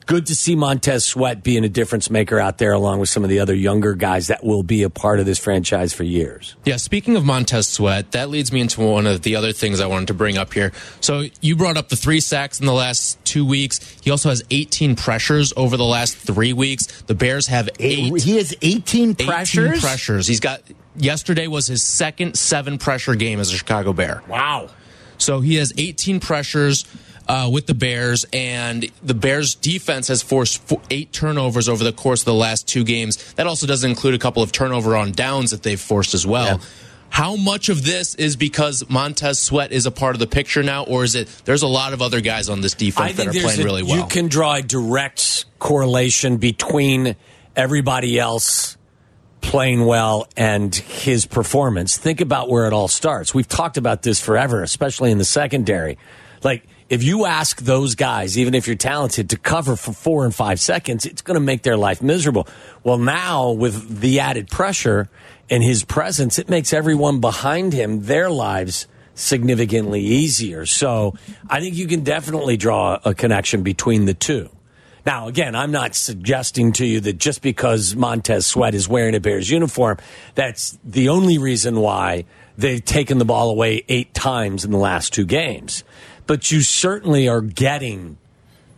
good 0.06 0.28
to 0.28 0.36
see 0.36 0.56
Montez 0.56 1.06
Sweat 1.06 1.44
being 1.44 1.64
a 1.64 1.70
difference 1.70 2.10
maker 2.10 2.40
out 2.40 2.58
there, 2.58 2.72
along 2.74 3.00
with 3.00 3.10
some 3.10 3.24
of 3.24 3.30
the 3.30 3.40
other 3.40 3.54
younger 3.54 3.94
guys 3.94 4.28
that 4.28 4.44
will 4.44 4.64
be 4.64 4.84
a 4.84 4.90
part 4.90 5.20
of 5.20 5.26
this 5.26 5.40
franchise 5.40 5.94
for 5.94 6.04
years. 6.04 6.56
Yeah, 6.66 6.78
speaking 6.78 7.16
of 7.16 7.26
Montez 7.26 7.68
Sweat, 7.68 8.12
that 8.12 8.30
leads 8.30 8.52
me 8.52 8.62
into 8.62 8.82
one 8.82 9.08
of 9.08 9.22
the 9.22 9.36
other 9.36 9.54
things 9.54 9.80
I 9.80 9.88
wanted 9.88 10.08
to 10.08 10.14
bring 10.14 10.38
up 10.38 10.54
here. 10.54 10.72
So 11.02 11.26
you 11.42 11.56
brought 11.56 11.78
up 11.78 11.90
the 11.90 11.96
three 11.96 12.20
sacks 12.20 12.60
in 12.60 12.66
the 12.66 12.74
last 12.74 13.24
two 13.26 13.46
weeks. 13.46 13.98
He 14.02 14.12
also 14.12 14.30
has 14.30 14.44
18 14.52 14.96
pressures 14.96 15.54
over 15.58 15.78
the 15.78 15.86
last 15.86 16.18
three 16.18 16.54
weeks. 16.54 17.02
The 17.04 17.16
Bears 17.16 17.48
have 17.48 17.70
eight. 17.80 18.22
He 18.22 18.38
has 18.38 18.56
18 18.62 19.16
pressures. 19.16 19.70
18 19.70 19.82
pressures. 19.82 20.28
He's 20.28 20.40
got 20.40 20.62
yesterday 20.96 21.48
was 21.48 21.68
his 21.68 21.84
second 21.84 22.38
seven 22.38 22.78
pressure 22.78 23.16
game 23.16 23.40
as 23.40 23.52
a 23.52 23.58
Chicago 23.58 23.94
Bear. 23.94 24.24
Wow. 24.28 24.70
So 25.18 25.40
he 25.40 25.56
has 25.56 25.74
18 25.78 26.20
pressures 26.20 26.86
uh, 27.28 27.50
with 27.52 27.66
the 27.66 27.74
Bears, 27.74 28.26
and 28.34 28.90
the 29.04 29.14
Bears 29.14 29.56
defense 29.56 30.08
has 30.10 30.22
forced 30.22 30.62
four, 30.68 30.82
eight 30.90 31.12
turnovers 31.12 31.68
over 31.68 31.84
the 31.84 31.94
course 31.94 32.22
of 32.22 32.26
the 32.26 32.34
last 32.34 32.68
two 32.68 32.84
games. 32.84 33.34
That 33.34 33.48
also 33.48 33.66
doesn't 33.68 33.90
include 33.90 34.14
a 34.14 34.20
couple 34.20 34.44
of 34.44 34.52
turnover 34.52 34.96
on 34.96 35.12
downs 35.12 35.52
that 35.52 35.64
they've 35.64 35.80
forced 35.80 36.14
as 36.14 36.26
well. 36.26 36.46
Yeah. 36.46 36.66
How 37.10 37.36
much 37.38 37.70
of 37.70 37.86
this 37.86 38.16
is 38.16 38.36
because 38.36 38.84
Montez 38.90 39.40
Sweat 39.40 39.72
is 39.72 39.86
a 39.86 39.92
part 39.92 40.16
of 40.16 40.20
the 40.20 40.28
picture 40.28 40.64
now, 40.64 40.84
or 40.84 41.04
is 41.04 41.16
it 41.16 41.30
there's 41.46 41.62
a 41.62 41.68
lot 41.68 41.94
of 41.94 42.02
other 42.02 42.20
guys 42.20 42.50
on 42.50 42.62
this 42.62 42.74
defense 42.74 43.16
that 43.16 43.28
are 43.28 43.32
playing 43.32 43.62
a- 43.62 43.64
really 43.64 43.84
well? 43.84 43.98
You 43.98 44.06
can 44.08 44.28
draw 44.28 44.56
a 44.56 44.62
direct 44.62 45.46
correlation 45.60 46.38
between 46.38 47.16
everybody 47.56 48.20
else 48.20 48.76
playing 49.40 49.86
well 49.86 50.28
and 50.36 50.76
his 50.76 51.26
performance. 51.26 51.98
Think 51.98 52.20
about 52.20 52.50
where 52.50 52.68
it 52.68 52.74
all 52.74 52.88
starts. 52.88 53.34
We've 53.34 53.48
talked 53.48 53.78
about 53.78 54.02
this 54.02 54.20
forever, 54.20 54.62
especially 54.64 55.12
in 55.12 55.18
the 55.18 55.26
secondary. 55.26 55.98
Like, 56.44 56.64
if 56.90 57.04
you 57.04 57.26
ask 57.26 57.62
those 57.62 57.96
guys, 57.96 58.38
even 58.38 58.54
if 58.54 58.68
you're 58.68 58.76
talented, 58.76 59.30
to 59.32 59.38
cover 59.38 59.76
for 59.76 59.92
four 59.92 60.26
and 60.26 60.36
five 60.36 60.60
seconds, 60.60 61.06
it's 61.06 61.22
going 61.22 61.36
to 61.36 61.42
make 61.42 61.64
their 61.64 61.78
life 61.78 62.02
miserable. 62.02 62.48
Well, 62.84 62.98
now 62.98 63.52
with 63.52 64.02
the 64.02 64.20
added 64.20 64.50
pressure 64.50 65.10
and 65.50 65.64
his 65.64 65.84
presence, 65.84 66.38
it 66.38 66.50
makes 66.50 66.74
everyone 66.74 67.20
behind 67.22 67.74
him 67.74 68.04
their 68.04 68.30
lives 68.30 68.88
significantly 69.16 70.02
easier. 70.02 70.66
So 70.66 71.16
I 71.50 71.60
think 71.60 71.76
you 71.76 71.88
can 71.88 72.04
definitely 72.04 72.58
draw 72.58 73.00
a 73.04 73.14
connection 73.14 73.64
between 73.64 74.06
the 74.06 74.14
two. 74.14 74.50
Now, 75.06 75.28
again, 75.28 75.56
I'm 75.56 75.72
not 75.72 75.94
suggesting 75.94 76.74
to 76.74 76.86
you 76.86 77.00
that 77.02 77.20
just 77.20 77.42
because 77.42 77.96
Montez 77.96 78.46
Sweat 78.46 78.74
is 78.74 78.90
wearing 78.90 79.14
a 79.14 79.20
Bears 79.20 79.50
uniform, 79.50 79.98
that's 80.34 80.78
the 80.84 81.10
only 81.10 81.38
reason 81.38 81.80
why 81.80 82.26
they've 82.58 82.84
taken 82.84 83.20
the 83.20 83.26
ball 83.26 83.52
away 83.52 83.84
eight 83.88 84.14
times 84.14 84.66
in 84.66 84.72
the 84.72 84.78
last 84.78 85.14
two 85.14 85.26
games. 85.26 85.84
But 86.28 86.52
you 86.52 86.62
certainly 86.62 87.28
are 87.28 87.42
getting 87.42 88.18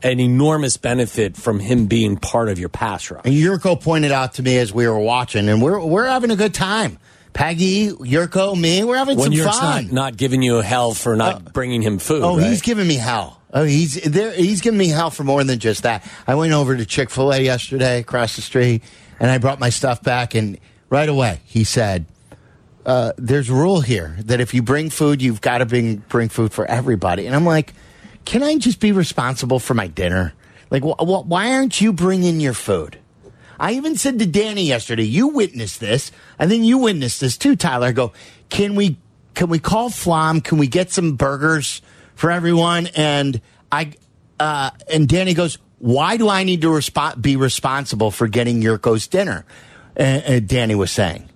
an 0.03 0.19
enormous 0.19 0.77
benefit 0.77 1.35
from 1.35 1.59
him 1.59 1.87
being 1.87 2.17
part 2.17 2.49
of 2.49 2.59
your 2.59 2.69
pass 2.69 3.09
rush. 3.09 3.23
And 3.25 3.33
Yurko 3.33 3.81
pointed 3.81 4.11
out 4.11 4.35
to 4.35 4.43
me 4.43 4.57
as 4.57 4.73
we 4.73 4.87
were 4.87 4.99
watching, 4.99 5.49
and 5.49 5.61
we're 5.61 5.83
we're 5.83 6.07
having 6.07 6.31
a 6.31 6.35
good 6.35 6.53
time. 6.53 6.99
Peggy, 7.33 7.89
Yurko, 7.89 8.59
me, 8.59 8.83
we're 8.83 8.97
having 8.97 9.17
When 9.17 9.25
some 9.25 9.33
you're 9.33 9.51
fun. 9.51 9.85
not, 9.85 9.93
not 9.93 10.17
giving 10.17 10.41
you 10.41 10.55
hell 10.55 10.93
for 10.93 11.15
not 11.15 11.35
uh, 11.35 11.39
bringing 11.51 11.81
him 11.83 11.99
food. 11.99 12.23
Oh, 12.23 12.37
right? 12.37 12.47
he's 12.47 12.61
giving 12.61 12.87
me 12.87 12.95
hell. 12.95 13.39
Oh, 13.53 13.63
he's 13.63 13.95
there. 14.01 14.33
He's 14.33 14.61
giving 14.61 14.77
me 14.77 14.87
hell 14.89 15.09
for 15.11 15.23
more 15.23 15.43
than 15.43 15.59
just 15.59 15.83
that. 15.83 16.09
I 16.25 16.35
went 16.35 16.53
over 16.53 16.75
to 16.75 16.85
Chick 16.85 17.09
Fil 17.09 17.31
A 17.31 17.39
yesterday, 17.39 17.99
across 17.99 18.35
the 18.35 18.41
street, 18.41 18.83
and 19.19 19.29
I 19.29 19.37
brought 19.37 19.59
my 19.59 19.69
stuff 19.69 20.01
back. 20.01 20.35
And 20.35 20.57
right 20.89 21.07
away, 21.07 21.41
he 21.45 21.63
said, 21.63 22.05
uh, 22.87 23.11
"There's 23.17 23.49
a 23.49 23.53
rule 23.53 23.81
here 23.81 24.15
that 24.25 24.39
if 24.39 24.53
you 24.53 24.63
bring 24.63 24.89
food, 24.89 25.21
you've 25.21 25.41
got 25.41 25.59
to 25.59 25.65
bring 25.65 25.97
bring 26.09 26.29
food 26.29 26.51
for 26.53 26.65
everybody." 26.65 27.27
And 27.27 27.35
I'm 27.35 27.45
like, 27.45 27.73
"Can 28.25 28.41
I 28.41 28.57
just 28.57 28.79
be 28.79 28.91
responsible 28.91 29.59
for 29.59 29.75
my 29.75 29.87
dinner? 29.87 30.33
Like, 30.71 30.83
wh- 30.83 30.97
wh- 30.99 31.27
why 31.27 31.53
aren't 31.53 31.79
you 31.79 31.93
bringing 31.93 32.39
your 32.39 32.53
food?" 32.53 32.97
I 33.59 33.73
even 33.73 33.95
said 33.97 34.19
to 34.19 34.25
Danny 34.25 34.63
yesterday, 34.63 35.03
"You 35.03 35.27
witnessed 35.27 35.79
this. 35.79 36.11
I 36.39 36.47
think 36.47 36.63
you 36.63 36.77
witnessed 36.77 37.19
this 37.19 37.37
too, 37.37 37.55
Tyler." 37.55 37.87
I 37.87 37.91
go, 37.91 38.13
"Can 38.49 38.75
we 38.75 38.97
can 39.35 39.49
we 39.49 39.59
call 39.59 39.89
Flom? 39.89 40.41
Can 40.41 40.57
we 40.57 40.67
get 40.67 40.91
some 40.91 41.15
burgers 41.15 41.81
for 42.15 42.31
everyone?" 42.31 42.87
And 42.95 43.41
I 43.71 43.93
uh, 44.39 44.71
and 44.91 45.07
Danny 45.07 45.33
goes, 45.33 45.57
"Why 45.79 46.17
do 46.17 46.29
I 46.29 46.43
need 46.43 46.61
to 46.61 46.69
respo- 46.69 47.21
be 47.21 47.35
responsible 47.35 48.11
for 48.11 48.27
getting 48.27 48.61
Yurko's 48.61 49.07
dinner?" 49.07 49.45
Danny 49.97 50.75
was 50.75 50.91
saying. 50.91 51.27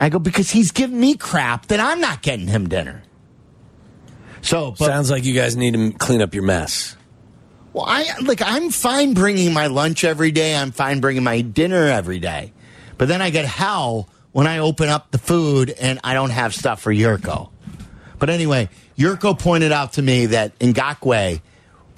I 0.00 0.08
go 0.08 0.18
because 0.18 0.50
he's 0.50 0.70
giving 0.70 0.98
me 0.98 1.16
crap 1.16 1.66
that 1.66 1.80
I'm 1.80 2.00
not 2.00 2.22
getting 2.22 2.46
him 2.46 2.68
dinner. 2.68 3.02
So, 4.40 4.74
but, 4.78 4.86
Sounds 4.86 5.10
like 5.10 5.24
you 5.24 5.34
guys 5.34 5.56
need 5.56 5.74
to 5.74 5.92
clean 5.92 6.22
up 6.22 6.34
your 6.34 6.44
mess. 6.44 6.96
well, 7.72 7.84
I 7.86 8.06
like 8.22 8.40
I'm 8.40 8.70
fine 8.70 9.14
bringing 9.14 9.52
my 9.52 9.66
lunch 9.66 10.04
every 10.04 10.30
day. 10.30 10.56
I'm 10.56 10.70
fine 10.70 11.00
bringing 11.00 11.24
my 11.24 11.40
dinner 11.40 11.86
every 11.86 12.20
day, 12.20 12.52
but 12.96 13.08
then 13.08 13.20
I 13.20 13.30
get 13.30 13.44
hell 13.44 14.08
when 14.32 14.46
I 14.46 14.58
open 14.58 14.88
up 14.88 15.10
the 15.10 15.18
food 15.18 15.70
and 15.70 15.98
I 16.04 16.14
don't 16.14 16.30
have 16.30 16.54
stuff 16.54 16.80
for 16.80 16.92
Yurko. 16.92 17.50
But 18.18 18.30
anyway, 18.30 18.68
Yurko 18.96 19.38
pointed 19.38 19.72
out 19.72 19.94
to 19.94 20.02
me 20.02 20.26
that 20.26 20.52
in 20.60 20.72
Ngakwe 20.74 21.40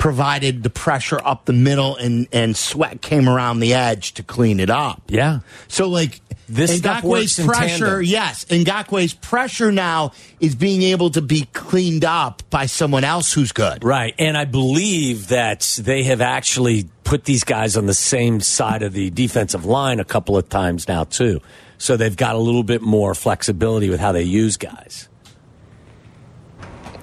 provided 0.00 0.62
the 0.62 0.70
pressure 0.70 1.20
up 1.26 1.44
the 1.44 1.52
middle 1.52 1.94
and 1.96 2.26
and 2.32 2.56
sweat 2.56 3.02
came 3.02 3.28
around 3.28 3.60
the 3.60 3.74
edge 3.74 4.14
to 4.14 4.22
clean 4.22 4.58
it 4.58 4.70
up. 4.70 5.02
Yeah. 5.08 5.40
So 5.68 5.88
like 5.90 6.22
This 6.48 6.78
stuff 6.78 7.04
works 7.04 7.38
pressure, 7.38 7.84
tandem. 7.84 8.04
yes, 8.04 8.46
Ngakwe's 8.46 9.12
pressure 9.12 9.70
now 9.70 10.12
is 10.40 10.54
being 10.54 10.80
able 10.82 11.10
to 11.10 11.20
be 11.20 11.46
cleaned 11.52 12.06
up 12.06 12.42
by 12.48 12.64
someone 12.64 13.04
else 13.04 13.34
who's 13.34 13.52
good. 13.52 13.84
Right. 13.84 14.14
And 14.18 14.38
I 14.38 14.46
believe 14.46 15.28
that 15.28 15.78
they 15.78 16.04
have 16.04 16.22
actually 16.22 16.88
put 17.04 17.24
these 17.24 17.44
guys 17.44 17.76
on 17.76 17.84
the 17.84 17.92
same 17.94 18.40
side 18.40 18.82
of 18.82 18.94
the 18.94 19.10
defensive 19.10 19.66
line 19.66 20.00
a 20.00 20.04
couple 20.04 20.34
of 20.38 20.48
times 20.48 20.88
now, 20.88 21.04
too. 21.04 21.40
So 21.76 21.98
they've 21.98 22.16
got 22.16 22.36
a 22.36 22.38
little 22.38 22.62
bit 22.62 22.80
more 22.80 23.14
flexibility 23.14 23.90
with 23.90 24.00
how 24.00 24.12
they 24.12 24.22
use 24.22 24.56
guys. 24.56 25.08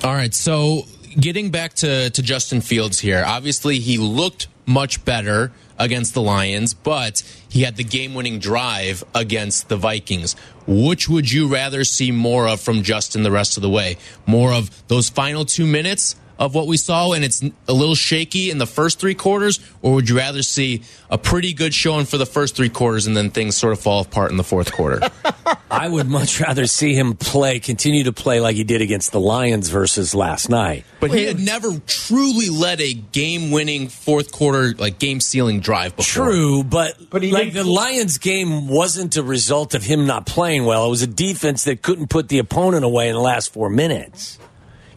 All 0.03 0.13
right, 0.13 0.33
so 0.33 0.83
getting 1.19 1.49
back 1.49 1.73
to, 1.75 2.09
to 2.09 2.21
Justin 2.21 2.61
Fields 2.61 2.99
here, 2.99 3.23
obviously 3.25 3.79
he 3.79 3.97
looked 3.97 4.47
much 4.65 5.03
better 5.05 5.51
against 5.79 6.13
the 6.13 6.21
Lions, 6.21 6.73
but 6.73 7.23
he 7.49 7.61
had 7.61 7.75
the 7.75 7.83
game 7.83 8.13
winning 8.13 8.39
drive 8.39 9.03
against 9.15 9.69
the 9.69 9.77
Vikings. 9.77 10.35
Which 10.67 11.07
would 11.07 11.31
you 11.31 11.47
rather 11.47 11.83
see 11.83 12.11
more 12.11 12.47
of 12.47 12.59
from 12.59 12.83
Justin 12.83 13.23
the 13.23 13.31
rest 13.31 13.57
of 13.57 13.61
the 13.61 13.69
way? 13.69 13.97
More 14.25 14.53
of 14.53 14.87
those 14.87 15.09
final 15.09 15.45
two 15.45 15.65
minutes 15.65 16.15
of 16.39 16.53
what 16.55 16.67
we 16.67 16.77
saw 16.77 17.11
and 17.13 17.23
it's 17.23 17.41
a 17.67 17.73
little 17.73 17.95
shaky 17.95 18.49
in 18.49 18.57
the 18.57 18.67
first 18.67 18.99
three 18.99 19.15
quarters, 19.15 19.59
or 19.81 19.93
would 19.95 20.09
you 20.09 20.17
rather 20.17 20.41
see 20.43 20.81
a 21.09 21.17
pretty 21.17 21.53
good 21.53 21.73
showing 21.73 22.05
for 22.05 22.17
the 22.17 22.25
first 22.25 22.55
three 22.55 22.69
quarters 22.69 23.07
and 23.07 23.15
then 23.15 23.29
things 23.31 23.55
sort 23.55 23.73
of 23.73 23.79
fall 23.79 24.01
apart 24.01 24.31
in 24.31 24.37
the 24.37 24.43
fourth 24.43 24.71
quarter? 24.71 25.01
I 25.71 25.87
would 25.89 26.07
much 26.07 26.39
rather 26.39 26.65
see 26.65 26.93
him 26.93 27.15
play, 27.15 27.59
continue 27.59 28.05
to 28.05 28.13
play 28.13 28.39
like 28.39 28.55
he 28.55 28.63
did 28.63 28.81
against 28.81 29.11
the 29.11 29.19
Lions 29.19 29.69
versus 29.69 30.15
last 30.15 30.49
night. 30.49 30.85
But 30.99 31.11
he 31.11 31.23
had 31.25 31.39
never 31.39 31.77
truly 31.87 32.49
led 32.49 32.79
a 32.81 32.93
game-winning 32.93 33.89
fourth 33.89 34.31
quarter, 34.31 34.73
like 34.77 34.97
game-sealing 34.97 35.59
drive 35.59 35.95
before. 35.95 36.25
True, 36.27 36.63
but, 36.63 36.95
But 37.09 37.21
he 37.21 37.31
like 37.31 37.53
did- 37.53 37.65
the 37.65 37.69
Lions 37.69 38.17
game 38.17 38.67
wasn't 38.69 39.17
a 39.17 39.23
result 39.23 39.73
of 39.75 39.83
him 39.83 40.07
not 40.07 40.25
playing 40.25 40.65
well. 40.65 40.85
It 40.85 40.89
was 40.89 41.01
a 41.01 41.07
defense 41.07 41.65
that 41.65 41.81
couldn't 41.81 42.07
put 42.09 42.29
the 42.29 42.39
opponent 42.39 42.85
away 42.85 43.09
in 43.09 43.13
the 43.15 43.21
last 43.21 43.51
four 43.53 43.69
minutes. 43.69 44.39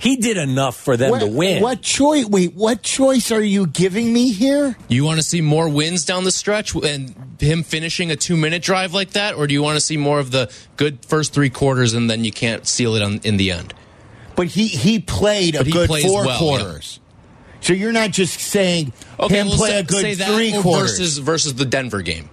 He 0.00 0.16
did 0.16 0.38
enough 0.38 0.76
for 0.76 0.96
them 0.96 1.20
to 1.20 1.26
win. 1.26 1.62
What 1.62 1.82
choice? 1.82 2.24
Wait, 2.24 2.54
what 2.54 2.82
choice 2.82 3.30
are 3.30 3.42
you 3.42 3.66
giving 3.66 4.10
me 4.10 4.32
here? 4.32 4.74
You 4.88 5.04
want 5.04 5.18
to 5.20 5.22
see 5.22 5.42
more 5.42 5.68
wins 5.68 6.06
down 6.06 6.24
the 6.24 6.32
stretch 6.32 6.74
and 6.74 7.14
him 7.38 7.62
finishing 7.62 8.10
a 8.10 8.16
two-minute 8.16 8.62
drive 8.62 8.94
like 8.94 9.10
that, 9.10 9.34
or 9.34 9.46
do 9.46 9.52
you 9.52 9.62
want 9.62 9.76
to 9.76 9.80
see 9.80 9.98
more 9.98 10.18
of 10.18 10.30
the 10.30 10.50
good 10.78 11.04
first 11.04 11.34
three 11.34 11.50
quarters 11.50 11.92
and 11.92 12.08
then 12.08 12.24
you 12.24 12.32
can't 12.32 12.66
seal 12.66 12.94
it 12.94 13.02
on, 13.02 13.20
in 13.24 13.36
the 13.36 13.52
end? 13.52 13.74
But 14.36 14.46
he 14.46 14.68
he 14.68 15.00
played 15.00 15.54
a 15.54 15.64
he 15.64 15.70
good 15.70 15.88
plays 15.88 16.06
four 16.06 16.24
well, 16.24 16.38
quarters. 16.38 16.98
So 17.60 17.74
you're 17.74 17.92
not 17.92 18.10
just 18.10 18.40
saying 18.40 18.94
okay, 19.18 19.34
him 19.38 19.48
well, 19.48 19.58
play 19.58 19.70
say, 19.70 19.78
a 19.80 19.82
good 19.82 20.16
three 20.16 20.52
quarters. 20.62 20.98
versus 20.98 21.18
versus 21.18 21.54
the 21.56 21.66
Denver 21.66 22.00
game. 22.00 22.30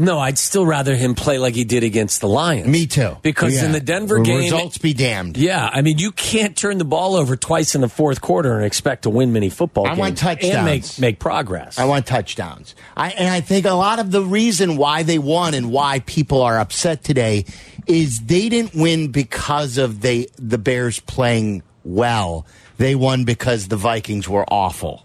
No, 0.00 0.20
I'd 0.20 0.38
still 0.38 0.64
rather 0.64 0.94
him 0.94 1.16
play 1.16 1.38
like 1.38 1.54
he 1.56 1.64
did 1.64 1.82
against 1.82 2.20
the 2.20 2.28
Lions. 2.28 2.68
me 2.68 2.86
too. 2.86 3.16
Because 3.22 3.54
Yeah. 3.56 3.64
in 3.66 3.72
the 3.72 3.80
Denver 3.80 4.20
game, 4.20 4.38
results 4.38 4.78
be 4.78 4.94
damned. 4.94 5.36
Yeah, 5.36 5.68
I 5.72 5.82
mean, 5.82 5.98
you 5.98 6.12
can't 6.12 6.56
turn 6.56 6.78
the 6.78 6.84
ball 6.84 7.16
over 7.16 7.34
twice 7.34 7.74
in 7.74 7.80
the 7.80 7.88
fourth 7.88 8.20
quarter 8.20 8.54
and 8.56 8.64
expect 8.64 9.02
to 9.02 9.10
win 9.10 9.32
many 9.32 9.48
football 9.50 9.86
I 9.86 9.90
games 9.90 9.98
want 9.98 10.18
touchdowns. 10.18 10.54
and 10.54 10.64
make 10.64 10.98
make 11.00 11.18
progress. 11.18 11.80
I 11.80 11.84
want 11.86 12.06
touchdowns. 12.06 12.76
I, 12.96 13.10
and 13.10 13.28
I 13.28 13.40
think 13.40 13.66
a 13.66 13.72
lot 13.74 13.98
of 13.98 14.12
the 14.12 14.22
reason 14.22 14.76
why 14.76 15.02
they 15.02 15.18
won 15.18 15.52
and 15.54 15.72
why 15.72 15.98
people 16.06 16.42
are 16.42 16.60
upset 16.60 17.02
today 17.02 17.44
is 17.88 18.20
they 18.20 18.48
didn't 18.48 18.76
win 18.76 19.08
because 19.08 19.78
of 19.78 20.00
they 20.00 20.28
the 20.38 20.58
Bears 20.58 21.00
playing 21.00 21.64
well. 21.84 22.46
They 22.76 22.94
won 22.94 23.24
because 23.24 23.66
the 23.66 23.76
Vikings 23.76 24.28
were 24.28 24.44
awful. 24.48 25.04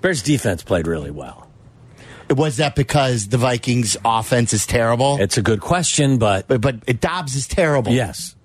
Bears 0.00 0.22
defense 0.22 0.62
played 0.62 0.86
really 0.86 1.10
well. 1.10 1.48
Was 2.36 2.58
that 2.58 2.76
because 2.76 3.28
the 3.28 3.38
Vikings 3.38 3.96
offense 4.04 4.52
is 4.52 4.66
terrible? 4.66 5.18
It's 5.20 5.36
a 5.36 5.42
good 5.42 5.60
question, 5.60 6.18
but 6.18 6.46
but 6.48 6.60
but 6.60 7.00
Dobbs 7.00 7.34
is 7.34 7.48
terrible. 7.48 7.92
yes, 7.92 8.36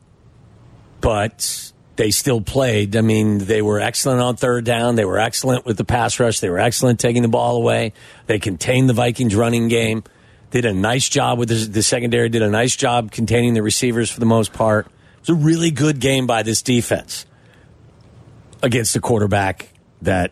but 1.02 1.72
they 1.96 2.12
still 2.12 2.42
played. 2.42 2.96
I 2.96 3.02
mean, 3.02 3.38
they 3.40 3.62
were 3.62 3.80
excellent 3.80 4.22
on 4.22 4.36
third 4.36 4.66
down. 4.66 4.96
They 4.96 5.06
were 5.06 5.20
excellent 5.20 5.66
with 5.66 5.78
the 5.78 5.86
pass 5.86 6.20
rush. 6.20 6.40
They 6.40 6.50
were 6.50 6.60
excellent 6.60 7.00
taking 7.00 7.22
the 7.22 7.28
ball 7.28 7.58
away. 7.58 7.94
They 8.26 8.40
contained 8.40 8.90
the 8.90 8.94
Vikings 8.94 9.36
running 9.36 9.68
game. 9.68 10.04
Did 10.52 10.66
a 10.66 10.74
nice 10.74 11.08
job 11.08 11.38
with 11.40 11.50
the, 11.50 11.56
the 11.56 11.84
secondary. 11.84 12.30
Did 12.30 12.42
a 12.42 12.50
nice 12.50 12.76
job 12.76 13.12
containing 13.12 13.54
the 13.54 13.62
receivers 13.64 14.10
for 14.10 14.20
the 14.20 14.26
most 14.26 14.52
part. 14.52 14.88
It 14.88 15.22
was 15.22 15.30
a 15.30 15.36
really 15.36 15.72
good 15.72 16.00
game 16.00 16.28
by 16.28 16.44
this 16.44 16.62
defense 16.62 17.26
against 18.64 18.96
a 18.96 19.00
quarterback 19.00 19.70
that 20.02 20.32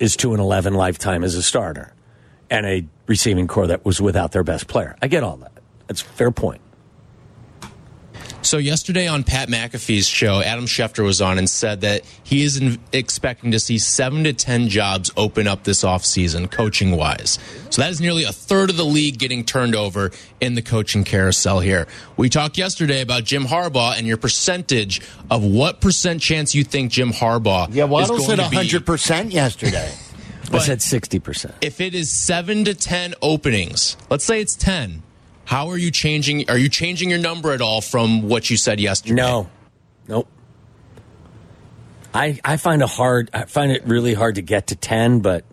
is 0.00 0.16
two 0.16 0.32
and 0.32 0.40
eleven 0.40 0.74
lifetime 0.74 1.22
as 1.24 1.34
a 1.34 1.42
starter, 1.42 1.92
and 2.50 2.66
a 2.66 2.86
receiving 3.06 3.46
core 3.46 3.66
that 3.68 3.84
was 3.84 4.00
without 4.00 4.32
their 4.32 4.44
best 4.44 4.68
player. 4.68 4.96
I 5.02 5.08
get 5.08 5.22
all 5.22 5.36
that. 5.38 5.52
That's 5.86 6.02
a 6.02 6.04
fair 6.06 6.30
point. 6.30 6.60
So 8.40 8.56
yesterday 8.56 9.08
on 9.08 9.24
Pat 9.24 9.48
McAfee's 9.48 10.06
show, 10.06 10.40
Adam 10.40 10.64
Schefter 10.66 11.04
was 11.04 11.20
on 11.20 11.38
and 11.38 11.50
said 11.50 11.80
that 11.80 12.02
he 12.22 12.44
is 12.44 12.56
in, 12.56 12.78
expecting 12.92 13.50
to 13.50 13.58
see 13.58 13.78
seven 13.78 14.24
to 14.24 14.32
ten 14.32 14.68
jobs 14.68 15.10
open 15.16 15.48
up 15.48 15.64
this 15.64 15.82
offseason, 15.82 16.50
coaching 16.50 16.96
wise. 16.96 17.38
So 17.70 17.82
that 17.82 17.90
is 17.90 18.00
nearly 18.00 18.22
a 18.24 18.32
third 18.32 18.70
of 18.70 18.76
the 18.76 18.84
league 18.84 19.18
getting 19.18 19.44
turned 19.44 19.74
over 19.74 20.12
in 20.40 20.54
the 20.54 20.62
coaching 20.62 21.02
carousel 21.04 21.58
here. 21.60 21.88
We 22.16 22.28
talked 22.28 22.56
yesterday 22.56 23.02
about 23.02 23.24
Jim 23.24 23.44
Harbaugh 23.44 23.98
and 23.98 24.06
your 24.06 24.16
percentage 24.16 25.02
of 25.30 25.44
what 25.44 25.80
percent 25.80 26.22
chance 26.22 26.54
you 26.54 26.62
think 26.62 26.92
Jim 26.92 27.10
Harbaugh 27.10 27.74
Yeah, 27.74 27.84
is 27.84 27.90
Waddle 27.90 28.16
going 28.18 28.28
said 28.28 28.36
to 28.36 28.50
be. 28.50 28.56
100% 28.56 29.32
yesterday. 30.50 30.56
I 30.56 30.58
But- 30.60 30.66
said 30.66 30.82
sixty 30.82 31.18
percent. 31.18 31.54
if 31.60 31.80
it 31.80 31.94
is 31.94 32.10
seven 32.10 32.64
to 32.64 32.74
ten 32.74 33.14
openings, 33.22 33.96
let's 34.10 34.24
say 34.24 34.40
it's 34.40 34.54
ten, 34.56 35.02
how 35.44 35.68
are 35.68 35.78
you 35.78 35.90
changing? 35.90 36.48
Are 36.50 36.58
you 36.58 36.68
changing 36.68 37.10
your 37.10 37.18
number 37.18 37.52
at 37.52 37.60
all 37.60 37.80
from 37.80 38.22
what 38.28 38.50
you 38.50 38.56
said 38.56 38.80
yesterday? 38.80 39.14
No, 39.14 39.48
nope. 40.08 40.28
I 42.14 42.38
I 42.44 42.56
find 42.56 42.82
it 42.82 42.88
hard. 42.88 43.30
I 43.34 43.44
find 43.44 43.70
it 43.72 43.84
really 43.86 44.14
hard 44.14 44.36
to 44.36 44.42
get 44.42 44.68
to 44.68 44.76
ten, 44.76 45.20
but 45.20 45.44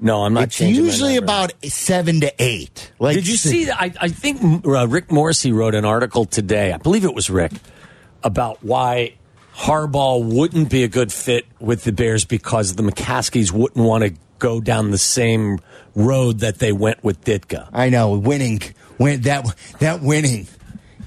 no, 0.00 0.24
I'm 0.24 0.34
not. 0.34 0.44
it's 0.44 0.56
changing 0.58 0.84
my 0.84 0.90
usually 0.90 1.14
number. 1.14 1.24
about 1.24 1.52
seven 1.64 2.20
to 2.20 2.32
eight. 2.42 2.92
Like, 2.98 3.14
Did 3.16 3.26
you 3.28 3.36
see? 3.36 3.64
that? 3.66 3.80
I 3.80 3.92
I 4.00 4.08
think 4.08 4.64
uh, 4.66 4.86
Rick 4.86 5.10
Morrissey 5.10 5.52
wrote 5.52 5.74
an 5.74 5.84
article 5.84 6.24
today. 6.24 6.72
I 6.72 6.76
believe 6.78 7.04
it 7.04 7.14
was 7.14 7.30
Rick 7.30 7.52
about 8.22 8.62
why 8.62 9.14
Harbaugh 9.56 10.24
wouldn't 10.24 10.70
be 10.70 10.84
a 10.84 10.88
good 10.88 11.12
fit 11.12 11.46
with 11.60 11.84
the 11.84 11.92
Bears 11.92 12.24
because 12.24 12.74
the 12.76 12.82
McCaskies 12.82 13.50
wouldn't 13.52 13.84
want 13.84 14.04
to 14.04 14.14
go 14.44 14.60
down 14.60 14.90
the 14.90 14.98
same 14.98 15.58
road 15.94 16.40
that 16.40 16.58
they 16.58 16.70
went 16.70 17.02
with 17.02 17.24
Ditka. 17.24 17.66
I 17.72 17.88
know 17.88 18.18
winning, 18.18 18.60
win 18.98 19.22
that 19.22 19.46
that 19.80 20.02
winning. 20.02 20.46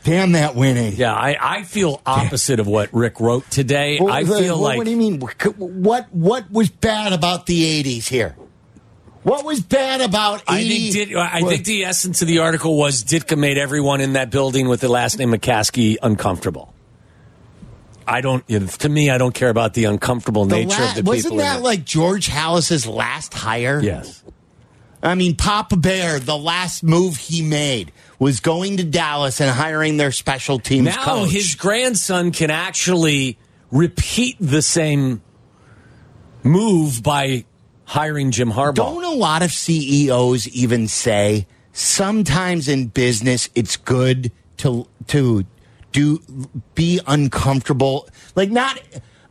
Damn 0.04 0.32
that 0.32 0.56
winning. 0.56 0.94
Yeah, 0.96 1.14
I, 1.14 1.36
I 1.40 1.64
feel 1.64 2.02
opposite 2.04 2.60
of 2.60 2.66
what 2.66 2.92
Rick 2.94 3.20
wrote 3.20 3.48
today. 3.52 4.00
Well, 4.02 4.12
I 4.12 4.24
feel 4.24 4.56
what, 4.56 4.64
like 4.64 4.78
What 4.78 4.86
do 4.86 4.92
you 4.92 4.98
mean? 4.98 5.20
What 5.20 6.12
what 6.12 6.52
was 6.52 6.70
bad 6.70 7.14
about 7.14 7.46
the 7.46 7.84
'80s 7.84 8.08
here? 8.08 8.36
What 9.22 9.44
was 9.44 9.60
bad 9.60 10.00
about 10.00 10.44
80? 10.44 10.52
I 10.54 10.64
think 10.64 10.94
did, 10.94 11.18
I 11.18 11.42
think 11.42 11.66
the 11.66 11.84
essence 11.84 12.22
of 12.22 12.30
the 12.30 12.40
article 12.40 12.78
was 12.78 13.04
Ditka 13.04 13.38
made 13.38 13.58
everyone 13.58 14.00
in 14.00 14.14
that 14.14 14.32
building 14.32 14.70
with 14.70 14.80
the 14.80 14.88
last 14.88 15.20
name 15.20 15.34
McCaskey 15.34 15.98
uncomfortable. 16.02 16.74
I 18.08 18.22
don't. 18.22 18.44
You 18.48 18.62
know, 18.62 18.68
to 18.68 18.90
me, 18.90 19.10
I 19.10 19.18
don't 19.18 19.34
care 19.34 19.50
about 19.50 19.74
the 19.74 19.86
uncomfortable 19.86 20.46
The 20.46 20.56
nature 20.56 20.82
la- 20.82 20.90
of 20.90 20.96
the 20.96 21.04
wasn't 21.04 21.24
people. 21.34 21.40
in 21.40 21.46
that 21.46 21.62
like 21.62 21.84
George 21.86 22.28
Halas's 22.28 22.88
last 22.88 23.34
hire? 23.34 23.80
yes? 23.82 24.24
I 25.04 25.14
mean, 25.16 25.36
Papa 25.36 25.76
Bear, 25.78 26.20
the 26.20 26.38
last 26.38 26.84
move 26.84 27.18
he 27.18 27.42
made 27.44 27.92
was 28.18 28.40
going 28.40 28.78
to 28.78 28.84
Dallas 28.84 29.40
and 29.40 29.50
hiring 29.52 29.98
their 29.98 30.12
special 30.12 30.58
teams 30.58 30.86
Now 30.86 31.04
coach. 31.04 31.30
his 31.32 31.54
grandson 31.54 32.32
can 32.32 32.50
actually 32.50 33.38
repeat 33.70 34.38
the 34.40 34.62
same 34.64 35.22
move 36.44 37.04
by 37.04 37.46
hiring 37.86 38.32
Jim 38.32 38.52
Harbaugh. 38.52 38.76
Don't 38.76 39.04
a 39.04 39.12
lot 39.12 39.44
of 39.44 39.52
CEOs 39.52 40.48
even 40.50 40.88
say 40.88 41.46
sometimes 41.74 42.68
in 42.68 42.88
business 42.88 43.50
it's 43.54 43.78
good 43.78 44.32
to 44.58 44.88
to 45.08 45.46
do 45.98 46.20
be 46.76 47.00
uncomfortable, 47.08 48.08
like 48.36 48.52
not 48.52 48.80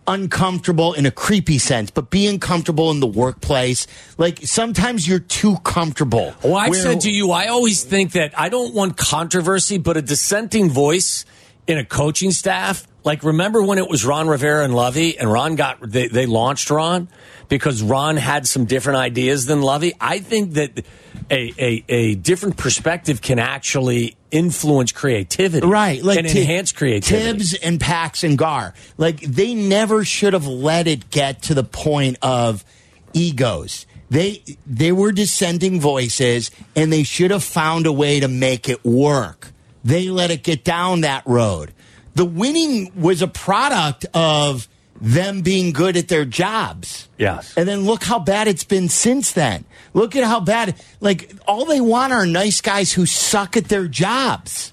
uncomfortable 0.09 0.93
in 0.95 1.07
a 1.07 1.11
creepy 1.11 1.59
sense, 1.59 1.91
but 1.91 2.11
be 2.11 2.27
uncomfortable 2.27 2.91
in 2.91 3.01
the 3.01 3.07
workplace. 3.07 3.87
Like 4.19 4.41
sometimes 4.43 5.07
you're 5.07 5.19
too 5.19 5.57
comfortable. 5.59 6.35
Well, 6.43 6.57
I've 6.57 6.71
Where- 6.71 6.83
said 6.83 7.01
to 7.03 7.11
you, 7.11 7.31
I 7.31 7.47
always 7.47 7.83
think 7.83 8.13
that 8.13 8.39
I 8.39 8.49
don't 8.49 8.75
want 8.75 8.97
controversy, 8.97 9.79
but 9.79 9.97
a 9.97 10.03
dissenting 10.03 10.71
voice 10.71 11.25
in 11.67 11.79
a 11.79 11.85
coaching 11.85 12.31
staff. 12.31 12.87
Like, 13.05 13.23
remember 13.23 13.63
when 13.63 13.79
it 13.79 13.89
was 13.89 14.05
Ron 14.05 14.27
Rivera 14.27 14.65
and 14.65 14.75
Lovie, 14.75 15.17
and 15.17 15.31
Ron 15.31 15.55
got 15.55 15.79
they, 15.81 16.09
they 16.09 16.27
launched 16.27 16.71
Ron 16.71 17.09
because 17.49 17.83
Ron 17.83 18.17
had 18.17 18.47
some 18.47 18.65
different 18.65 18.99
ideas 18.99 19.47
than 19.47 19.63
Lovie. 19.63 19.95
I 20.01 20.19
think 20.19 20.55
that 20.55 20.85
a 21.31 21.53
a, 21.59 21.85
a 21.89 22.15
different 22.17 22.57
perspective 22.57 23.23
can 23.23 23.39
actually 23.39 24.17
influence 24.31 24.93
creativity, 24.93 25.67
Right, 25.67 26.03
like 26.03 26.19
and 26.19 26.29
Ti- 26.29 26.41
enhance 26.41 26.73
creativity. 26.73 27.39
Tibbs 27.39 27.55
and 27.55 27.81
Pax 27.81 28.25
and 28.25 28.37
Gar, 28.37 28.75
like 28.99 29.21
they 29.21 29.55
never 29.55 30.05
should 30.05 30.33
have 30.33 30.47
let 30.47 30.87
it 30.87 31.11
get 31.11 31.43
to 31.43 31.55
the 31.55 31.65
point 31.65 32.19
of 32.23 32.65
egos. 33.13 33.87
They 34.11 34.43
they 34.67 34.93
were 34.93 35.11
dissenting 35.13 35.81
voices, 35.81 36.51
and 36.75 36.93
they 36.93 37.03
should 37.03 37.31
have 37.31 37.43
found 37.45 37.87
a 37.87 37.93
way 37.93 38.21
to 38.21 38.29
make 38.29 38.69
it 38.69 38.85
work. 38.85 39.53
They 39.85 40.09
let 40.11 40.31
it 40.31 40.43
get 40.43 40.65
down 40.65 41.03
that 41.03 41.25
road. 41.27 41.73
The 42.15 42.25
winning 42.25 42.93
was 42.97 43.21
a 43.23 43.29
product 43.29 44.07
of 44.15 44.69
them 45.01 45.43
being 45.43 45.73
good 45.73 45.97
at 45.97 46.09
their 46.09 46.25
jobs. 46.25 47.09
Yes. 47.19 47.55
And 47.57 47.69
then 47.69 47.83
look 47.85 48.03
how 48.03 48.19
bad 48.19 48.49
it's 48.49 48.65
been 48.65 48.89
since 48.89 49.33
then. 49.33 49.65
Look 49.95 50.17
at 50.17 50.25
how 50.25 50.41
bad, 50.41 50.75
like, 51.01 51.33
all 51.47 51.65
they 51.65 51.81
want 51.81 52.13
are 52.13 52.27
nice 52.27 52.61
guys 52.61 52.93
who 52.93 53.07
suck 53.07 53.57
at 53.57 53.65
their 53.69 53.89
jobs. 53.89 54.73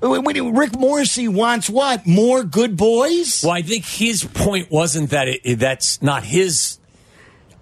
When- 0.00 0.54
Rick 0.54 0.78
Morrissey 0.78 1.28
wants 1.28 1.70
what? 1.70 2.06
More 2.06 2.44
good 2.44 2.76
boys? 2.76 3.42
Well, 3.42 3.52
I 3.52 3.62
think 3.62 3.84
his 3.86 4.22
point 4.24 4.70
wasn't 4.70 5.10
that 5.10 5.28
it, 5.28 5.40
it- 5.44 5.58
that's 5.58 6.02
not 6.02 6.24
his. 6.24 6.78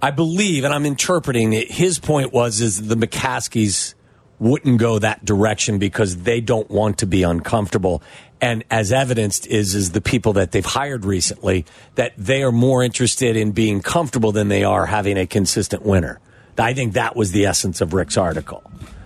I 0.01 0.11
believe, 0.11 0.65
and 0.65 0.75
I'm 0.75 0.85
interpreting 0.85 1.53
it. 1.53 1.71
His 1.71 2.01
point 2.01 2.33
was 2.33 2.61
is 2.61 2.89
the 2.89 2.97
McCaskies 2.97 3.95
wouldn't 4.41 4.79
go 4.79 4.99
that 4.99 5.25
direction 5.25 5.79
because 5.79 6.23
they 6.25 6.41
don't 6.41 6.69
want 6.69 6.99
to 6.99 7.07
be 7.07 7.23
uncomfortable. 7.23 8.03
And 8.43 8.65
as 8.71 8.93
evidenced 8.93 9.47
is 9.47 9.77
is 9.77 9.93
the 9.93 10.01
people 10.01 10.33
that 10.35 10.51
they've 10.51 10.67
hired 10.67 11.05
recently 11.05 11.65
that 11.95 12.13
they 12.19 12.43
are 12.43 12.51
more 12.51 12.83
interested 12.83 13.37
in 13.37 13.53
being 13.53 13.81
comfortable 13.81 14.33
than 14.33 14.49
they 14.49 14.65
are 14.65 14.85
having 14.85 15.17
a 15.17 15.27
consistent 15.27 15.85
winner. 15.85 16.21
I 16.59 16.75
think 16.75 16.95
that 16.95 17.17
was 17.17 17.31
the 17.31 17.47
essence 17.47 17.81
of 17.81 17.95
Rick's 17.95 18.17
article. 18.19 18.63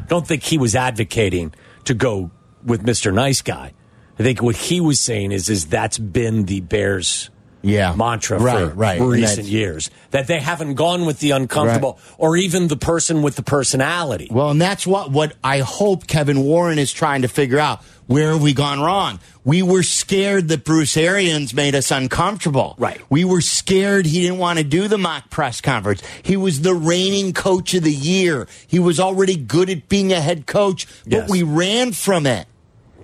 Don't 0.09 0.27
think 0.27 0.43
he 0.43 0.59
was 0.59 0.75
advocating 0.75 1.55
to 1.85 1.95
go 1.95 2.31
with 2.65 2.83
Mr. 2.83 3.13
Nice 3.13 3.43
Guy. 3.43 3.73
I 4.19 4.23
think 4.23 4.43
what 4.43 4.57
he 4.57 4.81
was 4.81 4.99
saying 4.99 5.33
is 5.33 5.51
is 5.51 5.67
that's 5.67 5.99
been 5.99 6.47
the 6.47 6.61
Bears 6.61 7.31
Yeah. 7.63 7.95
mantra 7.97 8.39
Right, 8.39 8.69
for, 8.69 8.75
right. 8.75 9.01
recent 9.01 9.47
years 9.49 9.91
that 10.13 10.27
they 10.29 10.39
haven't 10.41 10.75
gone 10.75 11.05
with 11.07 11.19
the 11.21 11.33
uncomfortable 11.33 11.99
or 12.19 12.37
even 12.37 12.69
the 12.69 12.77
person 12.77 13.23
with 13.23 13.37
the 13.37 13.43
personality. 13.43 14.29
Well, 14.31 14.51
and 14.51 14.61
that's 14.61 14.87
what, 14.87 15.11
what 15.11 15.35
I 15.43 15.59
hope 15.61 16.07
Kevin 16.07 16.41
Warren 16.43 16.79
is 16.79 16.93
trying 16.93 17.23
to 17.23 17.29
figure 17.29 17.59
out. 17.59 17.83
Where 18.07 18.31
have 18.31 18.41
we 18.43 18.53
gone 18.55 18.79
wrong? 18.81 19.19
We 19.43 19.63
were 19.65 19.83
scared 19.83 20.47
that 20.49 20.63
Bruce 20.63 20.97
Arians 20.97 21.53
made 21.53 21.75
us 21.75 21.91
uncomfortable. 21.91 22.77
Right. 22.79 23.01
We 23.11 23.25
were 23.25 23.41
scared 23.41 24.07
he 24.07 24.21
didn't 24.23 24.39
want 24.39 24.59
to 24.61 24.65
do 24.65 24.87
the 24.87 24.97
mock 24.97 25.29
press 25.29 25.61
conference. 25.61 26.03
He 26.23 26.37
was 26.37 26.61
the 26.61 26.73
reigning 26.73 27.33
coach 27.33 27.75
of 27.75 27.83
the 27.83 27.93
year. 27.93 28.47
He 28.69 28.79
was 28.79 29.01
already 29.01 29.35
good 29.35 29.69
at 29.71 29.89
being 29.89 30.13
a 30.13 30.21
head 30.21 30.47
coach, 30.47 30.87
but 31.03 31.13
Yes. 31.13 31.31
we 31.31 31.43
ran 31.43 31.91
from 31.91 32.27
it. 32.27 32.47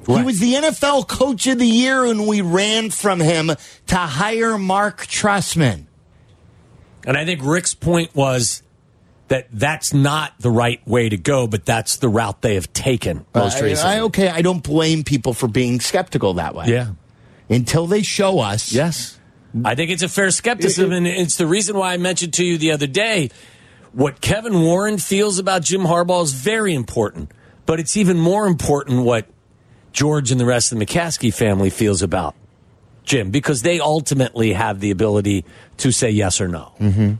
He 0.06 0.22
was 0.22 0.40
the 0.40 0.54
NFL 0.54 1.06
coach 1.08 1.46
of 1.46 1.58
the 1.58 1.66
year, 1.66 2.04
and 2.04 2.26
we 2.26 2.40
ran 2.40 2.90
from 2.90 3.20
him 3.20 3.52
to 3.86 3.96
hire 3.96 4.58
Marc 4.58 5.06
Trestman. 5.06 5.86
And 7.06 7.16
I 7.16 7.24
think 7.24 7.40
Rick's 7.44 7.74
point 7.74 8.14
was 8.14 8.62
that 9.28 9.48
that's 9.52 9.94
not 9.94 10.32
the 10.40 10.50
right 10.50 10.86
way 10.86 11.08
to 11.08 11.16
go, 11.16 11.46
but 11.46 11.64
that's 11.64 11.96
the 11.96 12.08
route 12.08 12.42
they 12.42 12.54
have 12.54 12.72
taken 12.72 13.24
uh, 13.34 13.40
most 13.40 13.58
I- 13.58 13.64
recently. 13.64 13.94
I, 13.94 14.00
okay, 14.00 14.28
I 14.28 14.42
don't 14.42 14.62
blame 14.62 15.04
people 15.04 15.34
for 15.34 15.48
being 15.48 15.80
skeptical 15.80 16.34
that 16.34 16.54
way. 16.54 16.66
yeah. 16.66 16.88
Until 17.48 17.86
they 17.86 18.02
show 18.02 18.38
us. 18.40 18.72
Yes. 18.72 19.18
I 19.64 19.74
think 19.74 19.90
it's 19.90 20.02
a 20.02 20.08
fair 20.08 20.30
skepticism, 20.30 20.92
and 20.92 21.06
it's 21.06 21.36
the 21.36 21.46
reason 21.46 21.76
why 21.76 21.92
I 21.92 21.96
mentioned 21.98 22.32
to 22.34 22.44
you 22.44 22.56
the 22.56 22.72
other 22.72 22.86
day 22.86 23.30
what 23.92 24.22
Kevin 24.22 24.62
Warren 24.62 24.96
feels 24.96 25.38
about 25.38 25.62
Jim 25.62 25.82
Harbaugh 25.82 26.22
is 26.22 26.32
very 26.32 26.74
important, 26.74 27.30
but 27.66 27.78
it's 27.78 27.96
even 27.96 28.18
more 28.18 28.46
important 28.46 29.04
what 29.04 29.26
George 29.92 30.30
and 30.30 30.40
the 30.40 30.46
rest 30.46 30.72
of 30.72 30.78
the 30.78 30.86
McCaskey 30.86 31.32
family 31.32 31.70
feels 31.70 32.02
about 32.02 32.34
Jim 33.04 33.30
because 33.30 33.62
they 33.62 33.80
ultimately 33.80 34.52
have 34.52 34.80
the 34.80 34.90
ability 34.90 35.44
to 35.78 35.92
say 35.92 36.10
yes 36.10 36.40
or 36.40 36.48
no. 36.48 36.72
Mm-hmm. 36.80 37.14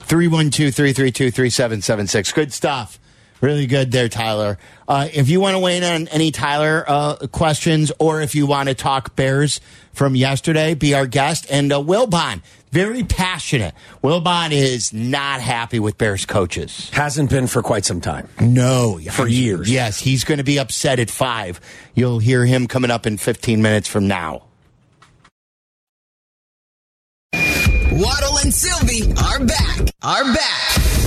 312 0.00 0.74
332 0.74 1.30
3776. 1.30 2.32
Good 2.32 2.52
stuff 2.52 2.98
Really 3.40 3.66
good 3.66 3.92
there, 3.92 4.08
Tyler. 4.08 4.58
Uh, 4.86 5.08
if 5.12 5.28
you 5.28 5.40
want 5.40 5.54
to 5.54 5.60
weigh 5.60 5.76
in 5.76 5.84
on 5.84 6.08
any 6.08 6.30
Tyler 6.30 6.84
uh, 6.86 7.16
questions 7.30 7.92
or 7.98 8.20
if 8.20 8.34
you 8.34 8.46
want 8.46 8.68
to 8.68 8.74
talk 8.74 9.14
Bears 9.14 9.60
from 9.92 10.16
yesterday, 10.16 10.74
be 10.74 10.94
our 10.94 11.06
guest. 11.06 11.46
And 11.50 11.72
uh, 11.72 11.78
Wilbon, 11.80 12.42
very 12.70 13.04
passionate. 13.04 13.74
Wilbon 14.02 14.50
is 14.50 14.92
not 14.92 15.40
happy 15.40 15.78
with 15.78 15.98
Bears 15.98 16.26
coaches. 16.26 16.90
Hasn't 16.90 17.30
been 17.30 17.46
for 17.46 17.62
quite 17.62 17.84
some 17.84 18.00
time. 18.00 18.28
No. 18.40 18.98
For 19.10 19.28
years. 19.28 19.70
Yes, 19.70 20.00
he's 20.00 20.24
going 20.24 20.38
to 20.38 20.44
be 20.44 20.58
upset 20.58 20.98
at 20.98 21.10
five. 21.10 21.60
You'll 21.94 22.18
hear 22.18 22.44
him 22.44 22.66
coming 22.66 22.90
up 22.90 23.06
in 23.06 23.18
15 23.18 23.62
minutes 23.62 23.88
from 23.88 24.08
now. 24.08 24.42
Waddle 27.90 28.38
and 28.38 28.54
Silvy 28.54 29.12
are 29.12 29.44
back. 29.44 29.80
Are 30.02 30.24
back. 30.24 30.97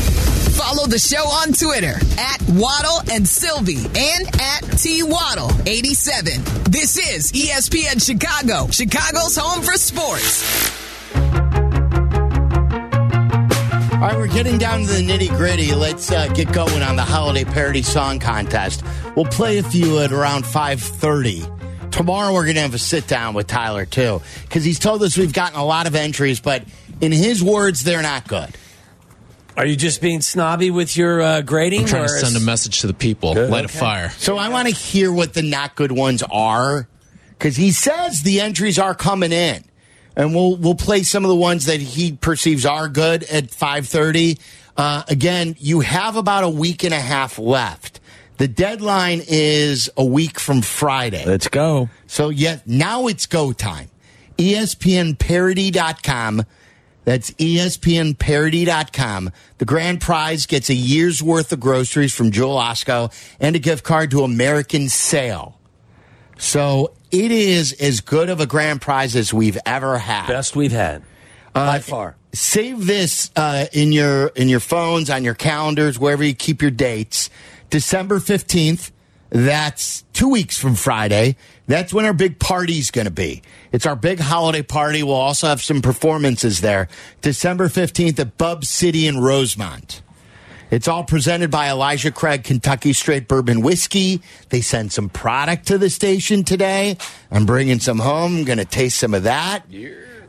Follow 0.72 0.88
the 0.88 1.00
show 1.00 1.28
on 1.28 1.52
Twitter 1.52 1.96
at 2.18 2.42
Waddle 2.48 3.02
and 3.12 3.28
Silvy 3.28 3.84
and 3.88 4.42
at 4.42 4.62
T 4.78 5.04
Waddle 5.04 5.52
87. 5.66 6.42
This 6.64 6.98
is 6.98 7.34
ESPN 7.34 8.02
Chicago, 8.02 8.72
Chicago's 8.72 9.36
home 9.36 9.62
for 9.64 9.74
sports. 9.74 10.72
All 13.96 14.00
right, 14.00 14.16
we're 14.16 14.28
getting 14.28 14.58
down 14.58 14.86
to 14.86 14.88
the 14.88 15.06
nitty 15.06 15.36
gritty. 15.36 15.76
Let's 15.76 16.10
uh, 16.10 16.30
get 16.30 16.54
going 16.54 16.82
on 16.82 16.96
the 16.96 17.04
holiday 17.04 17.44
parody 17.44 17.82
song 17.82 18.20
contest. 18.20 18.82
We'll 19.18 19.26
play 19.26 19.58
a 19.58 19.64
few 19.64 20.00
at 20.00 20.14
around 20.14 20.46
five 20.46 20.80
thirty. 20.80 21.44
Tomorrow 21.92 22.34
we're 22.34 22.46
going 22.46 22.56
to 22.56 22.62
have 22.62 22.74
a 22.74 22.80
sit 22.80 23.10
down 23.10 23.34
with 23.34 23.48
Tyler 23.48 23.86
too, 23.86 24.22
because 24.44 24.64
he's 24.64 24.80
told 24.80 25.04
us 25.04 25.18
we've 25.18 25.34
gotten 25.34 25.60
a 25.60 25.66
lot 25.66 25.86
of 25.86 25.96
entries, 25.96 26.40
but 26.40 26.64
in 27.02 27.12
his 27.12 27.44
words, 27.44 27.84
they're 27.84 28.02
not 28.02 28.26
good. 28.26 28.56
Are 29.62 29.68
you 29.68 29.76
just 29.76 30.02
being 30.02 30.22
snobby 30.22 30.72
with 30.72 30.98
your 30.98 31.22
uh, 31.22 31.42
grading? 31.42 31.82
I'm 31.82 31.86
trying 31.86 32.06
or 32.06 32.08
to 32.08 32.14
send 32.14 32.36
a 32.36 32.40
message 32.40 32.82
to 32.82 32.88
the 32.88 32.96
people. 32.96 33.36
Good, 33.36 33.52
Light 33.52 33.66
okay. 33.66 33.78
a 33.78 33.80
fire. 33.80 34.10
So 34.18 34.36
I 34.36 34.50
want 34.50 34.68
to 34.68 34.74
hear 34.74 35.14
what 35.14 35.36
the 35.36 35.44
not 35.44 35.76
good 35.76 35.92
ones 35.92 36.24
are, 36.32 36.88
because 37.30 37.58
he 37.58 37.72
says 37.72 38.24
the 38.24 38.42
entries 38.42 38.80
are 38.80 38.96
coming 38.96 39.32
in, 39.32 39.64
and 40.16 40.34
we'll 40.34 40.56
we'll 40.56 40.74
play 40.74 41.04
some 41.04 41.24
of 41.24 41.30
the 41.30 41.36
ones 41.36 41.68
that 41.68 41.80
he 41.80 42.14
perceives 42.14 42.66
are 42.66 42.90
good 42.90 43.24
at 43.26 43.52
five 43.52 43.88
thirty. 43.88 44.40
Uh, 44.76 45.04
again, 45.08 45.56
you 45.60 45.82
have 45.82 46.16
about 46.16 46.44
a 46.44 46.50
week 46.50 46.84
and 46.84 46.96
a 46.96 47.00
half 47.00 47.38
left. 47.38 48.00
The 48.38 48.48
deadline 48.48 49.22
is 49.28 49.92
a 49.96 50.04
week 50.04 50.40
from 50.40 50.64
Friday. 50.64 51.24
Let's 51.24 51.50
go. 51.50 51.88
So, 52.08 52.30
yet 52.30 52.66
now 52.66 53.06
it's 53.06 53.28
go 53.28 53.54
time. 53.54 53.90
ESPNparody.com. 54.40 56.46
That's 57.04 57.32
ESPNparody.com. 57.32 59.32
The 59.58 59.66
grand 59.66 60.02
prize 60.02 60.46
gets 60.46 60.70
a 60.70 60.76
year's 60.76 61.24
worth 61.24 61.52
of 61.52 61.60
groceries 61.60 62.14
from 62.14 62.32
Jewel-Osco 62.32 63.12
and 63.40 63.56
a 63.56 63.60
gift 63.60 63.84
card 63.84 64.12
to 64.12 64.24
American 64.24 64.90
Sale. 64.90 65.58
So, 66.38 66.94
it 67.12 67.32
is 67.32 67.74
as 67.74 68.02
good 68.02 68.30
of 68.30 68.40
a 68.40 68.46
grand 68.46 68.82
prize 68.82 69.16
as 69.16 69.34
we've 69.34 69.58
ever 69.66 69.98
had 69.98 70.28
Best 70.28 70.56
we've 70.56 70.72
had 70.72 71.04
by 71.54 71.80
far. 71.80 72.16
save 72.34 72.86
this 72.88 73.30
uh, 73.36 73.66
in 73.74 73.92
your 73.92 74.28
in 74.28 74.48
your 74.48 74.62
phones 74.62 75.10
on 75.10 75.24
your 75.24 75.34
calendars 75.34 76.00
wherever 76.00 76.24
you 76.24 76.34
keep 76.34 76.62
your 76.62 76.72
dates 76.72 77.30
december 77.70 78.20
15th 78.20 78.92
that's 79.32 80.04
two 80.14 80.30
weeks 80.30 80.58
from 80.58 80.76
friday 80.76 81.36
that's 81.68 81.94
when 81.94 82.06
our 82.06 82.14
big 82.14 82.38
party's 82.38 82.92
going 82.92 83.06
to 83.06 83.12
be 83.12 83.42
it's 83.72 83.86
our 83.86 83.96
big 83.96 84.20
holiday 84.20 84.62
party 84.62 85.02
we'll 85.04 85.16
also 85.16 85.48
have 85.48 85.62
some 85.62 85.82
performances 85.82 86.62
there 86.62 86.88
december 87.22 87.68
15th 87.68 88.20
at 88.20 88.38
bub 88.38 88.66
city 88.66 89.08
in 89.08 89.18
rosemont 89.18 90.02
it's 90.72 90.88
all 90.88 91.04
presented 91.04 91.52
by 91.52 91.70
Elijah 91.70 92.12
Craig 92.12 92.46
Kentucky 92.46 92.94
Straight 92.94 93.28
Bourbon 93.28 93.60
Whiskey. 93.60 94.22
They 94.52 94.62
sent 94.62 94.94
some 94.94 95.10
product 95.10 95.68
to 95.68 95.78
the 95.78 95.90
station 95.90 96.46
today. 96.46 96.96
I'm 97.30 97.46
bringing 97.46 97.82
some 97.82 98.00
home. 98.00 98.38
I'm 98.38 98.44
going 98.46 98.58
to 98.58 98.64
taste 98.64 98.98
some 98.98 99.14
of 99.14 99.24
that. 99.24 99.66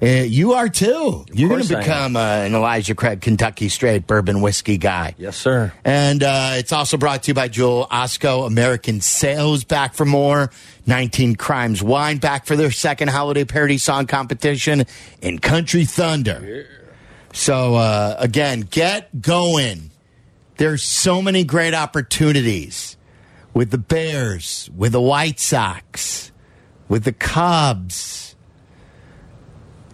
Uh, 0.03 0.07
you 0.07 0.55
are 0.55 0.69
too. 0.69 1.25
You're 1.33 1.49
going 1.49 1.63
to 1.63 1.77
become 1.77 2.17
uh, 2.17 2.21
an 2.21 2.55
Elijah 2.57 2.97
Craig 2.97 3.21
Kentucky 3.21 3.69
Straight 3.69 4.05
Bourbon 4.05 4.41
Whiskey 4.41 4.77
guy. 4.77 5.15
Yes, 5.17 5.37
sir. 5.37 5.73
And 5.85 6.25
uh, 6.25 6.55
it's 6.55 6.73
also 6.73 6.97
brought 6.97 7.23
to 7.25 7.29
you 7.29 7.35
by 7.35 7.47
Jewel-Osco. 7.47 8.45
American 8.45 9.01
Sales 9.01 9.63
back 9.63 9.95
for 9.95 10.05
more. 10.05 10.51
19 10.87 11.37
Crimes 11.37 11.85
Wine 11.85 12.19
back 12.19 12.47
for 12.47 12.57
their 12.57 12.73
second 12.73 13.09
holiday 13.09 13.45
parody 13.45 13.79
song 13.79 14.09
competition. 14.09 14.87
And 15.23 15.41
Country 15.41 15.85
Thunder. 15.85 16.67
So, 17.33 17.77
uh, 17.77 18.17
again, 18.19 18.63
get 18.63 19.23
going. 19.23 19.93
There's 20.57 20.83
so 20.83 21.23
many 21.23 21.45
great 21.45 21.75
opportunities 21.75 22.97
with 23.55 23.71
the 23.71 23.79
Bears, 23.79 24.69
with 24.77 24.93
the 24.93 25.01
White 25.01 25.39
Sox, 25.39 26.33
with 26.89 27.05
the 27.05 27.13
Cubs, 27.13 28.32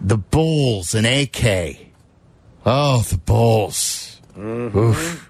the 0.01 0.17
Bulls, 0.17 0.95
and 0.95 1.05
AK. 1.05 1.77
Oh, 2.65 3.01
the 3.01 3.17
Bulls. 3.17 4.21
Mm-hmm. 4.37 4.77
Oof. 4.77 5.29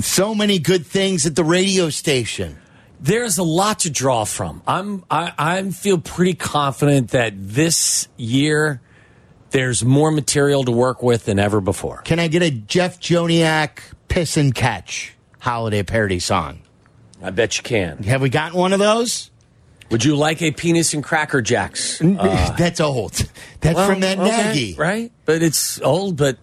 So 0.00 0.34
many 0.34 0.58
good 0.58 0.84
things 0.84 1.26
at 1.26 1.36
the 1.36 1.44
radio 1.44 1.90
station. 1.90 2.58
There's 3.00 3.38
a 3.38 3.44
lot 3.44 3.80
to 3.80 3.90
draw 3.90 4.24
from. 4.24 4.62
I'm 4.66 5.04
I 5.10 5.32
I 5.38 5.70
feel 5.70 5.98
pretty 5.98 6.34
confident 6.34 7.10
that 7.10 7.34
this 7.36 8.08
year 8.16 8.80
there's 9.50 9.84
more 9.84 10.10
material 10.10 10.64
to 10.64 10.72
work 10.72 11.02
with 11.02 11.26
than 11.26 11.38
ever 11.38 11.60
before. 11.60 11.98
Can 12.02 12.18
I 12.18 12.28
get 12.28 12.42
a 12.42 12.50
Jeff 12.50 12.98
Joniak 12.98 13.78
piss 14.08 14.36
and 14.36 14.54
catch 14.54 15.14
holiday 15.38 15.82
parody 15.82 16.18
song? 16.18 16.62
I 17.22 17.30
bet 17.30 17.56
you 17.56 17.62
can. 17.62 18.02
Have 18.04 18.22
we 18.22 18.28
gotten 18.28 18.58
one 18.58 18.72
of 18.72 18.78
those? 18.78 19.30
Would 19.90 20.04
you 20.04 20.16
like 20.16 20.42
a 20.42 20.50
penis 20.50 20.94
and 20.94 21.02
cracker 21.04 21.40
jacks? 21.42 21.98
That's 22.02 22.80
old. 22.80 23.12
That's 23.60 23.76
Well, 23.76 23.88
from 23.88 24.00
that 24.00 24.18
okay, 24.18 24.48
Nagy. 24.48 24.74
right? 24.74 25.12
But 25.24 25.42
it's 25.42 25.80
old, 25.80 26.16
but 26.16 26.38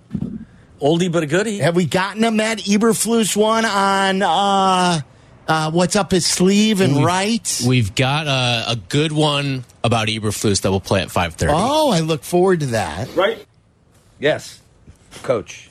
oldie 0.82 1.12
but 1.12 1.24
a 1.24 1.26
goodie. 1.28 1.58
Have 1.60 1.76
we 1.76 1.86
gotten 1.86 2.24
a 2.24 2.32
Matt 2.32 2.60
Eberflus 2.60 3.36
one 3.36 3.66
on 3.66 4.22
uh, 4.22 5.02
uh, 5.48 5.72
what's 5.72 5.96
up 5.98 6.12
his 6.12 6.26
sleeve 6.26 6.80
and 6.82 6.94
We've- 6.96 7.06
right? 7.06 7.62
We've 7.68 7.94
got 7.94 8.28
a, 8.28 8.72
a 8.72 8.76
good 8.78 9.12
one 9.12 9.66
about 9.84 10.08
Eberflus 10.08 10.62
that 10.62 10.72
we'll 10.72 10.80
play 10.80 11.02
at 11.02 11.10
5.30. 11.10 11.50
Oh, 11.54 11.91
I 11.91 12.00
look 12.00 12.24
forward 12.24 12.62
to 12.62 12.66
that. 12.68 13.14
Right? 13.16 13.46
Yes, 14.20 14.62
coach. 15.24 15.70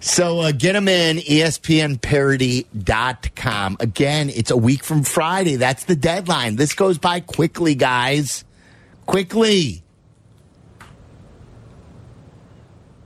So 0.00 0.40
uh, 0.40 0.52
get 0.52 0.72
them 0.72 0.88
in 0.88 1.18
ESPNparody.com. 1.18 3.76
Again, 3.80 4.30
it's 4.30 4.50
a 4.50 4.56
week 4.56 4.82
from 4.82 5.02
Friday. 5.02 5.56
That's 5.56 5.84
the 5.84 5.96
deadline. 5.96 6.56
This 6.56 6.72
goes 6.72 6.96
by 6.96 7.20
quickly, 7.20 7.74
guys. 7.74 8.44
Quickly. 9.06 9.82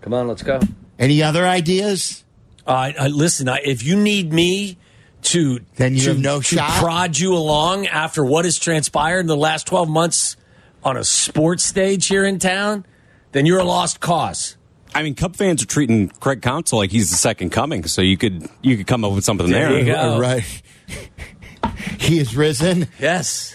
Come 0.02 0.14
on, 0.14 0.28
let's 0.28 0.42
go. 0.42 0.60
Any 0.98 1.22
other 1.22 1.46
ideas? 1.46 2.24
Uh, 2.66 2.92
uh, 2.98 3.06
listen, 3.08 3.48
I, 3.48 3.60
if 3.64 3.84
you 3.84 3.96
need 3.96 4.32
me 4.32 4.78
to 5.22 5.60
Then 5.76 5.94
you 5.94 6.00
to, 6.02 6.08
have 6.10 6.18
no 6.20 6.40
to 6.40 6.56
shot? 6.56 6.70
prod 6.80 7.18
you 7.18 7.34
along 7.34 7.86
after 7.86 8.22
what 8.24 8.44
has 8.44 8.58
transpired 8.58 9.20
in 9.20 9.26
the 9.26 9.36
last 9.36 9.66
twelve 9.66 9.88
months 9.88 10.36
on 10.84 10.96
a 10.98 11.04
sports 11.04 11.64
stage 11.64 12.06
here 12.06 12.24
in 12.24 12.38
town, 12.38 12.84
then 13.32 13.46
you're 13.46 13.58
a 13.58 13.64
lost 13.64 14.00
cause. 14.00 14.56
I 14.94 15.02
mean, 15.02 15.14
Cub 15.14 15.34
fans 15.36 15.62
are 15.62 15.66
treating 15.66 16.08
Craig 16.08 16.40
Counsell 16.42 16.78
like 16.78 16.90
he's 16.90 17.10
the 17.10 17.16
second 17.16 17.50
coming, 17.50 17.84
so 17.86 18.00
you 18.02 18.16
could 18.16 18.48
you 18.62 18.76
could 18.76 18.86
come 18.86 19.04
up 19.04 19.12
with 19.12 19.24
something 19.24 19.50
There 19.50 19.70
there. 19.70 19.78
you 19.80 19.86
go. 19.86 20.14
Uh, 20.14 20.18
right. 20.20 20.62
he 21.98 22.18
is 22.18 22.36
risen. 22.36 22.88
Yes. 23.00 23.54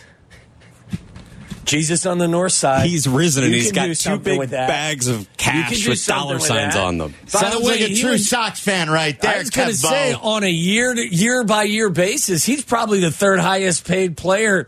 Jesus 1.65 2.07
on 2.07 2.17
the 2.17 2.27
north 2.27 2.53
side. 2.53 2.87
He's 2.87 3.07
risen 3.07 3.43
and 3.43 3.53
he's 3.53 3.71
got 3.71 3.95
two 3.95 4.17
big 4.17 4.39
with 4.39 4.49
that. 4.51 4.67
bags 4.67 5.07
of 5.07 5.27
cash 5.37 5.87
with 5.87 6.03
dollar 6.03 6.35
with 6.35 6.43
signs 6.43 6.73
that. 6.73 6.83
on 6.83 6.97
them. 6.97 7.13
By 7.31 7.51
the 7.51 7.59
way, 7.59 7.79
like 7.81 7.91
a 7.91 7.93
true 7.95 8.11
would- 8.11 8.21
Sox 8.21 8.59
fan 8.59 8.89
right 8.89 9.19
there. 9.21 9.35
I 9.35 9.37
was 9.37 9.51
going 9.51 9.67
to 9.69 9.75
say, 9.75 10.13
on 10.13 10.43
a 10.43 10.49
year 10.49 10.95
to, 10.95 11.15
year 11.15 11.43
by 11.43 11.63
year 11.63 11.91
basis, 11.91 12.43
he's 12.43 12.65
probably 12.65 13.01
the 13.01 13.11
third 13.11 13.39
highest 13.39 13.85
paid 13.87 14.17
player 14.17 14.67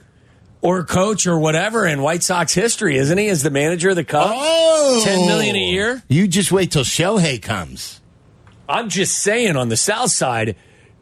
or 0.62 0.84
coach 0.84 1.26
or 1.26 1.40
whatever 1.40 1.88
in 1.88 2.04
White 2.04 2.22
Sox 2.22 2.54
history, 2.54 2.96
isn't 2.98 3.18
he? 3.18 3.30
As 3.30 3.42
the 3.42 3.50
manager 3.50 3.90
of 3.90 3.96
the 3.96 4.04
Cubs, 4.04 4.32
Oh, 4.36 5.02
ten 5.04 5.26
million 5.26 5.41
a 5.41 5.41
year. 5.94 6.04
You 6.08 6.28
just 6.28 6.52
wait 6.52 6.72
till 6.72 6.84
Shohei 6.84 7.42
comes. 7.42 8.02
I'm 8.70 8.90
just 8.90 9.20
saying, 9.20 9.56
on 9.58 9.70
the 9.70 9.78
South 9.78 10.12
side, 10.12 10.56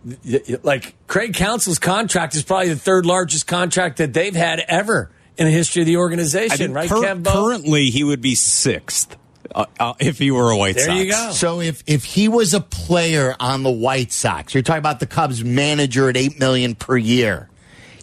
y- 0.03 0.15
y- 0.49 0.57
like 0.63 0.95
Craig 1.07 1.33
Counsell's 1.33 1.79
contract 1.79 2.35
is 2.35 2.43
probably 2.43 2.69
the 2.69 2.75
third 2.75 3.05
largest 3.05 3.47
contract 3.47 3.97
that 3.97 4.13
they've 4.13 4.35
had 4.35 4.59
ever 4.67 5.11
in 5.37 5.45
the 5.45 5.51
history 5.51 5.83
of 5.83 5.85
the 5.85 5.97
organization, 5.97 6.73
right, 6.73 6.89
cur- 6.89 6.95
Kev 7.01 7.25
currently 7.25 7.89
he 7.91 8.03
would 8.03 8.21
be 8.21 8.35
sixth 8.35 9.15
uh, 9.55 9.65
uh, 9.79 9.93
if 9.99 10.17
he 10.19 10.31
were 10.31 10.51
a 10.51 10.57
White 10.57 10.75
Sox. 10.75 10.87
There 10.87 10.95
Sox. 10.95 11.05
you 11.05 11.11
go. 11.11 11.31
So 11.31 11.61
if 11.61 11.83
if 11.87 12.03
he 12.03 12.27
was 12.27 12.53
a 12.53 12.59
player 12.61 13.35
on 13.39 13.63
the 13.63 13.71
White 13.71 14.11
Sox, 14.11 14.53
you're 14.53 14.63
talking 14.63 14.79
about 14.79 14.99
the 14.99 15.05
Cubs 15.07 15.43
manager 15.43 16.09
at 16.09 16.17
eight 16.17 16.39
million 16.39 16.75
per 16.75 16.97
year, 16.97 17.49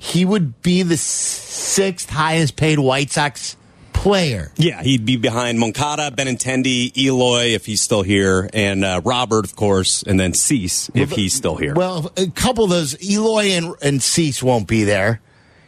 he 0.00 0.24
would 0.24 0.62
be 0.62 0.82
the 0.82 0.96
sixth 0.96 2.08
highest 2.08 2.56
paid 2.56 2.78
White 2.78 3.10
Sox 3.10 3.56
player. 3.96 4.52
Yeah, 4.56 4.82
he'd 4.82 5.04
be 5.04 5.16
behind 5.16 5.58
Moncada, 5.58 6.10
Benintendi, 6.10 6.96
Eloy 6.96 7.54
if 7.54 7.66
he's 7.66 7.80
still 7.80 8.02
here, 8.02 8.48
and 8.52 8.84
uh, 8.84 9.00
Robert, 9.04 9.44
of 9.44 9.56
course, 9.56 10.02
and 10.02 10.18
then 10.18 10.32
Cease 10.34 10.90
if 10.94 11.10
he's 11.10 11.34
still 11.34 11.56
here. 11.56 11.74
Well, 11.74 12.12
a 12.16 12.28
couple 12.28 12.64
of 12.64 12.70
those, 12.70 12.96
Eloy 13.02 13.50
and, 13.50 13.74
and 13.82 14.02
Cease 14.02 14.42
won't 14.42 14.68
be 14.68 14.84
there. 14.84 15.20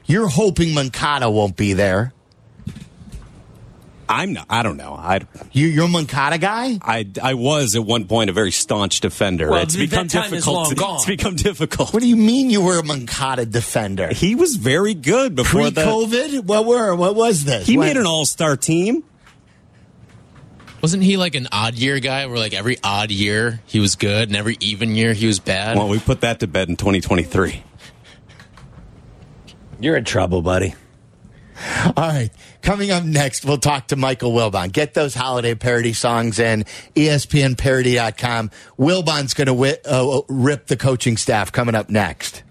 You're 0.07 0.29
hoping 0.29 0.75
Moncada 0.75 1.31
won't 1.31 1.57
be 1.57 1.73
there. 1.75 2.13
I'm 4.09 4.33
not. 4.33 4.47
I 4.49 4.63
don't 4.63 4.77
know. 4.79 4.95
I 4.95 5.21
You, 5.53 5.67
you're 5.67 5.85
a 5.85 5.89
Moncada 5.89 6.39
guy? 6.39 6.79
I, 6.81 7.07
I 7.23 7.35
was 7.35 7.77
at 7.77 7.85
one 7.85 8.07
point 8.07 8.31
a 8.31 8.33
very 8.33 8.51
staunch 8.51 9.01
defender. 9.01 9.51
Well, 9.51 9.63
it's 9.63 9.75
that 9.75 9.81
become 9.91 10.09
time 10.09 10.25
is 10.33 10.45
difficult. 10.45 10.55
long 10.57 10.69
to- 10.71 10.75
gone. 10.77 10.97
It's 10.97 11.07
become 11.07 11.37
difficult. 11.37 11.93
What 11.93 12.01
do 12.03 12.09
you 12.09 12.17
mean 12.17 12.49
you 12.49 12.63
were 12.63 12.79
a 12.79 12.83
Moncada 12.85 13.45
defender? 13.45 14.09
He 14.09 14.35
was 14.35 14.57
very 14.57 14.95
good 14.95 15.35
before 15.35 15.61
Pre 15.63 15.71
that. 15.71 15.87
COVID? 15.87 16.45
What 16.45 16.65
were? 16.65 16.95
What 16.95 17.15
was 17.17 17.45
this? 17.45 17.67
He 17.67 17.77
When- 17.77 17.89
made 17.89 17.97
an 17.99 18.07
All 18.07 18.25
Star 18.25 18.57
team. 18.57 19.05
Wasn't 20.81 21.03
he 21.03 21.17
like 21.17 21.35
an 21.35 21.49
odd 21.51 21.75
year 21.75 21.99
guy 21.99 22.25
where 22.27 22.39
like 22.39 22.55
every 22.55 22.79
odd 22.85 23.11
year 23.11 23.61
he 23.67 23.81
was 23.81 23.97
good 23.97 24.29
and 24.29 24.37
every 24.37 24.57
even 24.61 24.95
year 24.95 25.13
he 25.13 25.27
was 25.27 25.41
bad? 25.41 25.77
Well, 25.77 25.89
we 25.89 25.99
put 25.99 26.21
that 26.21 26.41
to 26.41 26.47
bed 26.47 26.69
in 26.69 26.77
2023. 26.77 27.63
You're 29.81 29.97
in 29.97 30.05
trouble, 30.05 30.41
buddy. 30.43 30.75
All 31.85 31.93
right. 31.97 32.31
Coming 32.63 32.91
up 32.91 33.05
next, 33.05 33.45
we'll 33.45 33.59
talk 33.59 33.89
to 33.89 33.97
Michael 33.97 34.33
Wilbon. 34.33 34.73
Get 34.73 34.95
those 34.95 35.15
holiday 35.15 35.55
parody 35.55 35.93
songs 35.93 36.39
in 36.39 36.65
ESPNparody.com. 36.97 38.51
Wilbon's 38.79 39.35
going 39.35 39.47
to 39.47 39.91
uh, 39.91 40.21
rip 40.29 40.67
the 40.67 40.77
coaching 40.77 41.17
staff 41.17 41.53
coming 41.53 41.75
up 41.75 41.89
next. 41.89 42.43